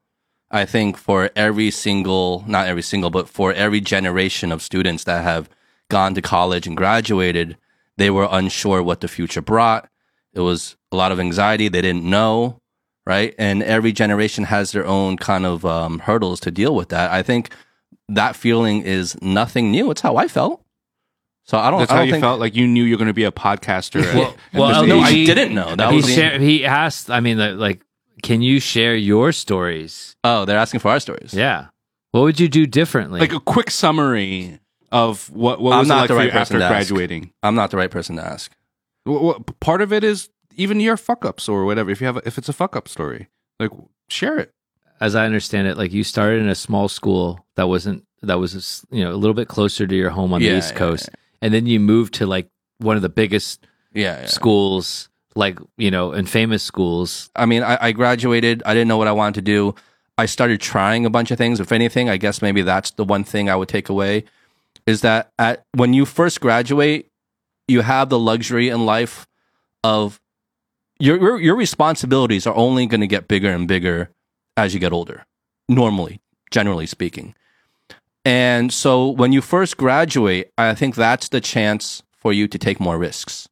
[0.52, 5.24] I think for every single not every single but for every generation of students that
[5.24, 5.50] have
[5.90, 7.58] gone to college and graduated,
[7.98, 9.90] they were unsure what the future brought.
[10.34, 11.68] It was a lot of anxiety.
[11.68, 12.62] They didn't know,
[13.06, 13.34] right?
[13.38, 17.12] And every generation has their own kind of um, hurdles to deal with that.
[17.12, 17.52] I think
[18.10, 19.90] that feeling is nothing new.
[19.92, 20.64] It's how I felt.
[21.44, 21.80] So I don't.
[21.80, 23.24] That's I how don't you think, felt like you knew you were going to be
[23.24, 24.04] a podcaster.
[24.04, 25.00] at- Well, at well, no.
[25.00, 25.76] I he- didn't know.
[25.76, 27.10] That he, was the- share, he asked.
[27.10, 27.82] I mean, like, like,
[28.22, 30.16] can you share your stories?
[30.24, 31.34] Oh, they're asking for our stories.
[31.34, 31.68] Yeah.
[32.12, 33.20] What would you do differently?
[33.20, 34.60] like a quick summary
[34.92, 36.64] of what what I'm was it not like the for right you person after to
[36.66, 36.72] ask.
[36.90, 37.34] graduating.
[37.44, 38.52] I'm not the right person to ask.
[39.08, 41.92] Wh- wh- part of it is even your fuck ups or whatever.
[41.92, 43.28] If you have, a, if it's a fuck up story,
[43.60, 43.72] like
[44.10, 44.52] share it.
[45.00, 48.86] As I understand it, like you started in a small school that wasn't that was
[48.90, 51.10] you know a little bit closer to your home on Yeah, the East yeah, Coast,
[51.42, 52.48] and then you moved to like
[52.80, 54.22] one of the biggest Yeah.
[54.22, 54.26] yeah.
[54.28, 57.30] schools, like you know, and famous schools.
[57.36, 58.64] I mean, I, I graduated.
[58.66, 59.76] I didn't know what I wanted to do.
[60.18, 61.60] I started trying a bunch of things.
[61.60, 64.24] If anything, I guess maybe that's the one thing I would take away
[64.88, 67.12] is that at when you first graduate,
[67.68, 69.28] you have the luxury in life
[69.84, 70.20] of
[71.00, 74.10] your your, your responsibilities are only going to get bigger and bigger
[74.56, 75.26] as you get older.
[75.70, 77.36] Normally, generally speaking.
[78.26, 82.80] And so when you first graduate, I think that's the chance for you to take
[82.80, 83.48] more risks.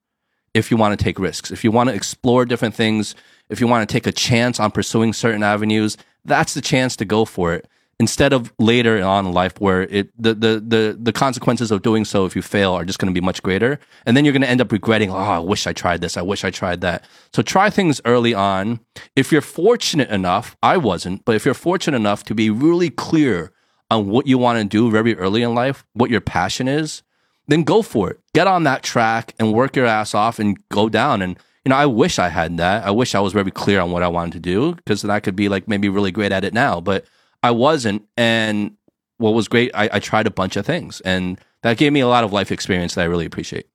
[0.53, 3.13] If you want to take risks, if you want to explore different things,
[3.49, 7.05] if you want to take a chance on pursuing certain avenues, that's the chance to
[7.05, 7.67] go for it.
[7.97, 12.03] Instead of later on in life where it the the the, the consequences of doing
[12.03, 13.79] so if you fail are just going to be much greater.
[14.05, 16.17] And then you're going to end up regretting, oh, I wish I tried this.
[16.17, 17.05] I wish I tried that.
[17.33, 18.81] So try things early on.
[19.15, 23.53] If you're fortunate enough, I wasn't, but if you're fortunate enough to be really clear
[23.89, 27.01] on what you want to do very early in life, what your passion is,
[27.47, 28.19] then go for it.
[28.33, 31.21] Get on that track and work your ass off and go down.
[31.21, 32.85] And you know, I wish I had that.
[32.85, 35.19] I wish I was very clear on what I wanted to do because then I
[35.19, 36.79] could be like maybe really great at it now.
[36.79, 37.05] But
[37.43, 38.07] I wasn't.
[38.17, 38.75] And
[39.17, 42.07] what was great, I, I tried a bunch of things, and that gave me a
[42.07, 43.67] lot of life experience that I really appreciate.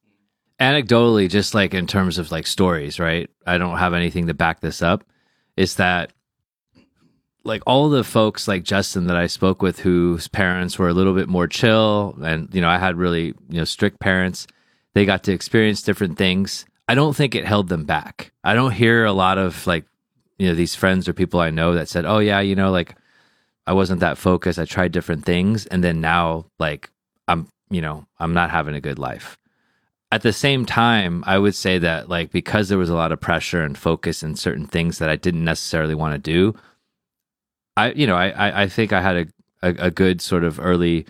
[0.60, 3.30] Anecdotally, just like in terms of like stories, right?
[3.46, 5.04] I don't have anything to back this up.
[5.56, 6.12] Is that
[7.44, 11.14] like all the folks like Justin that I spoke with whose parents were a little
[11.14, 14.46] bit more chill and you know I had really you know strict parents
[14.94, 18.72] they got to experience different things I don't think it held them back I don't
[18.72, 19.84] hear a lot of like
[20.38, 22.94] you know these friends or people I know that said oh yeah you know like
[23.70, 26.90] I wasn't that focused I tried different things and then now like
[27.28, 29.38] I'm you know I'm not having a good life
[30.12, 33.20] at the same time I would say that like because there was a lot of
[33.20, 36.58] pressure and focus in certain things that I didn't necessarily want to do
[37.76, 39.26] I you know I I, I think I had a,
[39.62, 41.06] a a good sort of early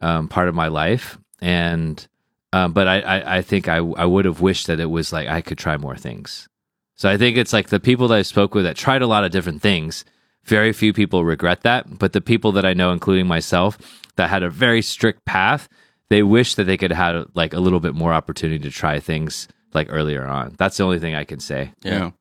[0.00, 2.06] um, part of my life, and
[2.52, 5.28] um, but I, I I think I I would have wished that it was like
[5.28, 6.48] I could try more things.
[6.94, 9.24] So I think it's like the people that I spoke with that tried a lot
[9.24, 10.04] of different things.
[10.48, 13.78] Very few people regret that, but the people that I know, including myself,
[14.16, 15.68] that had a very strict path,
[16.08, 19.46] they wish that they could have like a little bit more opportunity to try things
[19.74, 20.54] like earlier on.
[20.58, 21.72] That's the only thing I can say.
[21.82, 22.12] Yeah.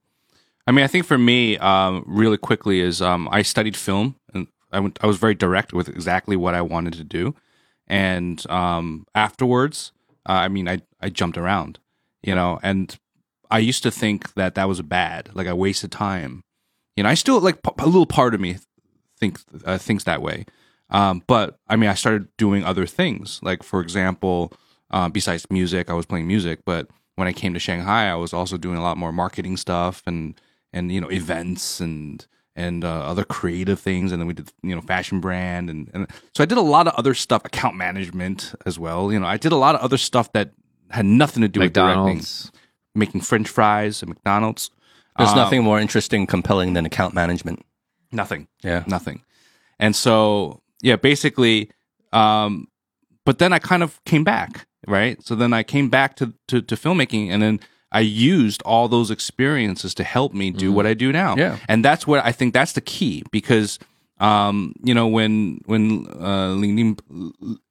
[0.68, 4.48] I mean, I think for me, um, really quickly is um, I studied film and
[4.72, 7.34] I went, I was very direct with exactly what I wanted to do,
[7.88, 9.94] and um, afterwards,
[10.28, 11.80] uh, I mean, I I jumped around,
[12.22, 12.98] you know, and
[13.50, 16.44] I used to think that that was bad, like I wasted time.
[16.98, 18.58] You know, I still like p- a little part of me
[19.20, 20.46] think uh, thinks that way,
[20.90, 24.52] um, but I mean, I started doing other things, like for example,
[24.92, 28.34] uh, besides music, I was playing music, but when I came to Shanghai, I was
[28.34, 30.40] also doing a lot more marketing stuff and
[30.74, 32.26] and you know events and
[32.56, 36.08] and uh, other creative things, and then we did you know fashion brand and, and
[36.36, 39.12] so I did a lot of other stuff, account management as well.
[39.12, 40.52] You know, I did a lot of other stuff that
[40.90, 42.52] had nothing to do with directing, McDonald's.
[42.96, 44.72] making French fries at McDonald's.
[45.18, 47.66] There's Uh, nothing more interesting, compelling than account management.
[48.12, 48.48] nothing.
[48.64, 48.84] Yeah.
[48.88, 49.22] nothing.
[49.80, 51.70] And so, yeah, basically,
[52.14, 52.68] um,
[53.26, 55.22] but then I kind of came back, right?
[55.24, 57.60] So then I came back to, to, to filmmaking and then
[57.92, 61.36] I used all those experiences to help me do what I do now.
[61.38, 61.58] Yeah.
[61.68, 63.78] And that's what I think that's the key because,
[64.20, 66.96] um, you know, when, when, uh, Ling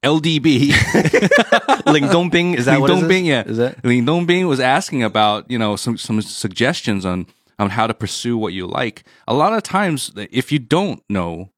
[0.03, 0.71] LDB,
[1.87, 2.91] Ling Dongbing, is that Ling what?
[2.91, 3.43] Dongbing, yeah.
[3.45, 3.85] Is that?
[3.85, 7.27] Ling Dongbing was asking about, you know, some, some suggestions on,
[7.59, 9.05] on how to pursue what you like.
[9.27, 11.51] A lot of times, if you don't know,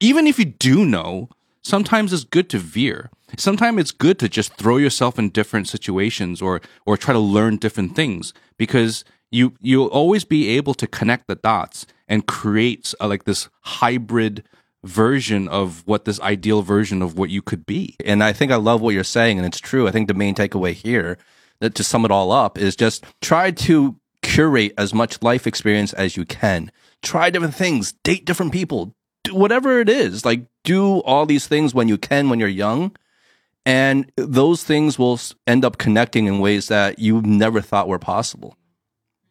[0.00, 1.28] even if you do know,
[1.62, 3.10] sometimes it's good to veer.
[3.38, 7.56] Sometimes it's good to just throw yourself in different situations or, or try to learn
[7.56, 13.08] different things because you, you'll always be able to connect the dots and creates uh
[13.08, 14.44] like this hybrid
[14.84, 17.96] version of what this ideal version of what you could be.
[18.04, 19.88] And I think I love what you're saying, and it's true.
[19.88, 21.16] I think the main takeaway here,
[21.60, 25.92] that to sum it all up, is just try to curate as much life experience
[25.94, 26.70] as you can.
[27.00, 28.94] Try different things, date different people,
[29.24, 30.24] do whatever it is.
[30.24, 32.94] Like do all these things when you can when you're young.
[33.64, 38.56] And those things will end up connecting in ways that you never thought were possible.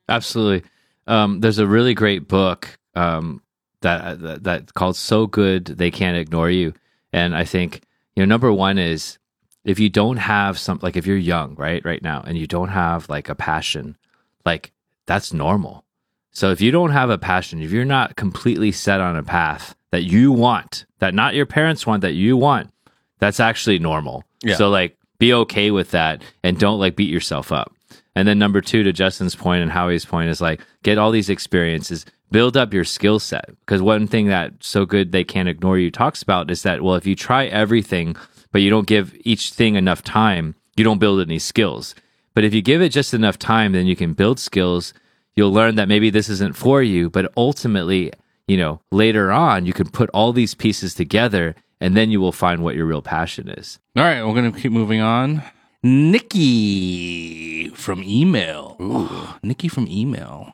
[0.08, 0.68] Absolutely.
[1.08, 3.42] Um, there's a really great book um,
[3.82, 6.74] that, that that called "So Good They Can't Ignore You,"
[7.12, 7.82] and I think
[8.16, 9.18] you know number one is
[9.64, 12.70] if you don't have some like if you're young right right now and you don't
[12.70, 13.98] have like a passion,
[14.46, 14.72] like
[15.06, 15.84] that's normal.
[16.32, 19.76] So if you don't have a passion, if you're not completely set on a path
[19.92, 22.72] that you want, that not your parents want, that you want,
[23.20, 24.24] that's actually normal.
[24.42, 24.56] Yeah.
[24.56, 27.74] So like be okay with that and don't like beat yourself up.
[28.16, 31.30] And then number two, to Justin's point and Howie's point, is like get all these
[31.30, 33.46] experiences, build up your skill set.
[33.62, 36.96] Because one thing that so good they can't ignore you talks about is that well,
[36.96, 38.16] if you try everything,
[38.52, 41.96] but you don't give each thing enough time, you don't build any skills.
[42.34, 44.94] But if you give it just enough time, then you can build skills.
[45.36, 48.12] You'll learn that maybe this isn't for you, but ultimately,
[48.48, 52.32] you know, later on, you can put all these pieces together and then you will
[52.32, 53.80] find what your real passion is.
[53.98, 55.44] All right, we're gonna keep moving on.
[55.84, 58.78] Nikki from email.
[58.80, 59.28] Ooh.
[59.42, 60.54] Nikki from email.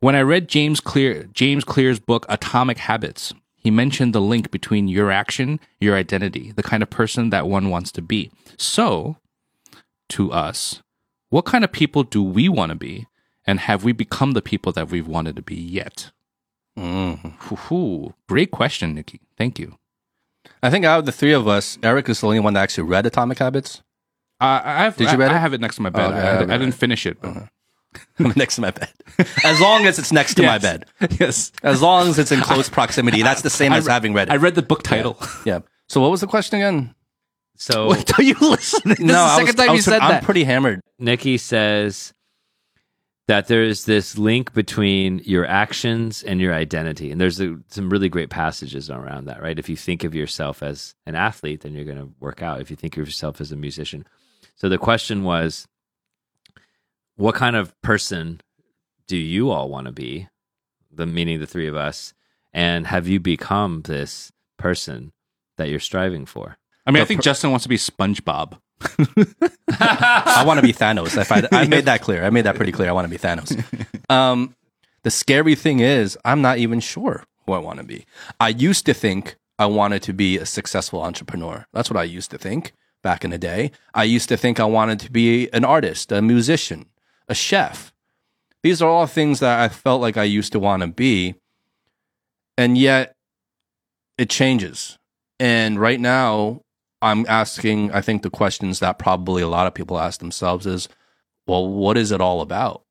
[0.00, 4.88] When I read James Clear James Clear's book Atomic Habits, he mentioned the link between
[4.88, 8.30] your action, your identity, the kind of person that one wants to be.
[8.56, 9.16] So,
[10.10, 10.82] to us,
[11.30, 13.06] what kind of people do we want to be,
[13.46, 16.10] and have we become the people that we've wanted to be yet?
[16.76, 18.14] Mm.
[18.28, 19.20] Great question, Nikki.
[19.36, 19.78] Thank you.
[20.62, 22.88] I think out of the three of us, Eric is the only one that actually
[22.88, 23.82] read Atomic Habits.
[24.40, 25.40] Uh, I have, Did you I, read I it?
[25.40, 26.10] have it next to my bed.
[26.10, 26.58] Okay, I, I, okay.
[26.58, 27.18] didn't finish it.
[27.20, 27.48] But.
[28.36, 28.92] next to my bed.
[29.44, 30.84] As long as it's next to my bed.
[31.18, 31.50] yes.
[31.62, 33.22] As long as it's in close proximity.
[33.22, 34.32] That's the same as having read it.
[34.32, 35.18] I read the book title.
[35.44, 35.60] yeah.
[35.88, 36.94] So what was the question again?
[37.56, 38.96] So Wait till you listening?
[38.96, 40.22] This is the I second was, time I you was- said I'm that.
[40.22, 40.80] pretty hammered.
[40.98, 42.12] Nikki says
[43.26, 47.10] that there's this link between your actions and your identity.
[47.10, 49.58] And there's a, some really great passages around that, right?
[49.58, 52.60] If you think of yourself as an athlete, then you're going to work out.
[52.60, 54.06] If you think of yourself as a musician.
[54.58, 55.66] So the question was
[57.16, 58.40] what kind of person
[59.06, 60.28] do you all want to be?
[60.92, 62.14] The meaning the three of us.
[62.52, 65.12] And have you become this person
[65.56, 66.56] that you're striving for?
[66.86, 68.58] I mean, I think Justin wants to be SpongeBob.
[69.68, 71.20] I want to be Thanos.
[71.20, 72.24] If I, I made that clear.
[72.24, 72.88] I made that pretty clear.
[72.88, 73.62] I want to be Thanos.
[74.10, 74.56] Um,
[75.02, 78.06] the scary thing is, I'm not even sure who I want to be.
[78.40, 81.66] I used to think I wanted to be a successful entrepreneur.
[81.74, 82.72] That's what I used to think
[83.02, 83.70] back in the day.
[83.94, 86.86] I used to think I wanted to be an artist, a musician,
[87.28, 87.92] a chef.
[88.62, 91.34] These are all things that I felt like I used to want to be.
[92.56, 93.14] And yet
[94.16, 94.98] it changes.
[95.38, 96.62] And right now,
[97.00, 100.88] I'm asking, I think the questions that probably a lot of people ask themselves is,
[101.46, 102.82] well, what is it all about?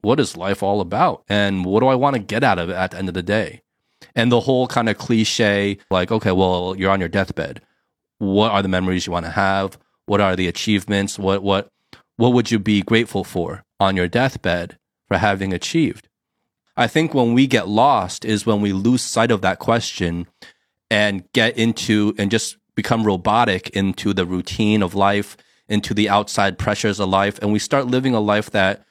[0.00, 1.22] What is life all about?
[1.28, 3.22] And what do I want to get out of it at the end of the
[3.22, 3.62] day?
[4.14, 7.60] And the whole kind of cliche, like, okay, well, you're on your deathbed.
[8.18, 9.78] What are the memories you want to have?
[10.06, 11.18] What are the achievements?
[11.18, 11.68] What, what,
[12.16, 16.08] what would you be grateful for on your deathbed for having achieved?
[16.76, 20.26] I think when we get lost is when we lose sight of that question
[20.90, 25.36] and get into and just become robotic into the routine of life,
[25.68, 28.84] into the outside pressures of life, and we start living a life that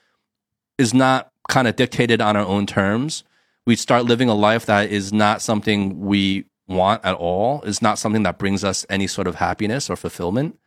[0.78, 3.24] is not kind of dictated on our own terms.
[3.66, 8.00] We start living a life that is not something we want at all, is not
[8.00, 10.58] something that brings us any sort of happiness or fulfillment.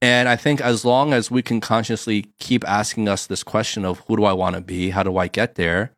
[0.00, 4.00] And I think as long as we can consciously keep asking us this question of
[4.00, 4.90] who do I want to be?
[4.90, 5.94] How do I get there?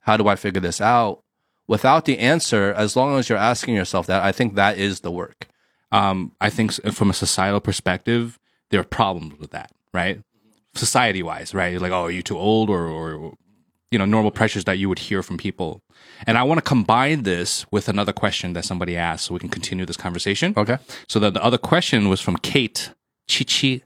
[0.00, 1.22] How do I figure this out?
[1.68, 5.12] Without the answer, as long as you're asking yourself that, I think that is the
[5.12, 5.46] work.
[5.92, 8.40] Um, I think from a societal perspective,
[8.70, 10.20] there are problems with that, right?
[10.74, 11.80] Society wise, right?
[11.80, 13.34] Like, oh, are you too old or, or,
[13.90, 15.82] you know, normal pressures that you would hear from people.
[16.26, 19.48] And I want to combine this with another question that somebody asked so we can
[19.48, 20.54] continue this conversation.
[20.56, 20.78] Okay.
[21.08, 22.92] So the, the other question was from Kate
[23.28, 23.82] Chichi.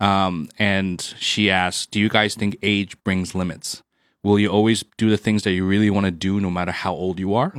[0.00, 3.82] Um, and she asked, Do you guys think age brings limits?
[4.22, 6.92] Will you always do the things that you really want to do no matter how
[6.92, 7.52] old you are?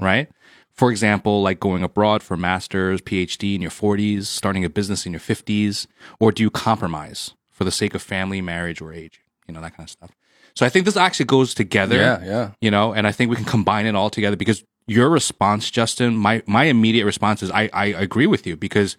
[0.00, 0.28] Right?
[0.72, 5.06] For example, like going abroad for a master's, PhD in your 40s, starting a business
[5.06, 5.86] in your 50s,
[6.18, 9.20] or do you compromise for the sake of family, marriage, or age?
[9.46, 10.10] You know, that kind of stuff.
[10.56, 12.50] So I think this actually goes together Yeah, yeah.
[12.60, 16.16] you know and i think we can combine it all together because your response justin
[16.16, 18.96] my my immediate response is i i agree with you because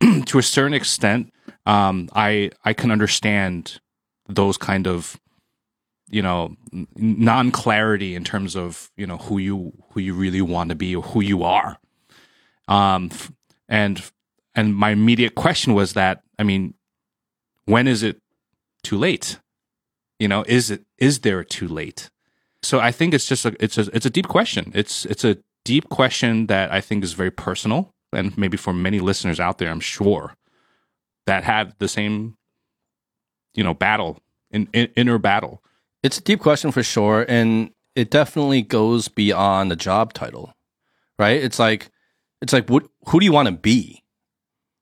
[0.26, 1.32] to a certain extent
[1.66, 3.80] um i i can understand
[4.28, 5.18] those kind of
[6.10, 6.54] you know
[6.96, 11.02] non-clarity in terms of you know who you who you really want to be or
[11.02, 11.78] who you are
[12.68, 13.10] um
[13.68, 14.10] and
[14.54, 16.74] and my immediate question was that i mean
[17.66, 18.20] when is it
[18.82, 19.38] too late
[20.20, 22.10] you know is it is there too late
[22.62, 25.36] so i think it's just a it's a it's a deep question it's it's a
[25.64, 29.70] deep question that i think is very personal and maybe for many listeners out there,
[29.70, 30.36] I'm sure
[31.26, 32.36] that had the same,
[33.54, 34.18] you know, battle,
[34.50, 35.62] in, in, inner battle.
[36.02, 40.54] It's a deep question for sure, and it definitely goes beyond the job title,
[41.18, 41.42] right?
[41.42, 41.90] It's like,
[42.40, 44.02] it's like, what, who do you want to be?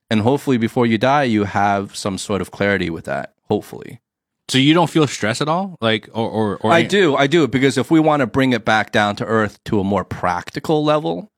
[0.09, 3.33] And hopefully, before you die, you have some sort of clarity with that.
[3.43, 3.99] Hopefully,
[4.49, 7.47] So you don't feel stress at all, like, or or, or I do, I do,
[7.47, 10.83] because if we want to bring it back down to earth to a more practical
[10.83, 11.31] level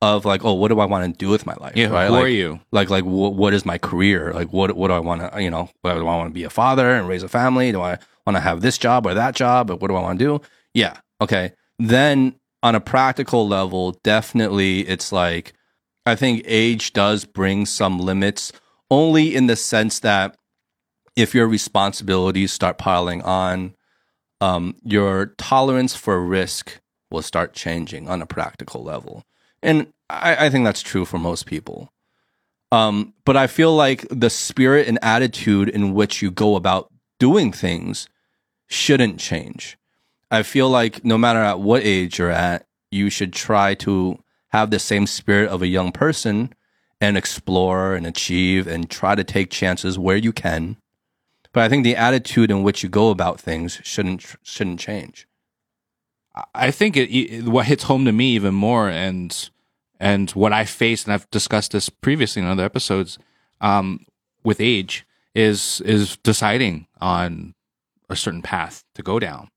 [0.00, 1.76] of like, oh, what do I want to do with my life?
[1.76, 2.08] Yeah, right?
[2.08, 2.60] who like, are you?
[2.72, 4.32] Like, like, what, what is my career?
[4.32, 6.50] Like, what, what do I want to, you know, do I want to be a
[6.50, 7.72] father and raise a family?
[7.72, 9.70] Do I want to have this job or that job?
[9.70, 10.40] Or what do I want to do?
[10.74, 11.52] Yeah, okay.
[11.78, 15.54] Then on a practical level, definitely, it's like
[16.06, 18.52] I think age does bring some limits,
[18.90, 20.36] only in the sense that
[21.16, 23.74] if your responsibilities start piling on,
[24.40, 29.24] um, your tolerance for risk will start changing on a practical level.
[29.62, 31.92] And I, I think that's true for most people.
[32.72, 37.52] Um, but I feel like the spirit and attitude in which you go about doing
[37.52, 38.08] things
[38.66, 39.78] shouldn't change.
[40.30, 44.70] I feel like no matter at what age you're at, you should try to have
[44.70, 46.52] the same spirit of a young person
[47.00, 50.76] and explore and achieve and try to take chances where you can.
[51.54, 55.26] But I think the attitude in which you go about things shouldn't shouldn't change.
[56.52, 59.50] I think it, it what hits home to me even more, and
[60.00, 63.18] and what I face, and I've discussed this previously in other episodes,
[63.60, 64.04] um,
[64.42, 67.54] with age is is deciding on
[68.10, 69.48] a certain path to go down,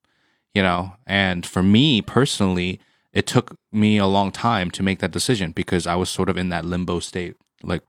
[0.54, 0.94] you know.
[1.08, 2.80] And for me personally,
[3.12, 6.38] it took me a long time to make that decision because I was sort of
[6.38, 7.82] in that limbo state, like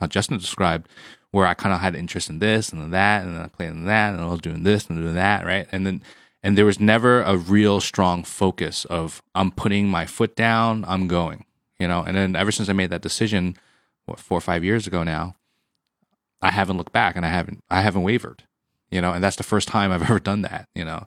[0.00, 0.88] how Justin described,
[1.32, 4.14] where I kind of had interest in this and that, and I played in that,
[4.14, 5.66] and I was doing this and doing that, right?
[5.72, 6.02] And then
[6.42, 11.06] and there was never a real strong focus of I'm putting my foot down, I'm
[11.06, 11.44] going,
[11.78, 12.02] you know.
[12.02, 13.56] And then ever since I made that decision,
[14.06, 15.36] what four or five years ago now,
[16.40, 18.44] I haven't looked back and I haven't I haven't wavered,
[18.90, 19.12] you know.
[19.12, 21.06] And that's the first time I've ever done that, you know.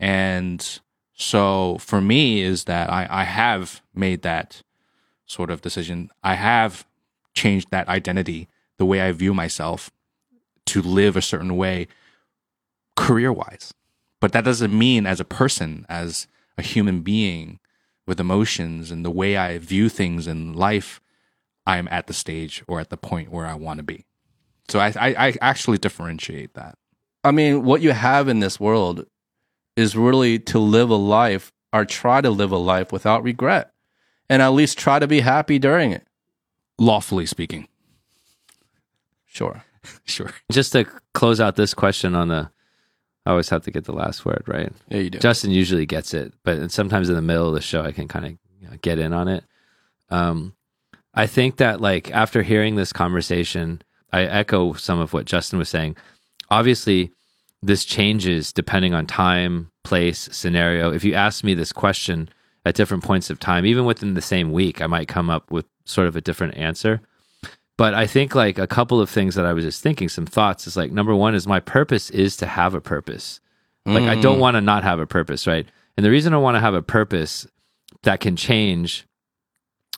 [0.00, 0.80] And
[1.14, 4.62] so for me is that I I have made that
[5.24, 6.10] sort of decision.
[6.22, 6.84] I have
[7.32, 8.48] changed that identity,
[8.78, 9.90] the way I view myself,
[10.66, 11.88] to live a certain way,
[12.96, 13.74] career wise
[14.24, 17.58] but that doesn't mean as a person as a human being
[18.06, 20.98] with emotions and the way i view things in life
[21.66, 24.06] i'm at the stage or at the point where i want to be.
[24.68, 26.78] So I, I, I actually differentiate that.
[27.22, 29.04] I mean, what you have in this world
[29.76, 33.72] is really to live a life or try to live a life without regret
[34.30, 36.06] and at least try to be happy during it.
[36.78, 37.68] lawfully speaking
[39.34, 39.64] Sure.
[40.04, 42.50] sure Just to close out this question on the,
[43.26, 44.72] I always have to get the last word right.
[44.88, 45.18] Yeah, you do.
[45.18, 48.24] Justin usually gets it, but sometimes in the middle of the show, I can kind
[48.24, 49.44] of you know, get in on it.
[50.08, 50.54] Um,
[51.14, 53.82] I think that like after hearing this conversation,
[54.12, 55.96] I echo some of what Justin was saying.
[56.50, 57.10] Obviously,
[57.62, 60.92] this changes depending on time, place, scenario.
[60.92, 62.28] If you ask me this question
[62.64, 65.66] at different points of time, even within the same week, I might come up with
[65.84, 67.00] sort of a different answer.
[67.76, 70.66] But I think like a couple of things that I was just thinking, some thoughts
[70.66, 73.40] is like number one is my purpose is to have a purpose.
[73.86, 74.40] Like I don't mm.
[74.40, 75.66] want to not have a purpose, right?
[75.96, 77.46] And the reason I want to have a purpose
[78.02, 79.06] that can change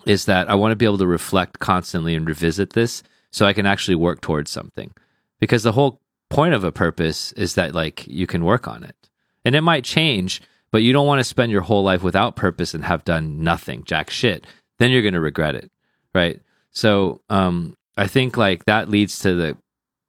[0.06, 3.52] is that I want to be able to reflect constantly and revisit this so I
[3.52, 4.92] can actually work towards something.
[5.38, 8.96] Because the whole point of a purpose is that like you can work on it.
[9.44, 12.74] And it might change, but you don't want to spend your whole life without purpose
[12.74, 14.46] and have done nothing, jack shit.
[14.78, 15.70] Then you're going to regret it,
[16.14, 16.40] right?
[16.76, 19.56] So, um I think like that leads to the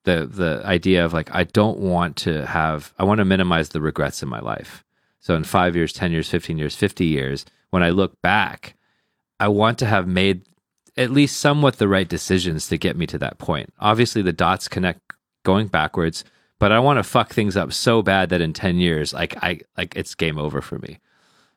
[0.03, 3.81] the the idea of like I don't want to have I want to minimize the
[3.81, 4.83] regrets in my life.
[5.19, 8.75] So in 5 years, 10 years, 15 years, 50 years, when I look back,
[9.39, 10.43] I want to have made
[10.95, 13.73] at least somewhat the right decisions to get me to that point.
[13.79, 14.99] Obviously the dots connect
[15.43, 16.25] going backwards,
[16.59, 19.61] but I want to fuck things up so bad that in 10 years like I
[19.77, 20.99] like it's game over for me.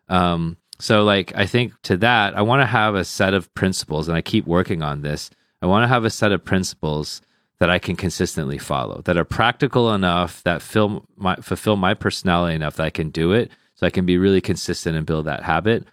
[0.08, 4.08] Um so like I think to that I want to have a set of principles
[4.08, 5.30] and I keep working on this.
[5.62, 7.20] I want to have a set of principles
[7.58, 12.54] that I can consistently follow that are practical enough that fill my, fulfill my personality
[12.54, 15.42] enough that I can do it so I can be really consistent and build that
[15.42, 15.86] habit.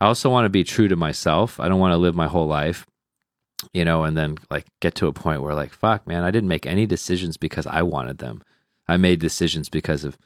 [0.00, 1.58] I also want to be true to myself.
[1.58, 2.86] I don't want to live my whole life,
[3.72, 6.48] you know, and then like get to a point where like, fuck, man, I didn't
[6.48, 8.42] make any decisions because I wanted them.
[8.86, 10.18] I made decisions because of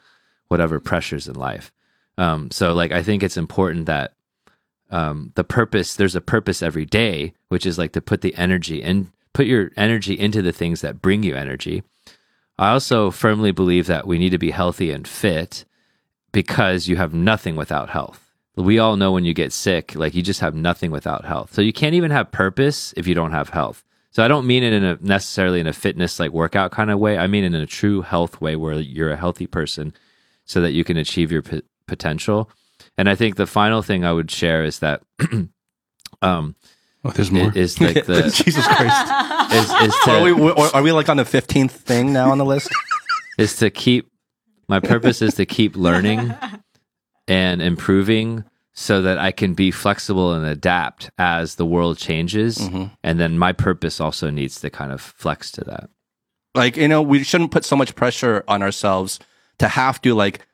[0.49, 1.71] whatever pressures in life.
[2.19, 4.12] Um, so like, I think it's important that
[4.91, 8.83] um, the purpose, there's a purpose every day, which is like to put the energy
[8.83, 11.83] and put your energy into the things that bring you energy.
[12.59, 15.64] I also firmly believe that we need to be healthy and fit
[16.33, 18.25] because you have nothing without health.
[18.57, 21.55] we all know when you get sick, like you just have nothing without health.
[21.55, 23.85] So you can't even have purpose if you don't have health.
[24.11, 26.99] So I don't mean it in a necessarily in a fitness like workout kind of
[26.99, 27.16] way.
[27.16, 29.95] I mean in a true health way where you're a healthy person
[30.45, 31.43] so that you can achieve your
[31.89, 32.49] potential.
[32.97, 35.03] And I think the final thing I would share is that
[36.22, 36.55] um
[37.05, 37.49] Oh, there's more.
[37.51, 39.53] is, is like the Jesus Christ.
[39.55, 40.32] is, is to Are we,
[40.74, 42.68] are we like on the 15th thing now on the list?
[43.39, 44.11] is to keep
[44.68, 46.34] my purpose is to keep learning
[47.28, 52.59] and improving so that I can be flexible and adapt as the world changes.
[53.03, 55.89] And then my purpose also needs to kind of flex to that.
[56.55, 59.18] like you know we shouldn't put so much pressure on ourselves
[59.59, 60.47] to have to like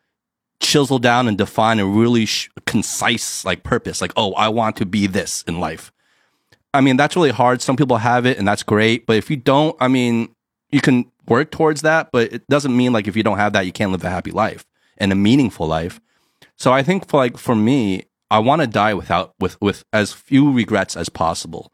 [0.64, 4.86] chisel down and define a really sh- concise like purpose like oh i want to
[4.86, 5.92] be this in life
[6.72, 9.36] i mean that's really hard some people have it and that's great but if you
[9.36, 10.34] don't i mean
[10.70, 13.66] you can work towards that but it doesn't mean like if you don't have that
[13.66, 14.64] you can't live a happy life
[14.98, 16.00] and a meaningful life
[16.56, 20.12] so i think for like for me i want to die without with with as
[20.12, 21.70] few regrets as possible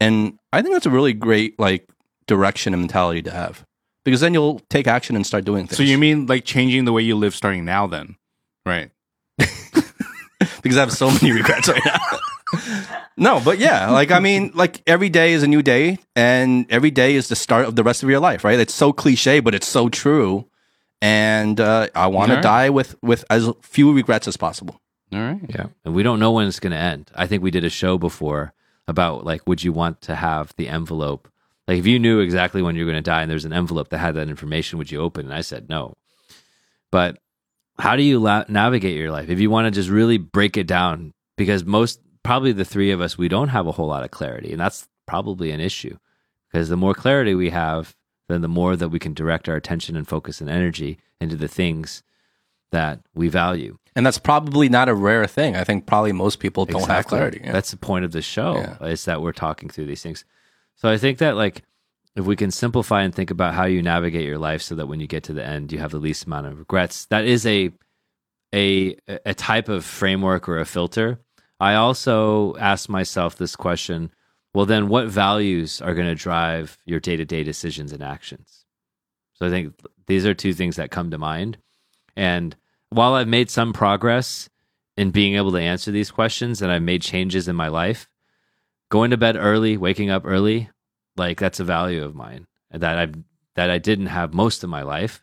[0.00, 1.88] and i think that's a really great like
[2.26, 3.64] direction and mentality to have
[4.04, 5.76] because then you'll take action and start doing things.
[5.76, 7.86] so you mean like changing the way you live starting now?
[7.86, 8.16] Then,
[8.64, 8.90] right?
[9.38, 12.18] because I have so many regrets right now.
[13.16, 16.90] no, but yeah, like I mean, like every day is a new day, and every
[16.90, 18.58] day is the start of the rest of your life, right?
[18.58, 20.46] It's so cliche, but it's so true.
[21.02, 22.42] And uh, I want to Alright.
[22.42, 24.80] die with with as few regrets as possible.
[25.12, 25.40] All right.
[25.48, 25.66] Yeah.
[25.84, 27.10] And we don't know when it's going to end.
[27.14, 28.52] I think we did a show before
[28.88, 31.28] about like, would you want to have the envelope?
[31.68, 33.98] Like, if you knew exactly when you're going to die and there's an envelope that
[33.98, 35.26] had that information, would you open?
[35.26, 35.94] And I said no.
[36.90, 37.18] But
[37.78, 39.28] how do you la- navigate your life?
[39.28, 43.00] If you want to just really break it down, because most, probably the three of
[43.00, 44.52] us, we don't have a whole lot of clarity.
[44.52, 45.98] And that's probably an issue
[46.52, 47.94] because the more clarity we have,
[48.28, 51.48] then the more that we can direct our attention and focus and energy into the
[51.48, 52.02] things
[52.72, 53.76] that we value.
[53.96, 55.54] And that's probably not a rare thing.
[55.56, 57.40] I think probably most people don't have clarity.
[57.44, 57.52] Yeah.
[57.52, 58.86] That's the point of the show Yeah.
[58.88, 60.24] is that we're talking through these things.
[60.76, 61.62] So I think that like
[62.16, 65.00] if we can simplify and think about how you navigate your life so that when
[65.00, 67.06] you get to the end you have the least amount of regrets.
[67.06, 67.72] That is a
[68.54, 71.20] a a type of framework or a filter.
[71.60, 74.10] I also ask myself this question,
[74.52, 78.64] well then what values are going to drive your day-to-day decisions and actions?
[79.34, 79.74] So I think
[80.06, 81.58] these are two things that come to mind.
[82.16, 82.54] And
[82.90, 84.48] while I've made some progress
[84.96, 88.08] in being able to answer these questions and I've made changes in my life,
[88.90, 90.70] going to bed early, waking up early,
[91.16, 93.12] like that's a value of mine that I
[93.54, 95.22] that I didn't have most of my life,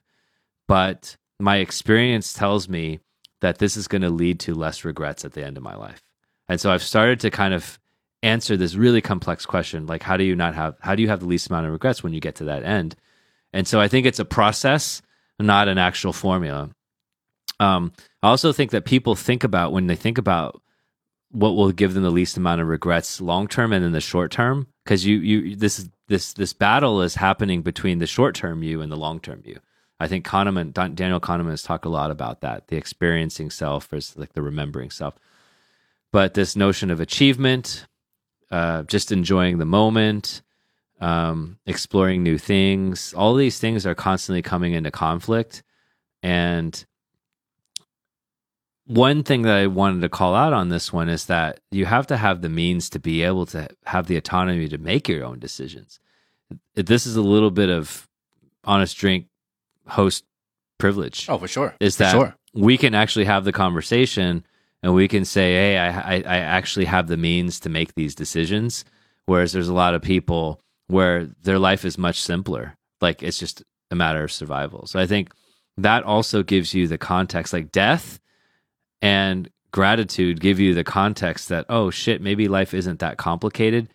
[0.68, 3.00] but my experience tells me
[3.42, 6.02] that this is going to lead to less regrets at the end of my life.
[6.48, 7.80] And so I've started to kind of
[8.24, 11.22] answer this really complex question like how do you not have how do you have
[11.22, 12.96] the least amount of regrets when you get to that end?
[13.54, 15.02] And so I think it's a process,
[15.40, 16.70] not an actual formula.
[17.60, 17.92] Um,
[18.24, 20.62] I also think that people think about when they think about
[21.32, 24.32] what will give them the least amount of regrets long term and in the short
[24.32, 28.82] term because you you this this this battle is happening between the short term you
[28.82, 29.58] and the long term you.
[30.02, 34.18] I think Kahneman, Daniel Kahneman has talked a lot about that, the experiencing self versus
[34.18, 35.14] like the remembering self.
[36.12, 37.86] But this notion of achievement,
[38.52, 40.42] uh, just enjoying the moment,
[41.00, 45.64] um, exploring new things, all these things are constantly coming into conflict.
[46.22, 46.86] And
[48.92, 52.08] one thing that I wanted to call out on this one is that you have
[52.08, 55.40] to have the means to be able to have the autonomy to make your own
[55.40, 56.02] decisions.
[56.76, 58.10] This is a little bit of
[58.66, 59.28] honest drink
[59.88, 60.26] host
[60.78, 61.74] privilege oh, for sure.
[61.80, 62.36] is that sure.
[62.54, 64.46] we can actually have the conversation
[64.84, 68.14] and we can say, hey, I, I, I actually have the means to make these
[68.14, 68.84] decisions.
[69.26, 72.76] Whereas there's a lot of people where their life is much simpler.
[73.00, 74.86] Like it's just a matter of survival.
[74.86, 75.32] So I think
[75.78, 78.20] that also gives you the context, like death
[79.02, 83.88] and gratitude give you the context that, oh shit, maybe life isn't that complicated.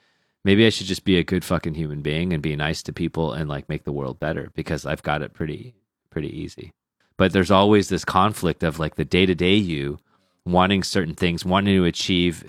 [0.45, 3.33] Maybe I should just be a good fucking human being and be nice to people
[3.33, 5.75] and like make the world better because I've got it pretty,
[6.11, 6.73] pretty easy
[7.17, 9.99] but there's always this conflict of like the day to day you
[10.45, 12.45] wanting certain things, wanting to achieve,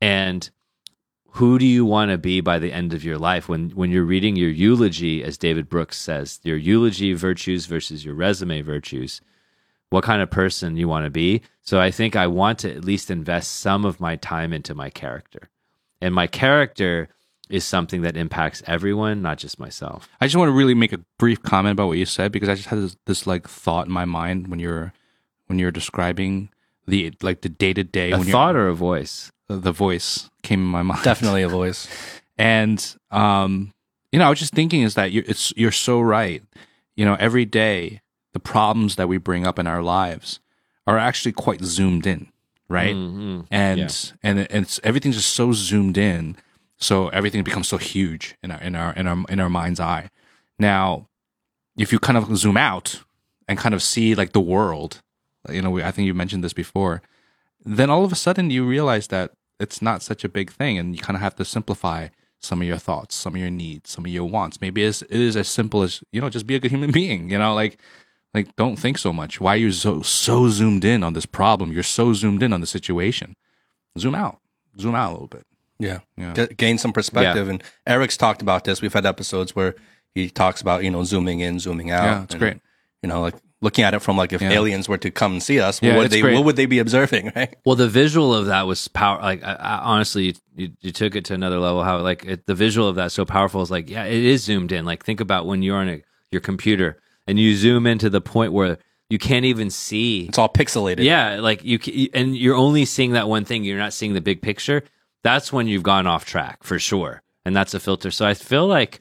[0.00, 0.48] and
[1.32, 4.04] who do you want to be by the end of your life when when you're
[4.04, 9.20] reading your eulogy, as David Brooks says, your eulogy virtues versus your resume virtues.
[9.90, 11.42] What kind of person you want to be?
[11.62, 14.90] So I think I want to at least invest some of my time into my
[14.90, 15.48] character,
[16.00, 17.08] and my character
[17.48, 20.08] is something that impacts everyone, not just myself.
[20.20, 22.54] I just want to really make a brief comment about what you said because I
[22.56, 24.92] just had this, this like thought in my mind when you're
[25.46, 26.50] when you're describing
[26.86, 29.30] the like the day to day A when thought or a voice?
[29.48, 31.88] you're, the voice came in my mind Definitely a voice.
[32.38, 33.72] and um
[34.10, 36.42] you know I was just thinking is that you're it's you're so right
[36.96, 38.00] you know every day
[38.36, 40.28] the problems that we bring up in our lives
[40.86, 42.22] are actually quite zoomed in
[42.68, 42.96] right?
[42.96, 43.46] Mhm.
[43.50, 43.88] and Yeah.
[44.28, 46.36] and and it's everything's just so zoomed in,
[46.88, 50.04] so everything becomes so huge in our in our in our in our mind's eye.
[50.58, 51.06] Now,
[51.84, 52.88] if you kind of zoom out
[53.48, 54.92] and kind of see like the world,
[55.56, 56.94] you know, we, I think you mentioned this before,
[57.78, 59.28] then all of a sudden you realize that
[59.60, 62.08] it's not such a big thing, and you kind of have to simplify
[62.40, 64.60] some of your thoughts, some of your needs, some of your wants.
[64.60, 67.30] Maybe it's, it is as simple as you know, just be a good human being.
[67.30, 67.78] You know, like
[68.34, 69.40] like don't think so much.
[69.40, 71.72] Why are you so so zoomed in on this problem?
[71.72, 73.34] You're so zoomed in on the situation
[73.98, 74.38] zoom out,
[74.78, 75.46] zoom out a little bit.
[75.78, 76.00] Yeah.
[76.16, 76.34] Yeah.
[76.34, 77.48] G- gain some perspective.
[77.48, 78.82] And Eric's talked about this.
[78.82, 79.74] We've had episodes where
[80.14, 82.04] he talks about, you know, zooming in, zooming out.
[82.04, 82.60] Yeah, it's and, great.
[83.02, 84.52] You know, like looking at it from like if Yeah.
[84.52, 86.34] aliens were to come and see us, Yeah, what would they great.
[86.34, 87.54] what would they be observing, right?
[87.64, 89.20] Well, the visual of that was power.
[89.20, 91.84] Like, I, I, honestly, you, you, you took it to another level.
[91.84, 94.72] How like it, the visual of that so powerful is like, yeah, it is zoomed
[94.72, 94.84] in.
[94.84, 98.20] Like, think about when you're on a, your computer and you zoom in to the
[98.20, 100.26] point where you can't even see.
[100.26, 101.04] It's all pixelated.
[101.04, 101.78] Yeah, like you
[102.12, 103.64] and you're only seeing that one thing.
[103.64, 104.82] You're not seeing the big picture.
[105.22, 108.10] That's when you've gone off track for sure, and that's a filter.
[108.10, 109.00] So I feel like,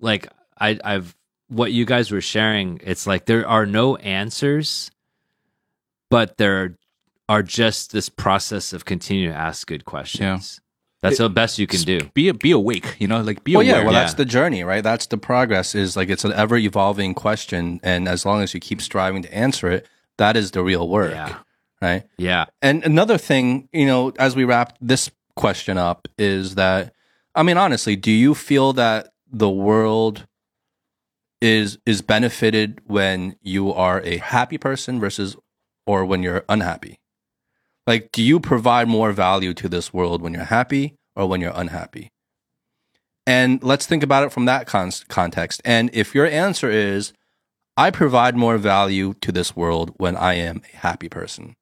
[0.00, 0.28] like
[0.58, 1.16] I, I've
[1.48, 2.80] what you guys were sharing.
[2.82, 4.90] It's like there are no answers,
[6.10, 6.76] but there
[7.28, 10.60] are just this process of continuing to ask good questions.
[11.08, 12.00] That's the best you can do.
[12.14, 13.78] Be be awake, you know, like be Well, aware.
[13.78, 14.00] yeah, well, yeah.
[14.00, 14.82] that's the journey, right?
[14.82, 15.74] That's the progress.
[15.74, 19.34] Is like it's an ever evolving question, and as long as you keep striving to
[19.34, 19.86] answer it,
[20.18, 21.36] that is the real work, Yeah.
[21.82, 22.04] right?
[22.18, 26.92] Yeah, And another thing, you know, as we wrap this question up, is that
[27.34, 30.26] I mean, honestly, do you feel that the world
[31.40, 35.36] is is benefited when you are a happy person versus
[35.86, 36.98] or when you're unhappy?
[37.86, 41.52] Like, do you provide more value to this world when you're happy or when you're
[41.54, 42.12] unhappy?
[43.26, 45.60] And let's think about it from that con- context.
[45.64, 47.12] And if your answer is,
[47.76, 51.56] I provide more value to this world when I am a happy person,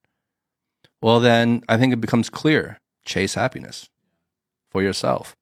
[1.00, 3.88] well, then I think it becomes clear chase happiness
[4.70, 5.34] for yourself.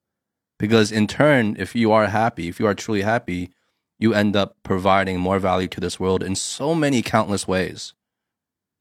[0.57, 3.51] Because in turn, if you are happy, if you are truly happy,
[3.99, 7.93] you end up providing more value to this world in so many countless ways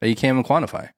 [0.01, 0.91] that you can't even quantify.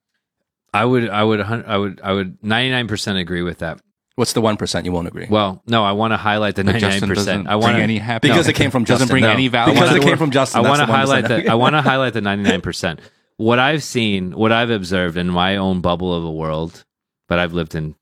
[0.73, 3.81] I would, I would, I would, I would, ninety nine percent agree with that.
[4.17, 5.27] What's the 1% you won't agree?
[5.29, 7.49] Well, no, I want to highlight the ninety nine percent.
[7.49, 8.35] I want any happiness.
[8.37, 9.13] because it came from doesn't Justin.
[9.15, 9.31] bring No.
[9.31, 9.75] any value.
[9.75, 10.65] Because it came from Justin.
[10.65, 10.95] I want to the 1%.
[10.95, 13.01] highlight the I want to highlight the 99%.
[13.39, 16.85] What I've seen, what I've observed in my own bubble of a world,
[17.29, 17.97] but I've lived in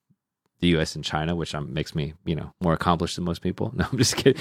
[0.61, 3.73] the US and China, which um, makes me, you know, more accomplished than most people.
[3.77, 4.41] No, I'm just kidding.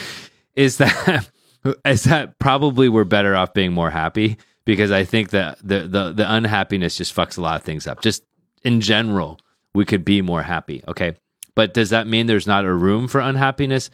[0.55, 1.29] Is that
[1.85, 6.11] is that probably we're better off being more happy because I think that the the
[6.11, 8.01] the unhappiness just fucks a lot of things up.
[8.01, 8.23] Just
[8.63, 9.39] in general,
[9.73, 11.13] we could be more happy, okay?
[11.55, 13.89] But does that mean there's not a room for unhappiness?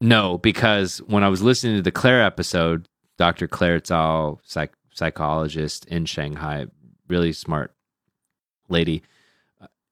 [0.00, 3.48] No, because when I was listening to the Claire episode, Dr.
[3.48, 6.66] Claire Zhao, psych- psychologist in Shanghai,
[7.08, 7.72] really smart
[8.68, 9.02] lady,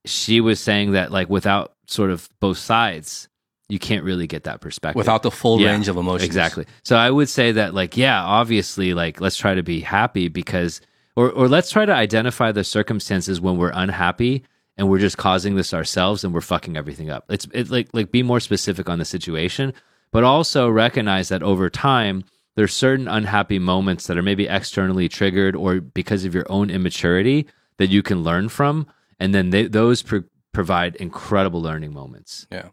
[0.05, 3.28] she was saying that like without sort of both sides,
[3.68, 6.24] you can't really get that perspective Without the full Yeah, range of emotions.
[6.24, 6.66] Exactly.
[6.82, 10.82] So I would say that like yeah, obviously like let's try to be happy because
[11.16, 14.45] or or let's try to identify the circumstances when we're unhappy
[14.77, 17.25] and we're just causing this ourselves and we're fucking everything up.
[17.29, 19.72] It's it like like be more specific on the situation,
[20.12, 22.25] but also recognize that over time
[22.57, 27.47] there's certain unhappy moments that are maybe externally triggered or because of your own immaturity
[27.79, 28.87] that you can learn from
[29.18, 30.22] and then they, those pro-
[30.53, 32.47] provide incredible learning moments.
[32.51, 32.68] Yeah.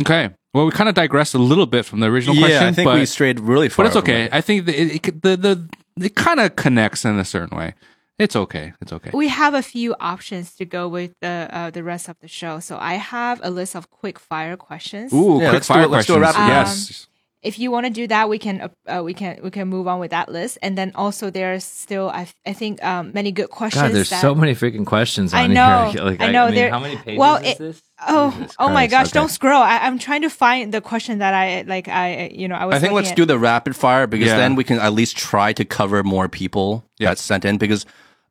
[0.00, 0.30] Okay.
[0.54, 2.66] Well, we kind of digressed a little bit from the original Yeah, question.
[2.66, 3.84] I think but, we strayed really far.
[3.84, 4.24] but it's okay.
[4.24, 4.34] it.
[4.34, 7.74] I think the it, it, the the it kind of connects in a certain way.
[8.18, 8.72] It's okay.
[8.80, 9.10] It's okay.
[9.12, 12.60] We have a few options to go with the uh, the rest of the show.
[12.60, 15.12] So I have a list of quick fire questions.
[15.12, 16.36] Ooh, Yeah, quick let's do fire it- let's do a questions.
[16.36, 16.64] rapid fire.
[16.66, 17.06] yes.
[17.42, 18.68] If you want to do that, we can uh,
[18.98, 20.58] uh, we can we can move on with that list.
[20.62, 23.82] And then also there's still I I think um, many good questions.
[23.82, 26.04] God, there's that, so many freaking questions on I know, here.
[26.10, 27.82] Like, I know, mean, there- how many pages well, is it- this?
[28.08, 29.06] Oh, Jesus oh my gosh!
[29.06, 29.18] okay.
[29.18, 29.62] Don't scroll.
[29.62, 31.88] I, I'm trying to find the question that I like.
[31.88, 32.76] I you know I was.
[32.76, 34.36] I think let's at- do the rapid fire because Yeah.
[34.38, 37.10] then we can at least try to cover more people Yeah.
[37.10, 37.58] that sent in.
[37.58, 37.86] Because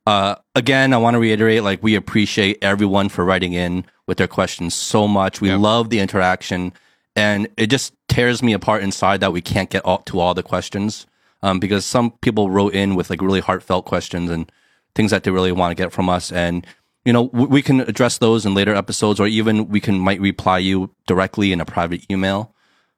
[0.06, 4.28] uh, again, I want to reiterate, like we appreciate everyone for writing in with their
[4.28, 5.40] questions so much.
[5.40, 5.60] We Yep.
[5.60, 6.72] love the interaction,
[7.14, 10.42] and it just tears me apart inside that we can't get all, to all the
[10.42, 11.06] questions.
[11.44, 14.50] Um, because some people wrote in with like really heartfelt questions and
[14.94, 16.66] things that they really want to get from us, and
[17.04, 20.58] you know we can address those in later episodes, or even we can might reply
[20.58, 22.54] you directly in a private email.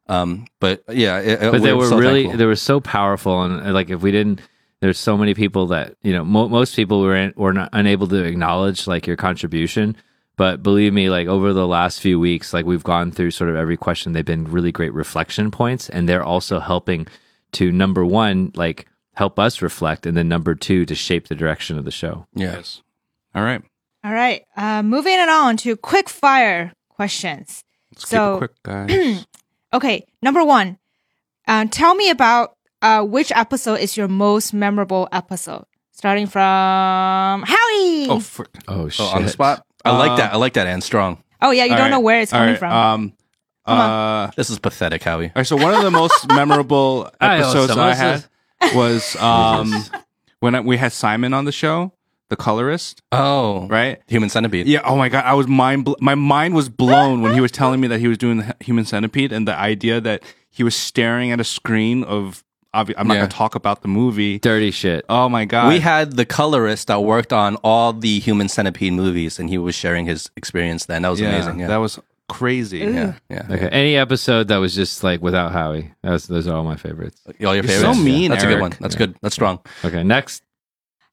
[0.06, 2.38] Um, but yeah, it, but they we're so really thankful.
[2.38, 4.42] they were so powerful and uh, like if we didn't
[4.80, 8.06] there's so many people that you know mo- most people were in, were not unable
[8.08, 9.96] to acknowledge like your contribution
[10.36, 13.56] but believe me like over the last few weeks like we've gone through sort of
[13.56, 17.06] every question they've been really great reflection points and they're also helping
[17.52, 21.78] to number one like help us reflect and then number two to shape the direction
[21.78, 22.26] of the show.
[22.34, 22.82] Yes.
[23.34, 23.62] All right.
[24.04, 24.42] All right.
[24.56, 27.64] Uh, moving it on to quick fire questions.
[27.94, 29.26] Let's So- keep it quick, guys.
[29.74, 30.78] Okay, number one.
[31.48, 35.64] Uh, tell me about uh, which episode is your most memorable episode.
[35.90, 38.06] Starting from Howie.
[38.08, 38.44] oh, Oh.
[38.68, 39.04] Oh shit!
[39.04, 39.66] Oh, on the spot.
[39.84, 40.32] I like Uh, that.
[40.32, 40.68] I like that.
[40.68, 41.24] And strong.
[41.42, 42.72] Oh, yeah, you All don't know where it's all coming right, from.
[42.72, 43.12] Um,
[43.66, 45.26] uh, This is pathetic, Howie.
[45.26, 47.80] all right, so one of the most memorable episodes awesome.
[47.82, 48.24] I had
[48.76, 49.72] was um,
[50.38, 51.92] when I, we had Simon on the show,
[52.30, 54.00] the colorist, Oh, right?
[54.08, 54.66] Human centipede.
[54.66, 54.80] Yeah.
[54.84, 55.84] Oh my god, I was mind.
[55.84, 58.56] Bl- my mind was blown when he was telling me that he was doing the
[58.60, 62.42] Human Centipede, and the idea that he was staring at a screen of.
[62.74, 63.20] Obvi- I'm not Yeah.
[63.20, 64.40] going to talk about the movie.
[64.40, 65.04] Dirty shit.
[65.08, 65.68] Oh my god.
[65.68, 69.76] We had the colorist that worked on all the Human Centipede movies, and he was
[69.76, 71.02] sharing his experience then.
[71.02, 71.60] That was yeah, amazing.
[71.60, 71.68] Yeah.
[71.68, 72.82] That was crazy.
[72.82, 72.92] Ooh.
[72.92, 73.12] yeah.
[73.30, 73.46] Yeah.
[73.48, 73.68] Okay.
[73.68, 75.92] Any episode that was just like without Howie.
[76.02, 77.20] That was, those are all my favorites.
[77.26, 77.96] All your You're favorites.
[77.98, 78.56] so mean, That's a Eric.
[78.56, 78.72] good one.
[78.80, 79.14] That's good.
[79.22, 79.60] That's strong.
[79.84, 80.02] Okay.
[80.02, 80.42] Next.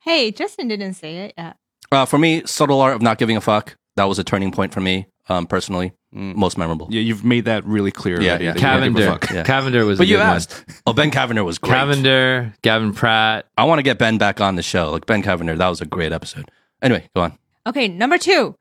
[0.01, 1.57] Hey, Justin didn't say it yet.
[1.91, 3.75] Uh, for me, subtle art of not giving a fuck.
[3.95, 5.93] That was a turning point for me, um, personally.
[6.15, 6.35] Mm.
[6.35, 6.87] Most memorable.
[6.89, 8.21] Yeah, you've made that really clear.
[8.21, 8.53] Yeah, yeah.
[8.53, 9.33] that you don't give a Cavender.
[9.33, 9.43] Yeah.
[9.43, 9.97] Cavender was.
[9.97, 10.65] But a you good asked.
[10.85, 11.73] Oh, Ben Cavender was great.
[11.73, 13.47] Cavender, Gavin Pratt.
[13.57, 14.91] I want to get Ben back on the show.
[14.91, 16.51] Like Ben Cavender, that was a great episode.
[16.81, 17.37] Anyway, go on.
[17.65, 18.55] Okay, number two.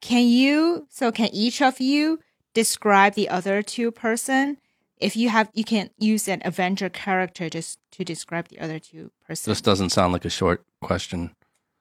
[0.00, 2.20] Can you, so can each of you
[2.52, 4.58] describe the other two person?
[4.98, 9.10] If you have, you can use an Avenger character just to describe the other two
[9.26, 9.46] persons.
[9.46, 11.34] This doesn't sound like a short question.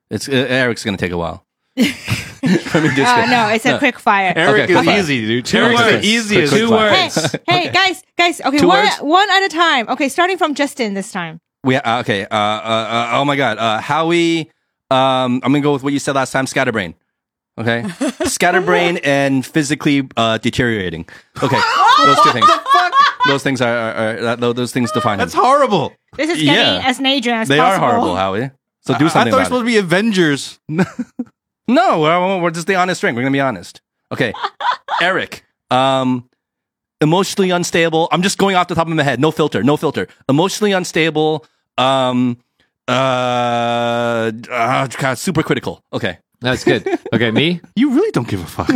[0.10, 1.46] It's uh, Eric's going to take a while.
[1.76, 4.34] Let Uh, no, it's a quick fire.
[4.36, 5.46] Eric Okay, is quick easy, dude.
[5.46, 6.02] Two Eric's words.
[6.02, 6.52] the easiest.
[6.54, 6.90] quick Two fire.
[6.92, 7.36] Hey, words.
[7.48, 8.42] hey, guys, guys.
[8.42, 8.98] Okay, Two one words?
[9.00, 9.90] one at a time.
[9.90, 11.40] Okay, starting from Justin this time.
[11.64, 12.26] We uh, okay.
[12.26, 13.58] Uh, uh, uh, oh my God.
[13.58, 14.52] Uh, Howie.
[14.92, 16.46] Um, I'm gonna go with what you said last time.
[16.46, 16.96] Scatterbrain.
[17.58, 17.86] Okay.
[18.26, 21.08] Scatterbrain and physically uh, deteriorating.
[21.42, 21.60] Okay.
[22.06, 22.46] Those two things.
[23.28, 25.42] Those things are, are, are that, those things define That's him.
[25.42, 25.94] horrible.
[26.18, 26.82] This is getting Yeah.
[26.86, 28.52] as Nadrian as They are horrible, Howie.
[28.82, 29.66] So do I- something I thought we were about supposed it.
[29.66, 30.60] to be Avengers.
[31.66, 33.16] No, we're, we're just the honest drink.
[33.16, 33.80] We're gonna be honest.
[34.12, 34.34] Okay.
[35.02, 35.46] Eric.
[35.72, 36.30] Um,
[37.00, 38.10] emotionally unstable.
[38.12, 39.22] I'm just going off the top of my head.
[39.22, 39.64] No filter.
[39.64, 40.10] No filter.
[40.28, 41.46] Emotionally unstable.
[41.78, 42.38] Um.
[42.86, 45.82] Uh, uh God, super critical.
[45.94, 46.18] Okay.
[46.42, 46.86] That's good.
[47.14, 47.62] Okay, me.
[47.78, 48.70] You really don't give a fuck.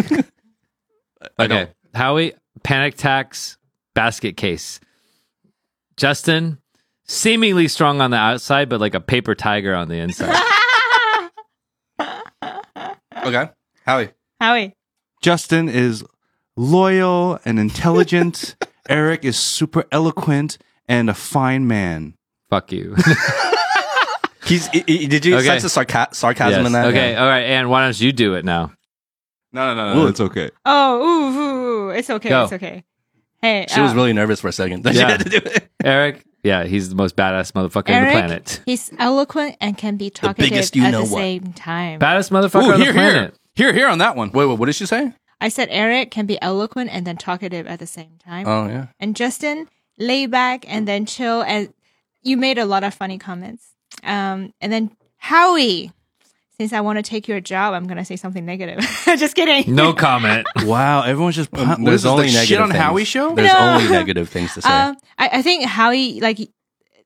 [1.38, 2.34] Okay, Howie.
[2.64, 3.57] Panic tax
[3.98, 4.80] basket case.
[5.98, 6.60] Justin,
[7.08, 10.36] seemingly strong on the outside, but like a paper tiger on the inside.
[13.26, 13.50] Okay.
[13.86, 14.10] Howie.
[14.40, 14.74] Howie.
[15.22, 16.02] Justin is
[16.56, 18.56] loyal and intelligent.
[18.90, 20.58] Eric is super eloquent
[20.88, 22.14] and a fine man.
[22.50, 22.96] Fuck you.
[24.46, 24.70] He's.
[24.70, 25.46] i- i- did you Okay.
[25.60, 26.68] sense the sarca- sarcasm Yes.
[26.68, 26.86] in that?
[26.86, 27.22] Okay, Yeah.
[27.22, 27.42] all right.
[27.44, 28.72] And why don't you do it now?
[29.52, 30.08] No, no, no, Ooh.
[30.08, 30.52] it's okay.
[30.66, 31.90] Oh, ooh, ooh, ooh.
[31.90, 32.30] it's okay.
[32.30, 32.44] Go.
[32.46, 32.86] It's okay.
[33.42, 34.84] Hey, She was uh, really nervous for a second.
[34.84, 35.12] That she Yeah.
[35.12, 35.70] had to do it.
[35.84, 36.24] Eric?
[36.44, 38.62] Yeah, he's the most badass motherfucker Eric, on the planet.
[38.66, 41.20] he's eloquent and can be talkative biggest you at know the what.
[41.20, 42.00] same time.
[42.00, 43.36] Baddest motherfucker Ooh, on here, the here, planet.
[43.56, 44.32] here, here on that one.
[44.32, 44.58] Wait, wait.
[44.58, 45.12] What did she say?
[45.42, 48.48] I said Eric can be eloquent and then talkative at the same time.
[48.48, 48.88] Oh yeah.
[49.00, 49.68] and Justin
[50.00, 51.42] lay back and then chill.
[51.44, 51.74] And
[52.24, 53.74] you made a lot of funny comments.
[54.04, 55.92] Um, and then Howie,
[56.60, 58.80] since I want to take your job, I'm gonna say something negative.
[59.06, 59.74] Just kidding.
[59.74, 60.48] No comment.
[60.66, 62.82] Wow, everyone's just Um, there's only the negative shit on things.
[62.82, 63.36] Howie show.
[63.36, 63.60] There's No.
[63.76, 64.70] only negative things to say.
[64.70, 66.40] Um, I, I think Howie, like,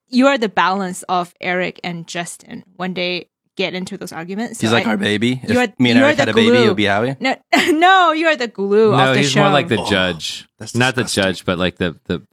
[0.07, 4.61] you are the balance of Eric and Justin when they get into those arguments.
[4.61, 5.39] He's So like I- our baby.
[5.43, 6.63] If you are- me and Eric had the a baby, glue.
[6.63, 7.15] it would be Howie.
[7.19, 7.35] no,
[7.71, 9.41] no, you are the glue no, of the he's show.
[9.41, 10.47] more like the Oh, judge.
[10.59, 12.25] that's Not the judge, but like the the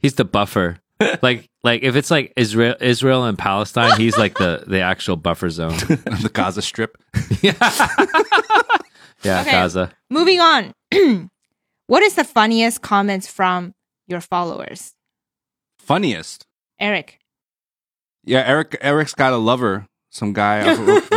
[0.00, 0.78] he's the buffer.
[1.22, 5.50] like like if it's like Israel Israel and Palestine, he's like the the actual buffer
[5.50, 5.70] zone.
[5.78, 6.96] the Gaza Strip.
[9.22, 9.52] Yeah, Okay.
[9.52, 9.90] Gaza.
[10.10, 10.74] Moving on.
[11.86, 13.72] what is the funniest comments from
[14.06, 14.92] your followers?
[15.78, 16.44] Funniest.
[16.78, 17.18] Eric.
[18.24, 18.76] Yeah, Eric.
[18.82, 19.86] Eric's got a lover.
[20.10, 20.62] Some guy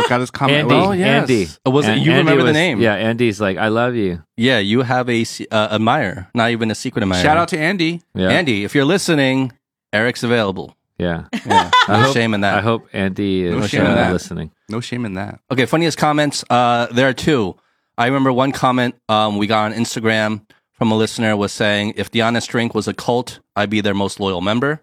[0.08, 0.58] got his comment.
[0.60, 0.74] Andy.
[0.74, 1.20] Well, Oh, yes.
[1.30, 1.46] Andy.
[1.66, 2.80] Oh, was it- An- you remember the name?
[2.80, 4.22] Yeah, Andy's like, I love you.
[4.36, 7.22] Yeah, you have a uh, admirer, not even a secret admirer.
[7.22, 8.00] Shout out to Andy.
[8.14, 8.30] Yeah.
[8.30, 8.64] Andy.
[8.64, 9.52] If you're listening,
[9.92, 10.76] Eric's available.
[10.98, 11.24] Yeah.
[11.46, 12.58] Yeah, no I hope, shame in that.
[12.58, 14.12] I hope Andy No is shame in uh, that.
[14.12, 14.50] listening.
[14.68, 15.40] No shame in that.
[15.50, 16.44] Okay, funniest comments.
[16.50, 17.56] Uh, there are two.
[17.96, 22.10] I remember one comment um, we got on Instagram from a listener was saying, "If
[22.10, 24.82] the Honest Drink was a cult, I'd be their most loyal member."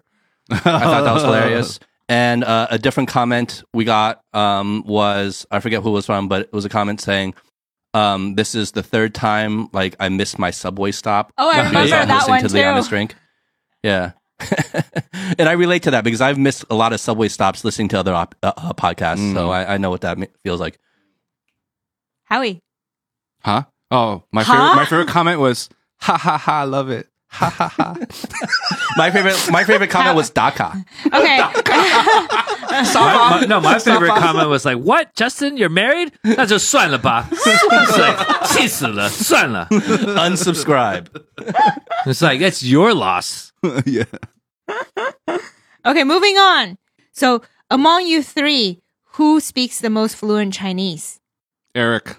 [0.50, 1.78] I thought that was hilarious.
[2.08, 6.26] And uh, a different comment we got um, was I forget who it was from,
[6.28, 7.34] but it was a comment saying,
[7.94, 11.78] um, "This is the third time like I missed my subway stop." Oh, I remember
[11.78, 12.64] I'm that listening one to the.
[12.64, 13.14] Honest Drink.
[13.84, 14.12] Yeah.
[15.38, 17.98] and I relate to that because I've missed a lot of subway stops listening to
[17.98, 20.78] other op- uh, uh, podcasts, so I, I know what that feels like.
[22.24, 22.60] Howie.
[23.42, 23.64] Huh?
[23.90, 24.52] Oh, my Huh?
[24.52, 24.74] favorite.
[24.76, 25.68] My favorite comment was,
[26.00, 26.60] "Ha ha ha!
[26.60, 27.95] I love it." Ha ha ha.
[28.97, 30.73] my favorite my favorite comment was Daka.
[31.13, 31.37] Okay.
[31.39, 35.55] My- my- no, my favorite comment was like, "What, Justin?
[35.57, 36.11] You're married?
[36.23, 39.67] 那就算了吧." It's like 气死了，算了.
[39.71, 41.05] Unsubscribe.
[42.05, 43.51] It's like it's your loss.
[43.85, 44.05] yeah.
[45.85, 46.77] Okay, moving on.
[47.13, 48.81] So, among you three,
[49.17, 51.19] who speaks the most fluent Chinese?
[51.73, 52.17] Eric.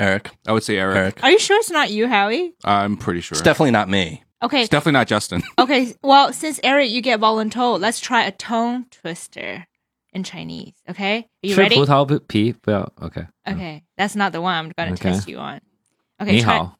[0.00, 0.30] Eric.
[0.46, 0.96] I would say Eric.
[0.96, 1.24] Eric.
[1.24, 2.52] Are you sure it's not you, Howie?
[2.64, 3.36] I'm pretty sure.
[3.36, 4.22] It's definitely not me.
[4.42, 4.60] Okay.
[4.62, 5.42] It's definitely not Justin.
[5.58, 5.94] Okay.
[6.02, 9.66] Well, since Eric, you get voluntold, let's try a tongue twister
[10.12, 10.74] in Chinese.
[10.90, 11.26] Okay.
[11.42, 11.76] Are you 吃 ready?
[11.76, 13.26] 葡萄皮不要 Okay.
[13.46, 13.82] Okay.
[13.96, 15.12] That's not the one I'm going to Okay.
[15.14, 15.60] test you on.
[16.18, 16.32] Okay.
[16.32, 16.76] 你 Try, 好，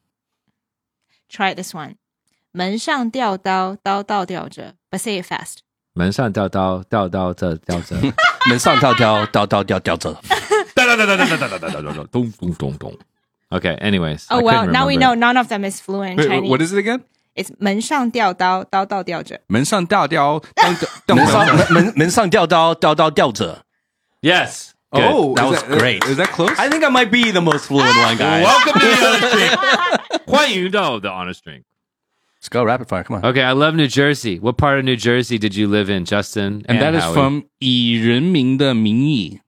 [1.31, 1.95] try this one.
[2.51, 4.75] 门上吊刀，刀刀吊着.
[4.91, 5.57] But say it fast.
[5.93, 7.95] 门上吊刀，吊刀这吊着。
[8.47, 10.21] 门上跳跳跳跳跳跳着。
[12.11, 12.95] 咚咚咚咚。
[13.51, 13.75] Okay.
[13.79, 14.27] Anyways.
[14.29, 16.27] Oh I well, couldn't now we remember know none of them is fluent in Wait,
[16.27, 16.49] Chinese.
[16.49, 17.03] what is it again?
[17.35, 19.39] It's 门上吊刀，刀刀吊着。
[19.47, 20.75] 门上吊吊，当
[21.05, 23.63] 当门上门门门上吊刀吊刀吊着。
[24.21, 24.27] it.
[24.27, 24.73] Yes.
[24.91, 25.03] Good.
[25.03, 26.03] Oh, That is was great.
[26.05, 26.57] Is that close?
[26.57, 28.43] I think I might be the most fluent one, guys.
[28.43, 30.25] Welcome to the honest drink.
[30.25, 31.63] 欢迎到 the honest drink.
[32.41, 33.03] Let's go rapid fire.
[33.03, 33.25] Come on.
[33.25, 34.39] Okay, I love New Jersey.
[34.39, 36.63] What part of New Jersey did you live in, Justin?
[36.67, 37.13] and that is Howie?
[37.13, 39.41] from 以人民的名义.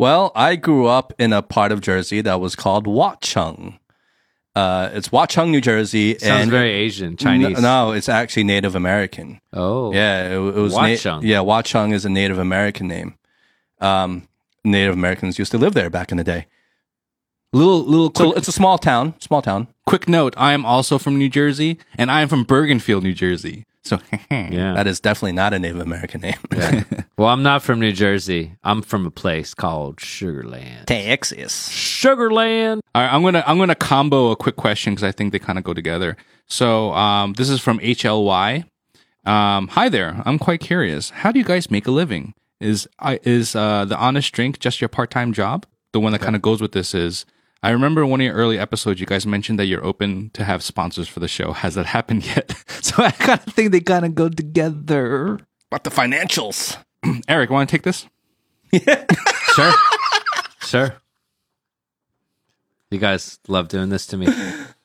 [0.00, 3.78] Well, I grew up in a part of Jersey that was called Watchung.
[4.56, 6.18] Uh, it's Watchung, New Jersey.
[6.18, 7.58] Sounds and very Asian, Chinese.
[7.58, 9.40] N- no, it's actually Native American.
[9.52, 9.92] Oh.
[9.92, 10.74] Yeah, it, it was.
[10.74, 11.22] Na- Watchung.
[11.22, 13.18] yeah, Watchung is a Native American name.
[13.80, 14.26] Um,
[14.64, 16.46] Native Americans used to live there back in the day.
[17.52, 19.14] Little little So quick, it's a small town.
[19.20, 19.68] Small town.
[19.86, 23.66] quick note: I am also from New Jersey, and I am from Bergenfield, New Jersey.
[23.84, 23.98] So
[24.30, 24.74] Yeah.
[24.74, 26.34] That is definitely not a Native American name.
[27.18, 28.54] Well, I'm not from New Jersey.
[28.64, 30.86] I'm from a place called Sugarland.
[30.86, 31.68] Texas.
[31.68, 32.80] Sugarland.
[32.94, 35.58] All right, I'm gonna I'm gonna combo a quick question because I think they kind
[35.58, 36.16] of go together.
[36.46, 38.64] So um, this is from HLY.
[39.26, 40.22] Um, hi there.
[40.24, 41.10] I'm quite curious.
[41.10, 42.32] How do you guys make a living?
[42.58, 45.66] Is I is uh, the honest drink just your part time job?
[45.92, 47.26] The one that kind of goes with this is.
[47.62, 49.00] I remember one of your early episodes.
[49.00, 51.52] You guys mentioned that you're open to have sponsors for the show.
[51.52, 52.54] Has that happened yet?
[52.82, 55.38] so I kind of think they kind of go together.
[55.70, 56.76] But the financials.
[57.28, 58.06] Eric, want to take this?
[58.72, 59.04] Yeah.
[59.54, 59.72] sure.
[60.60, 60.96] sure.
[62.90, 64.26] You guys love doing this to me.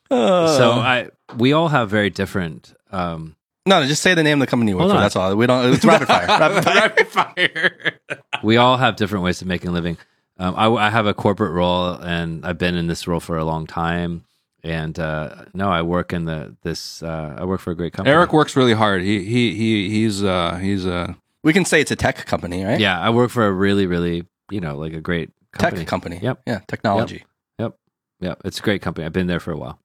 [0.09, 3.35] so I we all have very different um
[3.65, 4.97] No, no, just say the name of the company you work Hold for.
[4.97, 5.01] on.
[5.03, 5.35] That's all.
[5.35, 5.73] We don't.
[5.73, 6.27] It's rapid fire.
[6.27, 6.75] Rapid fire.
[6.81, 7.99] Rapid fire.
[8.43, 9.97] we all have different ways of making a living.
[10.37, 13.45] Um, I, I have a corporate role, and I've been in this role for a
[13.45, 14.25] long time.
[14.63, 17.03] And uh, no, I work in the this.
[17.03, 18.13] Uh, I work for a great company.
[18.13, 19.01] Eric works really hard.
[19.03, 21.13] He he he he's uh he's uh
[21.43, 22.79] We can say it's a tech company, right?
[22.79, 25.81] yeah, I work for a really, really, you know, like a great company.
[25.81, 26.19] Tech company.
[26.21, 27.23] Yep, Yeah, technology.
[27.59, 27.77] yep,
[28.19, 28.41] yep.
[28.43, 29.05] It's a great company.
[29.05, 29.77] I've been there for a while.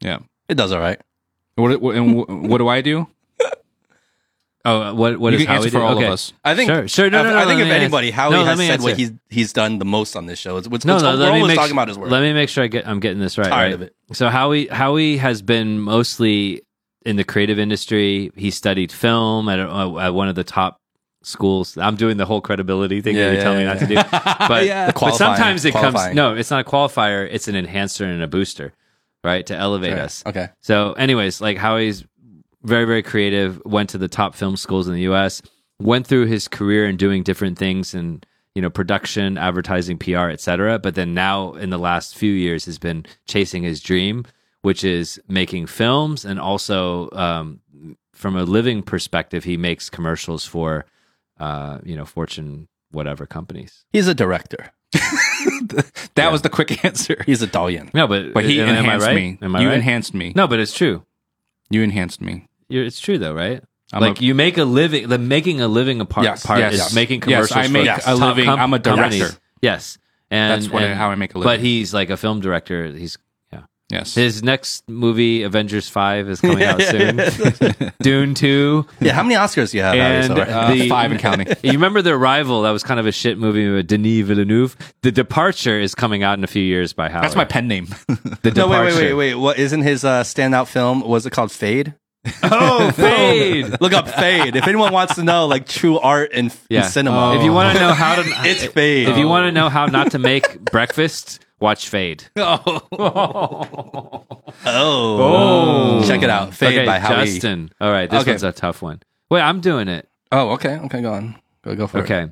[0.00, 0.18] yeah.
[0.48, 1.00] It does all right.
[1.54, 3.06] What, what and what, what do I do?
[4.64, 5.82] Oh, uh, what what you is can Howie for do?
[5.82, 6.06] all okay.
[6.06, 6.32] of us.
[6.44, 6.70] I think.
[6.70, 7.10] Sure, sure.
[7.10, 7.82] No, no, no, I think if me answer.
[7.82, 10.56] anybody, Howie No, has me said what he's he's done the most on this show.
[10.56, 11.10] It's, it's, No, it's, no.
[11.10, 12.10] we're Let me always make talking su- about his work.
[12.10, 13.48] Let me make sure I get I'm getting this right.
[13.48, 13.72] Tired right?
[13.74, 13.94] of it.
[14.12, 16.62] So Howie Howie has been mostly
[17.04, 18.30] in the creative industry.
[18.36, 20.80] He studied film at, a, uh, at one of the top
[21.24, 21.76] schools.
[21.76, 23.72] I'm doing the whole credibility thing Yeah, that you're yeah, telling me yeah.
[23.72, 23.94] not to do.
[24.48, 24.92] But, Yeah.
[24.92, 27.28] But sometimes it comes no, it's not a qualifier.
[27.30, 28.72] It's an enhancer and a booster,
[29.24, 29.44] right?
[29.46, 30.00] To elevate Okay.
[30.00, 30.22] us.
[30.26, 30.48] Okay.
[30.60, 32.04] So, anyways, like Howie's
[32.62, 35.42] very, very creative, went to the top film schools in the US,
[35.80, 38.24] went through his career and doing different things and
[38.54, 40.78] you know, production, advertising, PR, etc.
[40.78, 44.26] But then now in the last few years has been chasing his dream,
[44.60, 47.60] which is making films and also um,
[48.12, 50.84] from a living perspective, he makes commercials for
[51.40, 53.84] uh, you know, Fortune whatever companies.
[53.90, 54.72] He's a director.
[56.14, 57.22] That was the quick answer.
[57.24, 57.92] He's a Dalian.
[57.94, 59.16] No, but But he am, am I enhanced right?
[59.16, 59.38] me.
[59.40, 59.74] Am I you right?
[59.76, 60.32] enhanced me.
[60.36, 61.04] No, but it's true.
[61.70, 62.48] You enhanced me.
[62.72, 63.62] You're, it's true though, right?
[63.92, 65.08] I'm like a- you make a living.
[65.08, 66.94] The making a living a part, Yes, part yes, is yes.
[66.94, 67.56] making Yes, commercials.
[67.58, 69.02] I make for a top living- com- I'm a director.
[69.02, 69.40] companies.
[69.60, 69.98] Yes,
[70.30, 71.50] and That's what- and- how I make a living.
[71.52, 72.86] But he's like a film director.
[72.90, 73.18] He's
[73.52, 73.60] yeah.
[73.90, 74.14] Yes.
[74.14, 77.20] His next movie, Avengers Five, is coming out soon.
[78.00, 78.86] Dune Two.
[79.00, 79.12] Yeah.
[79.12, 79.94] How many Oscars do you have?
[79.94, 80.32] And?
[80.38, 81.48] Uh, the- five and counting.
[81.62, 82.62] You remember the Arrival?
[82.62, 84.74] That was kind of a shit movie with Denis Villeneuve.
[85.02, 87.24] The Departure is coming out in a few years by Howard.
[87.24, 87.88] That's my pen name.
[88.08, 88.54] The Departure.
[88.54, 89.34] no, wait, wait, wait, wait.
[89.34, 91.02] What isn't his uh, standout film?
[91.02, 91.94] Was it called Fade?
[92.44, 93.80] Oh, Fade.
[93.80, 94.54] Look up Fade.
[94.56, 96.82] If anyone wants to know like true art in Yeah.
[96.82, 99.08] cinema, If you want to know how to, it's Fade.
[99.08, 102.24] If you want to know how not to make breakfast, watch Fade.
[104.64, 106.54] oh, check it out.
[106.54, 107.26] Fade okay, by Howie.
[107.26, 107.70] Justin.
[107.80, 108.32] All right, this Okay.
[108.32, 109.00] one's a tough one.
[109.30, 110.08] Wait, I'm doing it.
[110.30, 112.02] Oh, okay, okay, go on, go go for it.
[112.02, 112.28] Okay.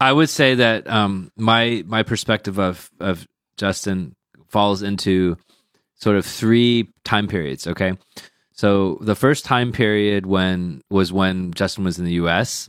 [0.00, 3.26] I would say that um, my my perspective of of
[3.56, 4.14] Justin
[4.48, 5.36] falls into
[5.96, 7.66] sort of three time periods.
[7.66, 7.94] Okay,
[8.58, 12.68] So the first time period when was when Justin was in the U.S.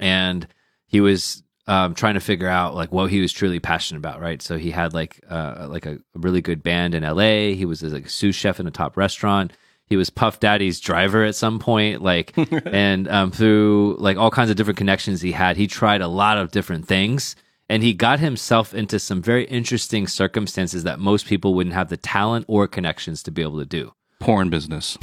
[0.00, 0.44] and
[0.86, 4.42] he was um, trying to figure out like what he was truly passionate about, right?
[4.42, 7.54] So he had like uh, like a, really good band in L.A.
[7.54, 9.52] He was like a sous chef in a top restaurant.
[9.86, 12.34] He was Puff Daddy's driver at some point, like,
[12.66, 16.38] and um, through like all kinds of different connections he had, he tried a lot
[16.38, 17.36] of different things,
[17.68, 21.96] and he got himself into some very interesting circumstances that most people wouldn't have the
[21.96, 23.92] talent or connections to be able to do.
[24.20, 24.98] Porn business.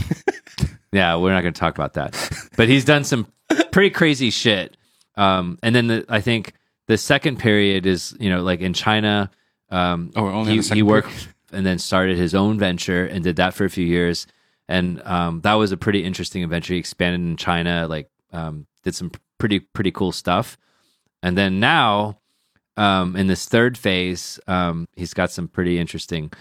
[0.91, 2.13] Yeah, we're not going to talk about that.
[2.55, 3.27] But he's done some
[3.71, 4.77] pretty crazy shit.
[5.17, 6.53] Um, and then the, I think
[6.87, 9.29] the second period is, you know, like in China,
[9.69, 11.33] um, Oh, only he, he worked period.
[11.51, 14.25] and then started his own venture and did that for a few years.
[14.69, 16.73] And um, that was a pretty interesting adventure.
[16.73, 20.57] He expanded in China, like um, did some pretty pretty cool stuff.
[21.21, 22.19] And then now,
[22.77, 26.31] um, in this third phase, um, he's got some pretty interesting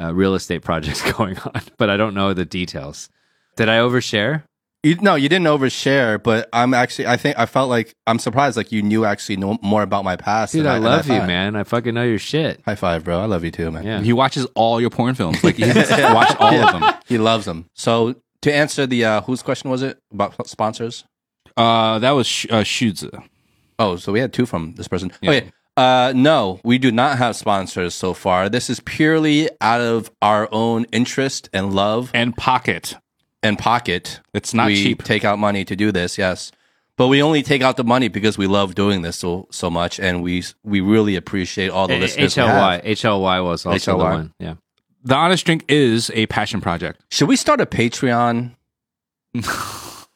[0.00, 3.08] uh, real estate projects going on, but I don't know the details.
[3.56, 4.44] Did I overshare?
[4.84, 8.56] You, no, you didn't overshare, but I'm actually, I think, I felt like, I'm surprised,
[8.56, 10.54] like, you knew actually know more about my past.
[10.54, 11.54] Dude, than I than love you, man.
[11.54, 12.60] I fucking know your shit.
[12.64, 13.20] High five, bro.
[13.20, 13.84] I love you too, man.
[13.84, 14.00] Yeah.
[14.00, 15.44] He watches all your porn films.
[15.44, 16.94] Like he watched all of them.
[17.06, 17.66] He loves them.
[17.74, 21.04] So, to answer the, uh, whose question was it about sponsors?
[21.56, 23.08] Uh, that was Sh- uh, Shuzi.
[23.78, 25.12] Oh, so we had two from this person.
[25.20, 25.30] Yeah.
[25.30, 25.52] Okay.
[25.76, 28.48] Uh, no, we do not have sponsors so far.
[28.48, 32.94] This is purely out of our own interest and love and Pocket.
[33.42, 34.20] and pocket.
[34.34, 35.02] It's not we cheap.
[35.02, 36.52] take out money to do this, yes.
[36.98, 39.98] But we only take out the money because we love doing this so so much,
[39.98, 42.34] and we we really appreciate all the listeners.
[42.34, 42.84] HLY.
[42.84, 44.12] HLY was also the HLY.
[44.12, 44.34] one.
[44.38, 44.54] Yeah.
[45.02, 47.00] The Honest Drink is a passion project.
[47.10, 48.54] Should we start a Patreon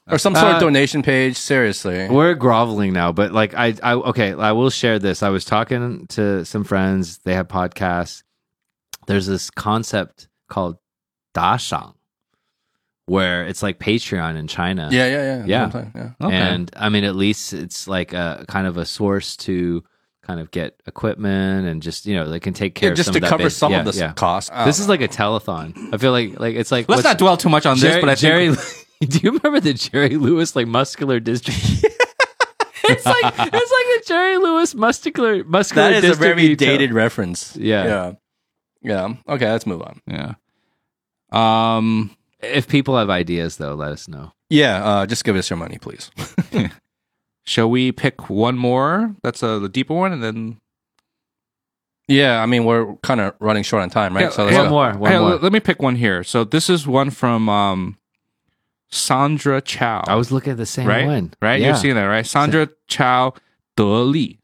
[0.08, 1.36] or some sort Uh, of donation page?
[1.36, 5.22] Seriously, We're groveling now, but like I, I okay, I will share this.
[5.22, 7.18] I was talking to some friends.
[7.24, 8.22] They have podcasts.
[9.06, 10.76] There's this concept called
[11.34, 11.94] dashang,
[13.06, 14.88] where it's like Patreon in China.
[14.90, 15.88] yeah, yeah, yeah, Yeah.
[15.94, 16.10] Yeah.
[16.20, 16.34] Okay.
[16.36, 19.84] And I mean, at least it's like a kind of a source to
[20.22, 23.12] kind of get equipment and just you know they can take care Yeah, of just
[23.12, 24.12] to that cover base- some yeah, of the yeah.
[24.12, 24.50] cost.
[24.64, 25.94] This is like a telethon.
[25.94, 28.08] I feel like like it's like Let's not dwell too much on Jerry, this, but
[28.10, 28.52] I Jerry.
[28.54, 31.84] think do you remember the Jerry Lewis like muscular dystrophy?
[32.84, 35.90] it's like it's like a Jerry Lewis muscular muscular.
[35.90, 37.56] that is a very tel- dated reference.
[37.56, 37.84] Yeah.
[37.84, 38.12] yeah,
[38.82, 39.14] yeah.
[39.28, 40.00] Okay, let's move on.
[40.06, 40.34] yeah.
[41.32, 44.32] Um, If people have ideas, though, let us know.
[44.48, 46.10] Yeah, uh, just give us your money, please.
[47.44, 49.14] shall we pick one more?
[49.22, 50.58] That's a the deeper one, and then
[52.08, 54.22] yeah, I mean we're kind of running short on time, right?
[54.24, 54.70] Yeah, so let's One go.
[54.70, 55.30] more, one Hey, more.
[55.30, 56.22] let- Let me pick one here.
[56.22, 57.98] So this is one from um,
[58.90, 60.04] Sandra Chow.
[60.06, 61.06] I was looking at the same right?
[61.06, 61.34] one.
[61.42, 61.60] Right?
[61.60, 61.68] Yeah.
[61.68, 62.26] You're seeing that, right?
[62.26, 63.34] Sandra Chow
[63.76, 64.40] De Li.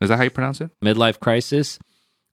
[0.00, 0.70] Is that how you pronounce it?
[0.84, 1.78] Midlife crisis.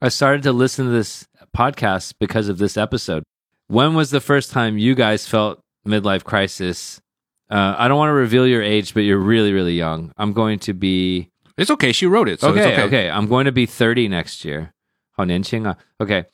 [0.01, 3.23] I started to listen to this podcast because of this episode.
[3.67, 7.01] When was the first time you guys felt midlife crisis?
[7.49, 10.11] Uh, I don't want to reveal your age, but you're really, really young.
[10.17, 11.29] I'm going to be.
[11.57, 11.91] It's okay.
[11.91, 12.39] She wrote it.
[12.39, 13.09] So okay, okay, okay.
[13.09, 14.73] I'm going to be 30 next year.
[15.17, 16.25] Uh, okay.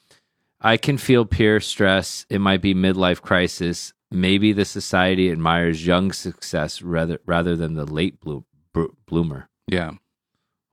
[0.61, 2.25] I can feel peer stress.
[2.29, 3.93] It might be midlife crisis.
[4.15, 8.45] Maybe the society admires young success rather rather than the late blo-
[9.05, 9.49] bloomer.
[9.67, 9.91] Yeah.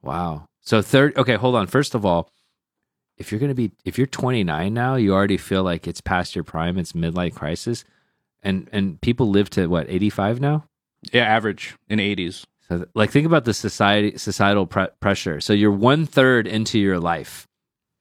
[0.01, 0.47] Wow.
[0.61, 1.67] So third okay, hold on.
[1.67, 2.31] First of all,
[3.19, 6.37] if you're going to be if you're 29 now, you already feel like it's past
[6.37, 7.85] your prime, it's midlife crisis.
[8.43, 10.65] And and people live to what, 85 now?
[11.13, 12.45] Yeah, average in 80s.
[12.69, 15.41] So th- like think about the society societal pre- pressure.
[15.41, 17.49] So you're one third into your life.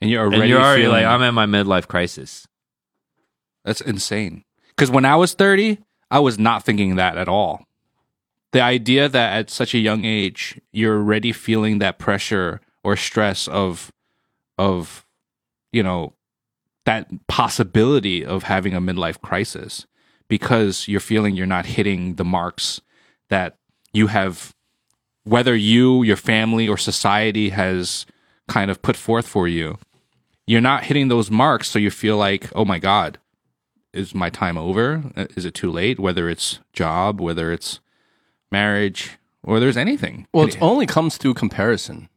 [0.02, 2.48] And you're already, and you're already feeling, like, I'm in my midlife crisis.
[3.64, 4.44] That's insane.
[4.82, 5.78] Because when I was 30,
[6.10, 7.68] I was not thinking that at all.
[8.52, 13.48] The idea that at such a young age, you're already feeling that pressure or stress
[13.48, 13.92] of,
[14.58, 15.06] of,
[15.72, 16.14] you know,
[16.86, 19.86] that possibility of having a midlife crisis
[20.28, 22.82] because you're feeling you're not hitting the marks
[23.30, 23.58] that
[23.94, 24.56] you have,
[25.26, 28.08] whether you, your family, or society has
[28.48, 29.78] kind of put forth for you.
[30.48, 33.20] You're not hitting those marks, so you feel like, oh my God,
[33.94, 35.04] is my time over?
[35.16, 36.00] Uh, Is it too late?
[36.00, 37.80] Whether it's job, whether it's
[38.52, 40.28] marriage, or there's anything.
[40.34, 42.10] Well, it only comes through comparison.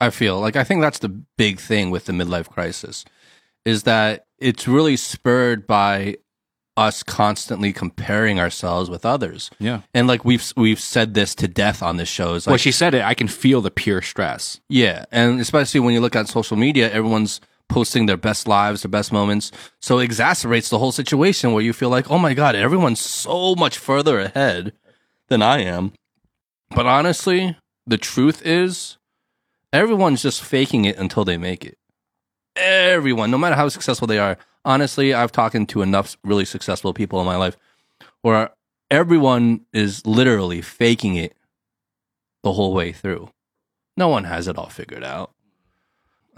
[0.00, 3.04] I feel like I think that's the big thing with the midlife crisis
[3.64, 6.16] is that it's really spurred by
[6.76, 9.50] us constantly comparing ourselves with others.
[9.58, 9.80] yeah.
[9.92, 12.70] And like we've we've said this to death on this show is like well, she
[12.70, 13.02] said it.
[13.02, 14.60] I can feel the pure stress.
[14.68, 18.90] yeah, and especially when you look at social media, everyone's posting their best lives, their
[18.90, 19.52] best moments.
[19.80, 23.54] So it exacerbates the whole situation where you feel like, "Oh my god, everyone's so
[23.54, 24.72] much further ahead
[25.28, 25.92] than I am."
[26.70, 28.96] But honestly, the truth is
[29.72, 31.78] everyone's just faking it until they make it.
[32.60, 34.36] everyone, no matter how successful they are.
[34.64, 37.56] Honestly, I've talked to enough really successful people in my life
[38.22, 38.50] where
[38.90, 41.36] everyone is literally faking it
[42.42, 43.30] the whole way through.
[43.96, 45.32] No one has it all figured out.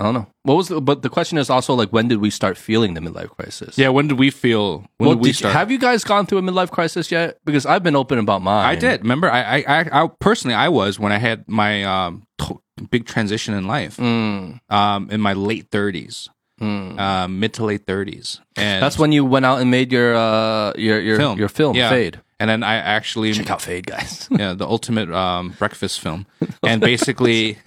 [0.01, 0.27] I don't know.
[0.45, 3.01] What was the, but the question is also like when did we start feeling the
[3.01, 3.77] midlife crisis?
[3.77, 4.79] Yeah, when did we feel?
[4.97, 5.53] When Well, did we start?
[5.55, 7.39] have you guys gone through a midlife crisis yet?
[7.45, 8.65] Because I've been open about mine.
[8.65, 9.03] I did.
[9.03, 13.05] Remember, I, I, I, I personally, I was when I had my um, to- big
[13.05, 16.31] transition in life, Mm, um, in my late thirties,
[16.61, 16.99] mm.
[17.01, 20.73] um, mid to late thirties, and That's when you went out and made your uh
[20.77, 21.39] your your Film.
[21.39, 21.91] your film Yeah.
[21.91, 22.21] Fade.
[22.39, 24.29] and then I actually Check out Fade, guys.
[24.39, 26.27] yeah, the ultimate um, breakfast film,
[26.63, 27.59] and basically,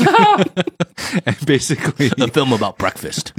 [1.26, 3.32] and basically, the film about breakfast.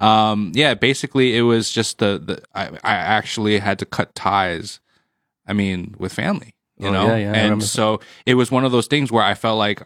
[0.00, 4.80] um, yeah, basically, it was just the, the I, I actually had to cut ties.
[5.46, 8.72] I mean, with family, you Oh, know, yeah, yeah, and so it was one of
[8.72, 9.82] those things where I felt like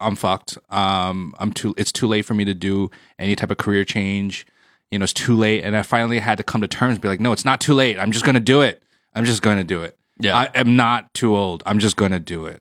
[0.00, 0.58] I'm fucked.
[0.70, 1.74] Um, I'm too.
[1.76, 4.46] It's too late for me to do any type of career change.
[4.90, 6.98] You know, it's too late, and I finally had to come to terms.
[6.98, 7.98] Be like, no, it's not too late.
[7.98, 8.82] I'm just gonna do it.
[9.14, 9.96] I'm just gonna do it.
[10.18, 10.36] Yeah.
[10.36, 11.62] I am not too old.
[11.66, 12.58] I'm just gonna do it.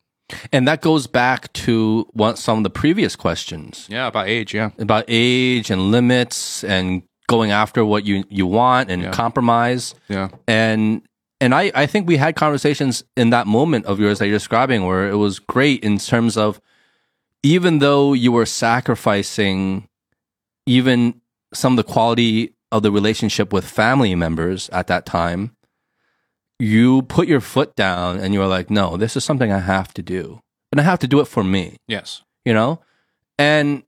[0.53, 4.53] And that goes back to what some of the previous questions Yeah, about age.
[4.53, 4.69] Yeah.
[4.77, 9.11] about age and limits and going after what you you want and Yeah.
[9.11, 9.95] compromise.
[10.07, 10.29] Yeah.
[10.47, 11.01] and
[11.41, 14.85] and I, I think we had conversations in that moment of yours that you're describing
[14.85, 16.59] where it was great in terms of
[17.43, 19.87] even though you were sacrificing
[20.65, 21.21] even
[21.53, 25.55] some of the quality of the relationship with family members at that time,
[26.59, 29.93] you put your foot down and you were like, no, this is something I have
[29.95, 30.41] to do.
[30.71, 32.21] And I have to do it for me Yes.
[32.45, 32.81] you know?
[33.37, 33.83] And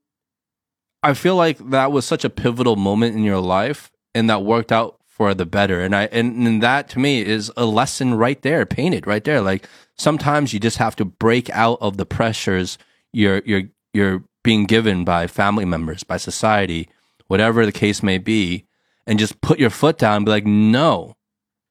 [1.04, 4.72] I feel like that was such a pivotal moment in your life and that worked
[4.72, 5.82] out for the better.
[5.82, 9.42] And I and, and that to me is a lesson right there, painted right there.
[9.42, 9.68] Like
[9.98, 12.78] sometimes you just have to break out of the pressures
[13.14, 13.64] you're you're
[13.94, 16.90] you're being given by family members, by society,
[17.28, 18.66] whatever the case may be,
[19.06, 21.16] and just put your foot down and be like, no,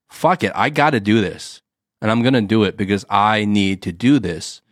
[0.08, 0.52] fuck it.
[0.54, 1.62] I gotta do this.
[2.00, 4.62] And I'm gonna do it because I need to do this.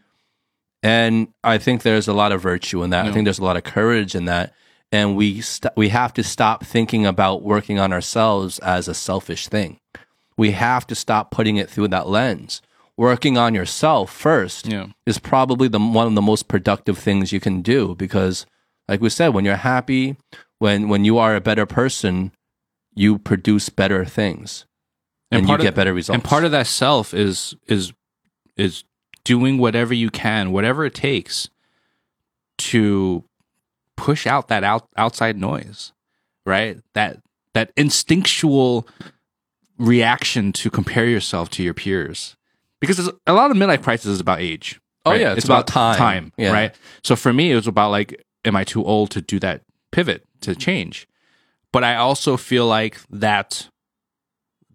[0.82, 3.07] And I think there's a lot of virtue in that.
[3.07, 4.55] I think there's a lot of courage in that.
[4.93, 9.49] And we st- we have to stop thinking about working on ourselves as a selfish
[9.49, 9.81] thing.
[10.36, 12.62] We have to stop putting it through that lens.
[12.98, 14.88] Working on yourself first Yeah.
[15.06, 18.44] is probably the one of the most productive things you can do because
[18.88, 20.16] like we said when you're happy,
[20.58, 22.32] when when you are a better person,
[22.94, 24.66] you produce better things
[25.30, 26.14] and, you part of- get better results.
[26.16, 27.92] And part of that self is is
[28.56, 28.82] is
[29.22, 31.48] doing whatever you can, whatever it takes
[32.58, 33.22] to
[33.96, 35.92] push out that out, outside noise,
[36.44, 36.78] right?
[36.94, 37.18] That
[37.54, 38.88] that instinctual
[39.78, 42.34] reaction to compare yourself to your peers.
[42.80, 44.80] Because a lot of midlife crisis is about age.
[45.05, 45.96] Oh, yeah, it's about time.
[45.96, 46.52] Time, Yeah.
[46.52, 46.74] right?
[47.02, 50.24] So for me, it was about like, am I too old to do that pivot
[50.42, 51.09] to change?
[51.72, 53.68] But I also feel like that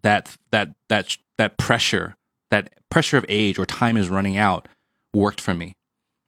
[0.02, 2.16] that that that that pressure,
[2.52, 4.68] that pressure of age or time is running out,
[5.14, 5.74] worked for me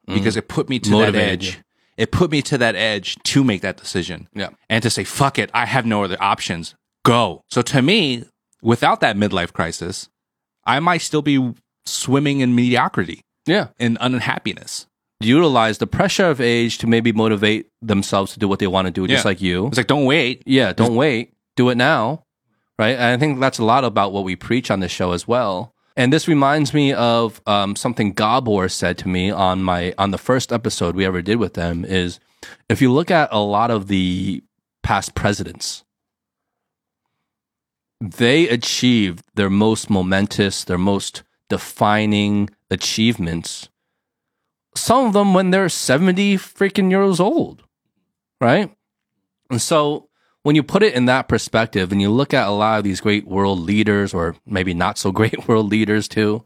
[0.08, 0.40] because mm-hmm.
[0.40, 1.56] it put me to that edge.
[1.56, 1.62] you.
[1.98, 4.50] It put me to that edge to make that decision yeah.
[4.70, 6.76] and to say, fuck it, I have no other options.
[7.06, 7.42] Go.
[7.50, 8.26] So to me,
[8.62, 10.10] without that midlife crisis,
[10.66, 11.54] I might still be
[11.86, 13.68] swimming in mediocrity Yeah.
[13.80, 14.88] and unhappiness.
[15.22, 18.92] Utilize the pressure of age to maybe motivate themselves to do what they want to
[18.92, 19.30] do, just Yeah.
[19.30, 19.68] like you.
[19.68, 20.44] It's like, don't wait.
[20.46, 21.34] Yeah, don't wait.
[21.56, 22.24] Do it now.
[22.78, 22.92] Right.
[22.96, 25.74] And I think that's a lot about what we preach on this show as well.
[25.96, 30.18] And this reminds me of um, something Gabor said to me on my on the
[30.18, 32.20] first episode we ever did with them is
[32.68, 34.44] if you look at a lot of the
[34.84, 35.86] past presidents,
[38.02, 43.70] they achieved their most momentous, their most defining achievements.
[44.76, 47.64] Some of them when they're 70 freaking years old.
[48.42, 48.76] Right?
[49.50, 50.10] And so
[50.44, 53.02] when you put it in that perspective and you look at a lot of these
[53.02, 56.46] great world leaders or maybe not so great world leaders too,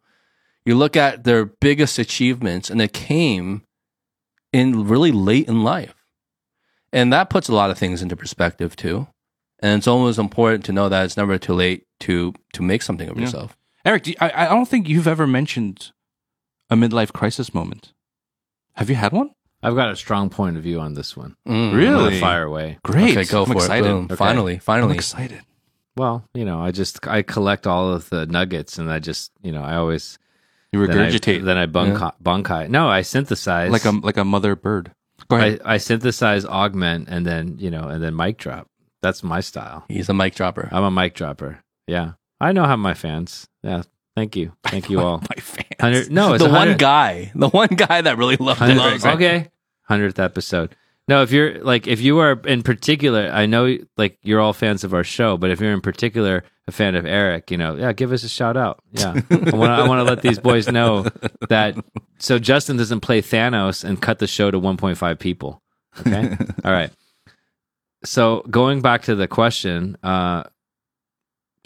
[0.66, 3.64] you look at their biggest achievements and it came
[4.54, 5.96] in really late in life.
[6.92, 9.08] And that puts a lot of things into perspective too.
[9.62, 13.10] And it's always important to know that it's never too late to to make something
[13.10, 13.24] of Yeah.
[13.24, 13.58] yourself.
[13.86, 15.92] Eric, do you- I, I don't think you've ever mentioned
[16.70, 17.94] a midlife crisis moment.
[18.76, 19.32] Have you had one?
[19.62, 21.36] I've got a strong point of view on this one.
[21.48, 21.74] Mm.
[21.76, 22.20] Really?
[22.20, 22.78] fire away.
[22.84, 23.18] Great.
[23.18, 23.88] Okay, go I'm for excited.
[23.90, 23.94] it.
[23.94, 24.16] Okay.
[24.16, 24.96] Finally, I'm finally.
[24.96, 25.42] excited.
[25.98, 29.52] Well, you know, I just I collect all of the nuggets, and I just you
[29.52, 30.18] know I always
[30.72, 32.70] You then I- regurgitate Then I, bunkai, bunkai.
[32.70, 34.94] No, I synthesize like a like a mother bird.
[35.30, 35.60] Go ahead.
[35.66, 38.68] I, I synthesize, augment, and then you know, and then mic drop.
[39.02, 39.84] That's my style.
[39.90, 40.70] He's a mic dropper.
[40.72, 41.60] I'm a mic dropper.
[41.86, 43.48] Yeah, I know how my fans.
[43.64, 43.84] Yeah,
[44.16, 45.20] thank you, thank you all.
[45.20, 46.10] My fans.
[46.10, 49.06] No, it's the one guy, the one guy that really loved it.
[49.06, 49.48] Okay,
[49.84, 50.76] hundredth episode.
[51.10, 54.84] No, if you're like if you are in particular, I know like you're all fans
[54.84, 57.94] of our show, but if you're in particular a fan of Eric, you know, yeah,
[57.94, 58.84] give us a shout out.
[58.92, 61.08] Yeah, I want to I want to let these boys know
[61.50, 61.76] that
[62.20, 65.64] so Justin doesn't play Thanos and cut the show to 1.5 people.
[66.00, 66.92] Okay, all right.
[68.04, 70.44] So going back to the question, uh,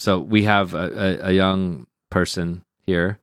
[0.04, 3.20] so we have a, a, a young person here.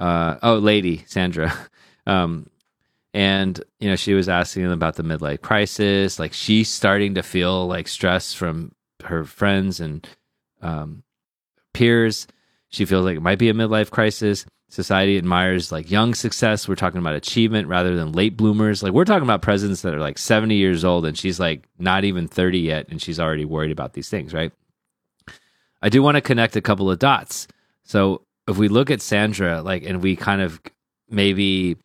[0.00, 1.54] Uh, oh, lady Sandra.
[2.06, 2.48] Um,
[3.12, 6.18] and you know she was asking them about the midlife crisis.
[6.18, 8.72] Like she's starting to feel like stress from
[9.04, 10.08] her friends and
[10.62, 11.02] um,
[11.74, 12.26] peers.
[12.70, 14.46] She feels like it might be a midlife crisis.
[14.70, 16.66] Society admires like young success.
[16.66, 18.82] We're talking about achievement rather than late bloomers.
[18.82, 22.04] Like we're talking about presidents that are like 70 years old and she's like not
[22.04, 24.50] even 30 yet and she's already worried about these things right
[25.82, 27.46] i do want to connect a couple of dots
[27.84, 30.60] so if we look at sandra like and we kind of
[31.08, 31.76] maybe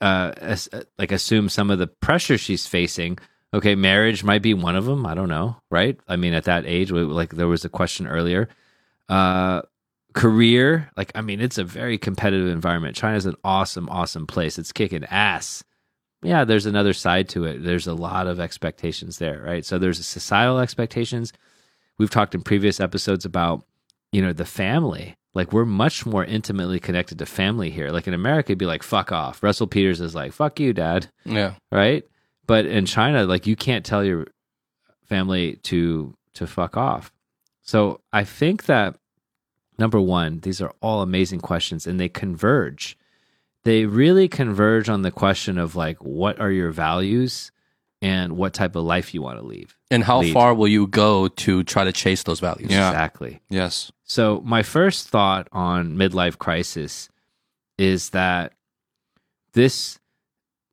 [0.00, 0.68] uh, as,
[0.98, 3.18] like assume some of the pressure she's facing.
[3.52, 5.06] Okay, marriage might be one of them.
[5.06, 5.98] I don't know, right?
[6.06, 8.48] I mean, at that age, like there was a question earlier.
[9.08, 9.62] Uh,
[10.14, 12.96] career, like I mean, it's a very competitive environment.
[12.96, 14.58] China's an awesome, awesome place.
[14.58, 15.64] It's kicking ass.
[16.22, 17.62] Yeah, there's another side to it.
[17.64, 19.64] There's a lot of expectations there, right?
[19.64, 21.32] So there's societal expectations.
[21.98, 23.64] We've talked in previous episodes about,
[24.12, 27.90] you know, the family like we're much more intimately connected to family here.
[27.90, 29.40] Like in America, it'd be like fuck off.
[29.40, 31.08] Russell Peters is like fuck you, dad.
[31.24, 31.54] Yeah.
[31.70, 32.04] Right.
[32.46, 34.26] But in China, like you can't tell your
[35.06, 37.12] family to to fuck off.
[37.62, 38.96] So I think that
[39.78, 42.98] number one, these are all amazing questions, and they converge.
[43.62, 47.52] They really converge on the question of like, what are your values
[48.00, 49.76] and what type of life you want to leave.
[49.90, 50.32] And how Lead.
[50.32, 52.70] far will you go to try to chase those values?
[52.70, 52.88] Yeah.
[52.90, 53.40] Exactly.
[53.48, 53.90] Yes.
[54.04, 57.08] So, my first thought on midlife crisis
[57.76, 58.52] is that
[59.52, 59.98] this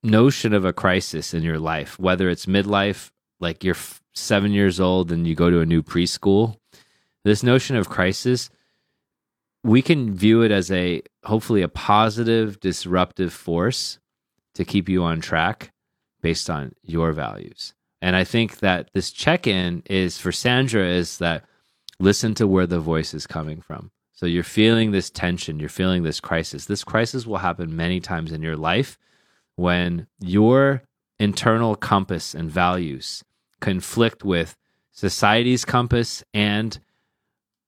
[0.04, 3.76] notion of a crisis in your life, whether it's midlife, like you're
[4.14, 6.58] seven years old and you go to a new preschool,
[7.24, 8.50] this notion of crisis,
[9.64, 13.98] we can view it as a hopefully a positive, disruptive force
[14.54, 15.72] to keep you on track
[16.26, 17.76] based on your values.
[18.02, 21.46] And I think that this check in is for Sandra is that
[22.00, 23.92] listen to where the voice is coming from.
[24.12, 26.66] So you're feeling this tension, you're feeling this crisis.
[26.66, 28.98] This crisis will happen many times in your life
[29.56, 30.82] when your
[31.20, 33.24] internal compass and values
[33.62, 34.58] conflict with
[34.94, 36.80] society's compass and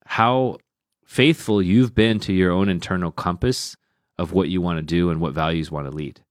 [0.08, 0.58] how
[1.06, 3.76] faithful you've been to your own internal compass
[4.18, 6.22] of what you want to do and what values want to lead.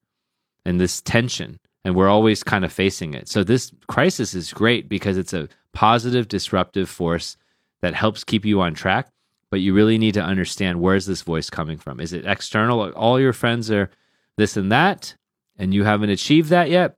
[0.64, 3.28] And this tension, and we're always kind of facing it.
[3.28, 7.36] So this crisis is great because it's a positive disruptive force
[7.80, 9.06] that helps keep you on track,
[9.52, 12.00] but you really need to understand where's this voice coming from?
[12.00, 12.90] Is it external?
[12.94, 13.88] All your friends are
[14.36, 15.14] this and that
[15.60, 16.96] and you haven't achieved that yet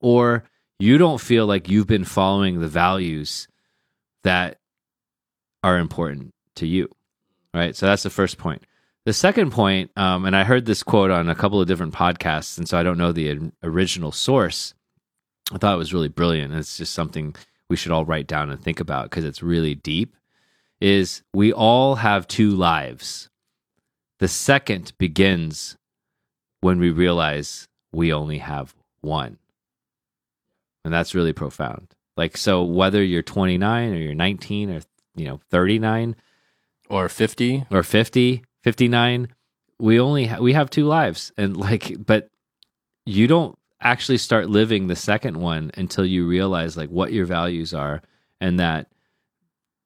[0.00, 0.42] or
[0.80, 3.46] you don't feel like you've been following the values
[4.24, 4.58] that
[5.62, 6.88] are important to you.
[7.54, 7.76] Right?
[7.76, 8.64] So that's the first point.
[9.06, 12.58] The second point, um, and I heard this quote on a couple of different podcasts,
[12.58, 14.74] and so I don't know the original source.
[15.52, 16.52] I thought it was really brilliant.
[16.52, 17.34] And it's just something
[17.68, 20.14] we should all write down and think about because it's really deep.
[20.80, 23.28] Is we all have two lives.
[24.18, 25.76] The second begins
[26.60, 29.38] when we realize we only have one.
[30.84, 31.94] And that's really profound.
[32.16, 34.80] Like, so whether you're 29 or you're 19 or,
[35.14, 36.16] you know, 39
[36.88, 37.64] Or 50.
[37.70, 39.28] or 50, 59
[39.78, 42.28] we only ha- we have two lives and like but
[43.06, 47.72] you don't actually start living the second one until you realize like what your values
[47.72, 48.02] are
[48.40, 48.88] and that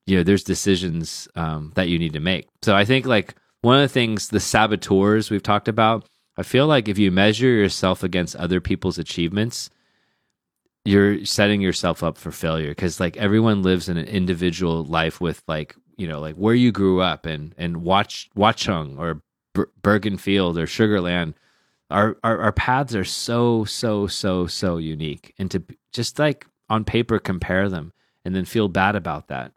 [0.06, 2.46] you know there's decisions um, that you need to make.
[2.62, 6.66] So i think like one of the things the saboteurs we've talked about i feel
[6.66, 9.70] like if you measure yourself against other people's achievements
[10.84, 15.42] you're setting yourself up for failure because like everyone lives in an individual life with
[15.48, 19.22] like you know like where you grew up and and watch Watchung or
[19.54, 21.34] Ber- Bergenfield or Sugarland
[21.90, 25.34] our, our our paths are so so so so unique.
[25.38, 25.62] And to
[25.92, 27.92] just like on paper compare them
[28.24, 29.52] and then feel bad about that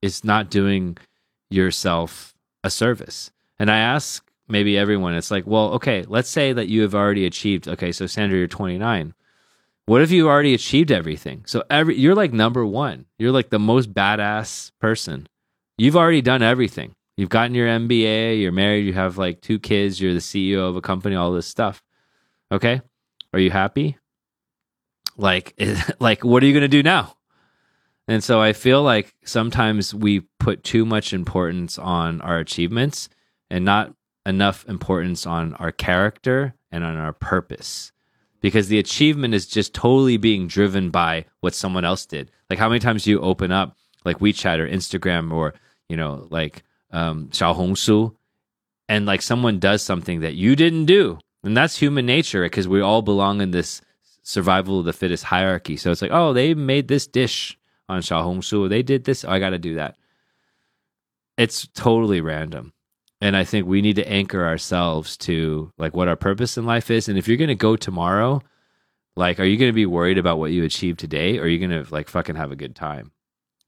[0.00, 0.96] is not doing
[1.50, 3.30] yourself a service.
[3.58, 7.24] And i ask maybe everyone it's like well okay let's say that you have already
[7.24, 9.14] achieved okay so sandra you're 29
[9.86, 11.44] what if you already achieved everything?
[11.46, 13.04] So every you're like number one.
[13.18, 15.28] You're like the most badass person
[15.76, 20.00] you've already done everything You've gotten your MBA, you're married, you have like two kids,
[20.00, 21.82] you're the CEO of a company, all this stuff.
[22.50, 22.80] Okay?
[23.32, 23.98] Are you happy?
[25.16, 25.54] Like
[26.00, 27.16] like what are you going to do now?
[28.08, 33.08] And so I feel like sometimes we put too much importance on our achievements
[33.48, 33.94] and not
[34.26, 37.92] enough importance on our character and on our purpose.
[38.40, 42.30] because the achievement is just totally being driven by what someone else did.
[42.50, 43.74] Like how many times do you open up
[44.04, 45.54] like WeChat or Instagram or
[45.88, 48.14] you know like um, Xiaohongshu,
[48.88, 52.80] and like someone does something that you didn't do, and that's human nature because we
[52.80, 53.80] all belong in this
[54.22, 55.76] survival of the fittest hierarchy.
[55.76, 57.56] So it's like, oh, they made this dish
[57.88, 59.96] on Xiaohongshu, they did this, oh, I got to do that.
[61.36, 62.72] It's totally random.
[63.20, 66.90] And I think we need to anchor ourselves to like what our purpose in life
[66.90, 67.08] is.
[67.08, 68.42] And if you're going to go tomorrow,
[69.16, 71.38] like, are you going to be worried about what you achieved today?
[71.38, 73.12] Or are you going to like fucking have a good time?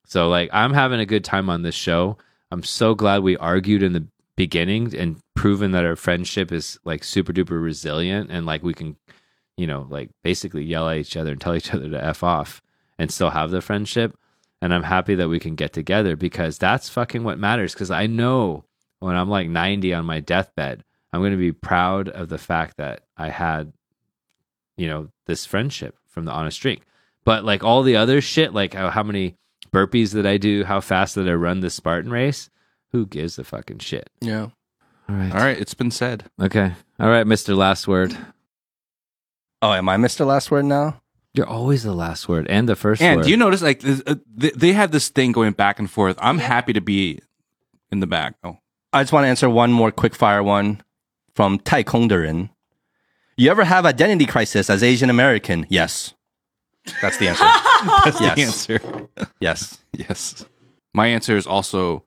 [0.06, 2.16] So, like, I'm having a good time on this show.
[2.50, 4.06] I'm so glad we argued in the
[4.36, 8.96] beginning and proven that our friendship is like super duper resilient and like we can,
[9.56, 12.62] you know, like basically yell at each other and tell each other to F off
[12.98, 14.16] and still have the friendship.
[14.62, 17.74] And I'm happy that we can get together because that's fucking what matters.
[17.74, 18.64] Because I know
[19.00, 22.76] when I'm like 90 on my deathbed, I'm going to be proud of the fact
[22.76, 23.72] that I had,
[24.76, 26.82] you know, this friendship from the honest drink.
[27.24, 29.36] But like all the other shit, like how many
[29.72, 32.50] burpees that I do, how fast that I run the Spartan race,
[32.92, 34.10] who gives a fucking shit?
[34.20, 34.48] Yeah.
[35.08, 35.32] All right.
[35.32, 36.24] All right, it's been said.
[36.40, 36.72] Okay.
[36.98, 37.56] All right, Mr.
[37.56, 38.16] Last Word.
[39.62, 40.26] Oh, am I Mr.
[40.26, 41.00] Last Word now?
[41.34, 43.24] You're always the last word and the first And word.
[43.24, 46.16] do you notice like th- uh, they, they have this thing going back and forth?
[46.18, 47.20] I'm happy to be
[47.92, 48.36] in the back.
[48.42, 48.56] Oh,
[48.94, 50.82] I just want to answer one more quick fire one
[51.34, 52.48] from Tai Kongderin.
[53.36, 55.66] You ever have identity crisis as Asian American?
[55.68, 56.14] Yes.
[57.02, 57.44] That's the answer.
[58.04, 58.66] that's Yes.
[58.66, 59.08] the answer.
[59.40, 59.78] yes.
[59.92, 60.44] Yes.
[60.94, 62.04] My answer is also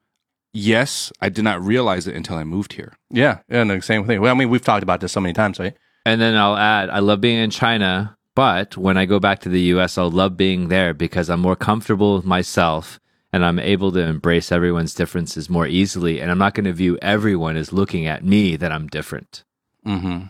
[0.54, 1.12] yes.
[1.22, 2.94] I did not realize it until I moved here.
[3.10, 3.40] Yeah.
[3.50, 3.64] Yeah.
[3.64, 4.22] the same thing.
[4.22, 5.76] Well, I mean, we've talked about this so many times, right?
[6.06, 9.50] And then I'll add, I love being in China, but when I go back to
[9.50, 13.00] the US, I'll love being there because I'm more comfortable with myself
[13.32, 16.20] and I'm able to embrace everyone's differences more easily.
[16.20, 19.44] And I'm not going to view everyone as looking at me that I'm different.
[19.86, 20.28] Mm-hmm.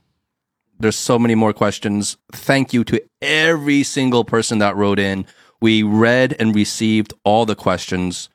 [0.80, 2.18] There's so many more questions.
[2.32, 5.26] Thank you to every single person that wrote in.
[5.62, 8.30] We read and received all the questions.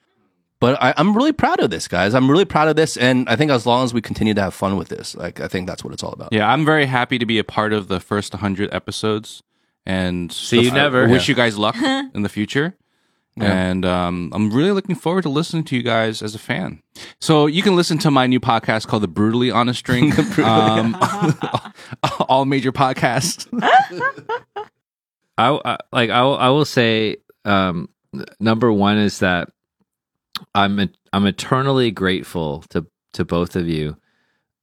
[0.61, 2.15] But I, I'm really proud of this, guys.
[2.15, 2.97] I'm really proud of this.
[2.97, 5.49] And I think as long as we continue to have fun with this, like, I
[5.49, 6.33] think that's what it's all about.
[6.33, 9.43] Yeah, I'm very happy to be a part of the first 100 episodes.
[9.87, 11.09] And See you I never.
[11.09, 12.77] Wish you guys luck in the future.
[13.37, 16.83] And um, I'm really looking forward to listening to you guys as a fan.
[17.21, 20.17] So you can listen to my new podcast called The Brutally Honest Drink.
[20.39, 20.97] um,
[22.29, 23.49] all major podcasts.
[25.37, 27.89] I, I like I will, I will say um,
[28.39, 29.51] number one is that
[30.55, 33.97] I'm I'm eternally grateful to to both of you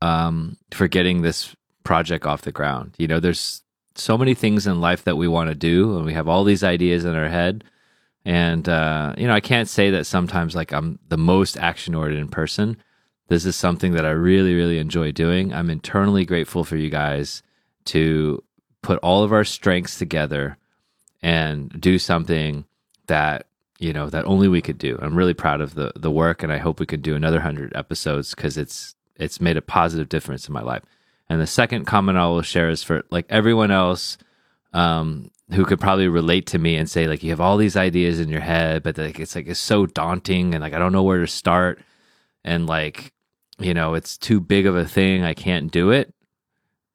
[0.02, 2.96] um, for getting this project off the ground.
[2.98, 3.64] You know, there's
[3.96, 6.64] so many things in life that we want to do, and we have all these
[6.64, 7.64] ideas in our head.
[8.26, 12.32] And uh, you know, I can't say that sometimes like I'm the most action oriented
[12.32, 12.78] person.
[13.28, 15.54] This is something that I really, really enjoy doing.
[15.54, 17.42] I'm internally grateful for you guys
[17.86, 18.44] to
[18.82, 20.58] put all of our strengths together
[21.22, 22.66] and do something
[23.08, 23.48] that
[23.80, 25.00] you know that only we could do.
[25.02, 27.76] I'm really proud of the the work, and I hope we could do another hundred
[27.76, 30.84] episodes because it's it's made a positive difference in my life.
[31.30, 34.18] And the second comment I will share is for like everyone else
[34.74, 38.20] um, who could probably relate to me and say like you have all these ideas
[38.20, 41.04] in your head, but like it's like it's so daunting and like I don't know
[41.04, 41.80] where to start,
[42.44, 43.14] and like
[43.60, 45.24] you know it's too big of a thing.
[45.24, 46.14] I can't do it.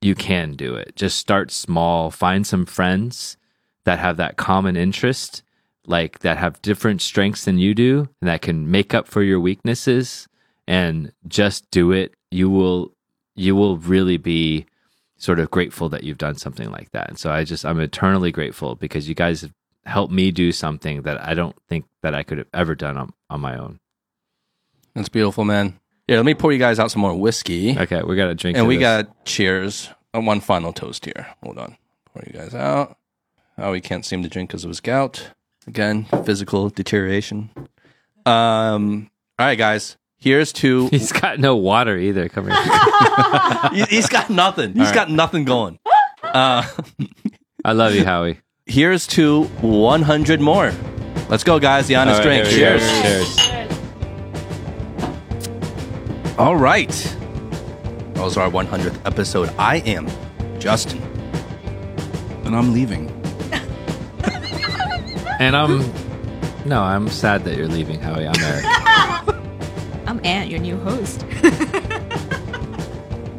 [0.01, 0.97] You can do it.
[0.97, 2.11] Just start small.
[2.11, 3.37] Find some friends
[3.85, 5.43] that have that common interest,
[5.87, 9.41] like that have different strengths than you do, and that can make up for your
[9.41, 10.29] weaknesses.
[10.69, 12.15] And just do it.
[12.31, 12.93] You will.
[13.39, 14.65] You will really be
[15.19, 17.09] sort of grateful that you've done something like that.
[17.09, 19.53] And so I just I'm eternally grateful because you guys have
[19.85, 23.13] helped me do something that I don't think that I could have ever done on,
[23.31, 23.81] on my own.
[24.95, 25.79] That's beautiful, man.
[26.09, 27.77] Yeah, let me pour you guys out some more whiskey.
[27.79, 28.57] Okay, we got to drink.
[28.57, 28.83] and we this.
[28.83, 29.91] got cheers.
[30.15, 31.27] Uh, one final toast here.
[31.43, 31.77] Hold on.
[32.13, 32.97] Pour you guys out.
[33.59, 35.31] Oh, he can't seem to drink because of his gout.
[35.67, 37.51] Again, physical deterioration.
[38.25, 39.11] Um.
[39.39, 39.97] All right, guys.
[40.19, 40.89] Here's to.
[40.89, 42.29] He's got no water either.
[42.29, 42.57] Come here.
[43.87, 44.75] he- he's got nothing.
[44.75, 45.79] He's got nothing going.
[46.23, 46.67] Uh,
[47.65, 48.41] I love you, Howie.
[48.67, 50.73] here's to 100 more.
[51.29, 51.87] Let's go, guys.
[51.89, 52.57] The honest All right, drink.
[52.57, 52.85] here we go.
[53.03, 53.37] Cheers.
[53.37, 53.69] Cheers.
[56.39, 56.91] All right.
[58.15, 59.51] That was our 100th episode.
[59.59, 60.09] I am
[60.59, 61.01] Justin.
[62.45, 63.11] And I'm leaving.
[65.39, 65.93] And I'm
[66.65, 68.27] no, I'm sad that you're leaving, Howie.
[68.27, 68.65] I'm Eric.
[70.17, 71.25] I'm Ant, your new host.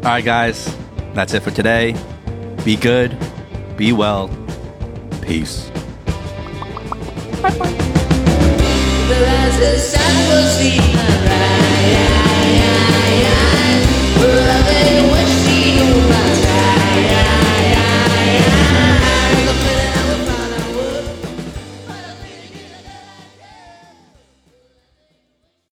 [0.05, 0.77] All right, guys,
[1.13, 1.95] that's it for today.
[2.63, 3.17] Be good,
[3.77, 4.29] be well,
[5.23, 5.71] peace.
[7.41, 7.87] Bye bye.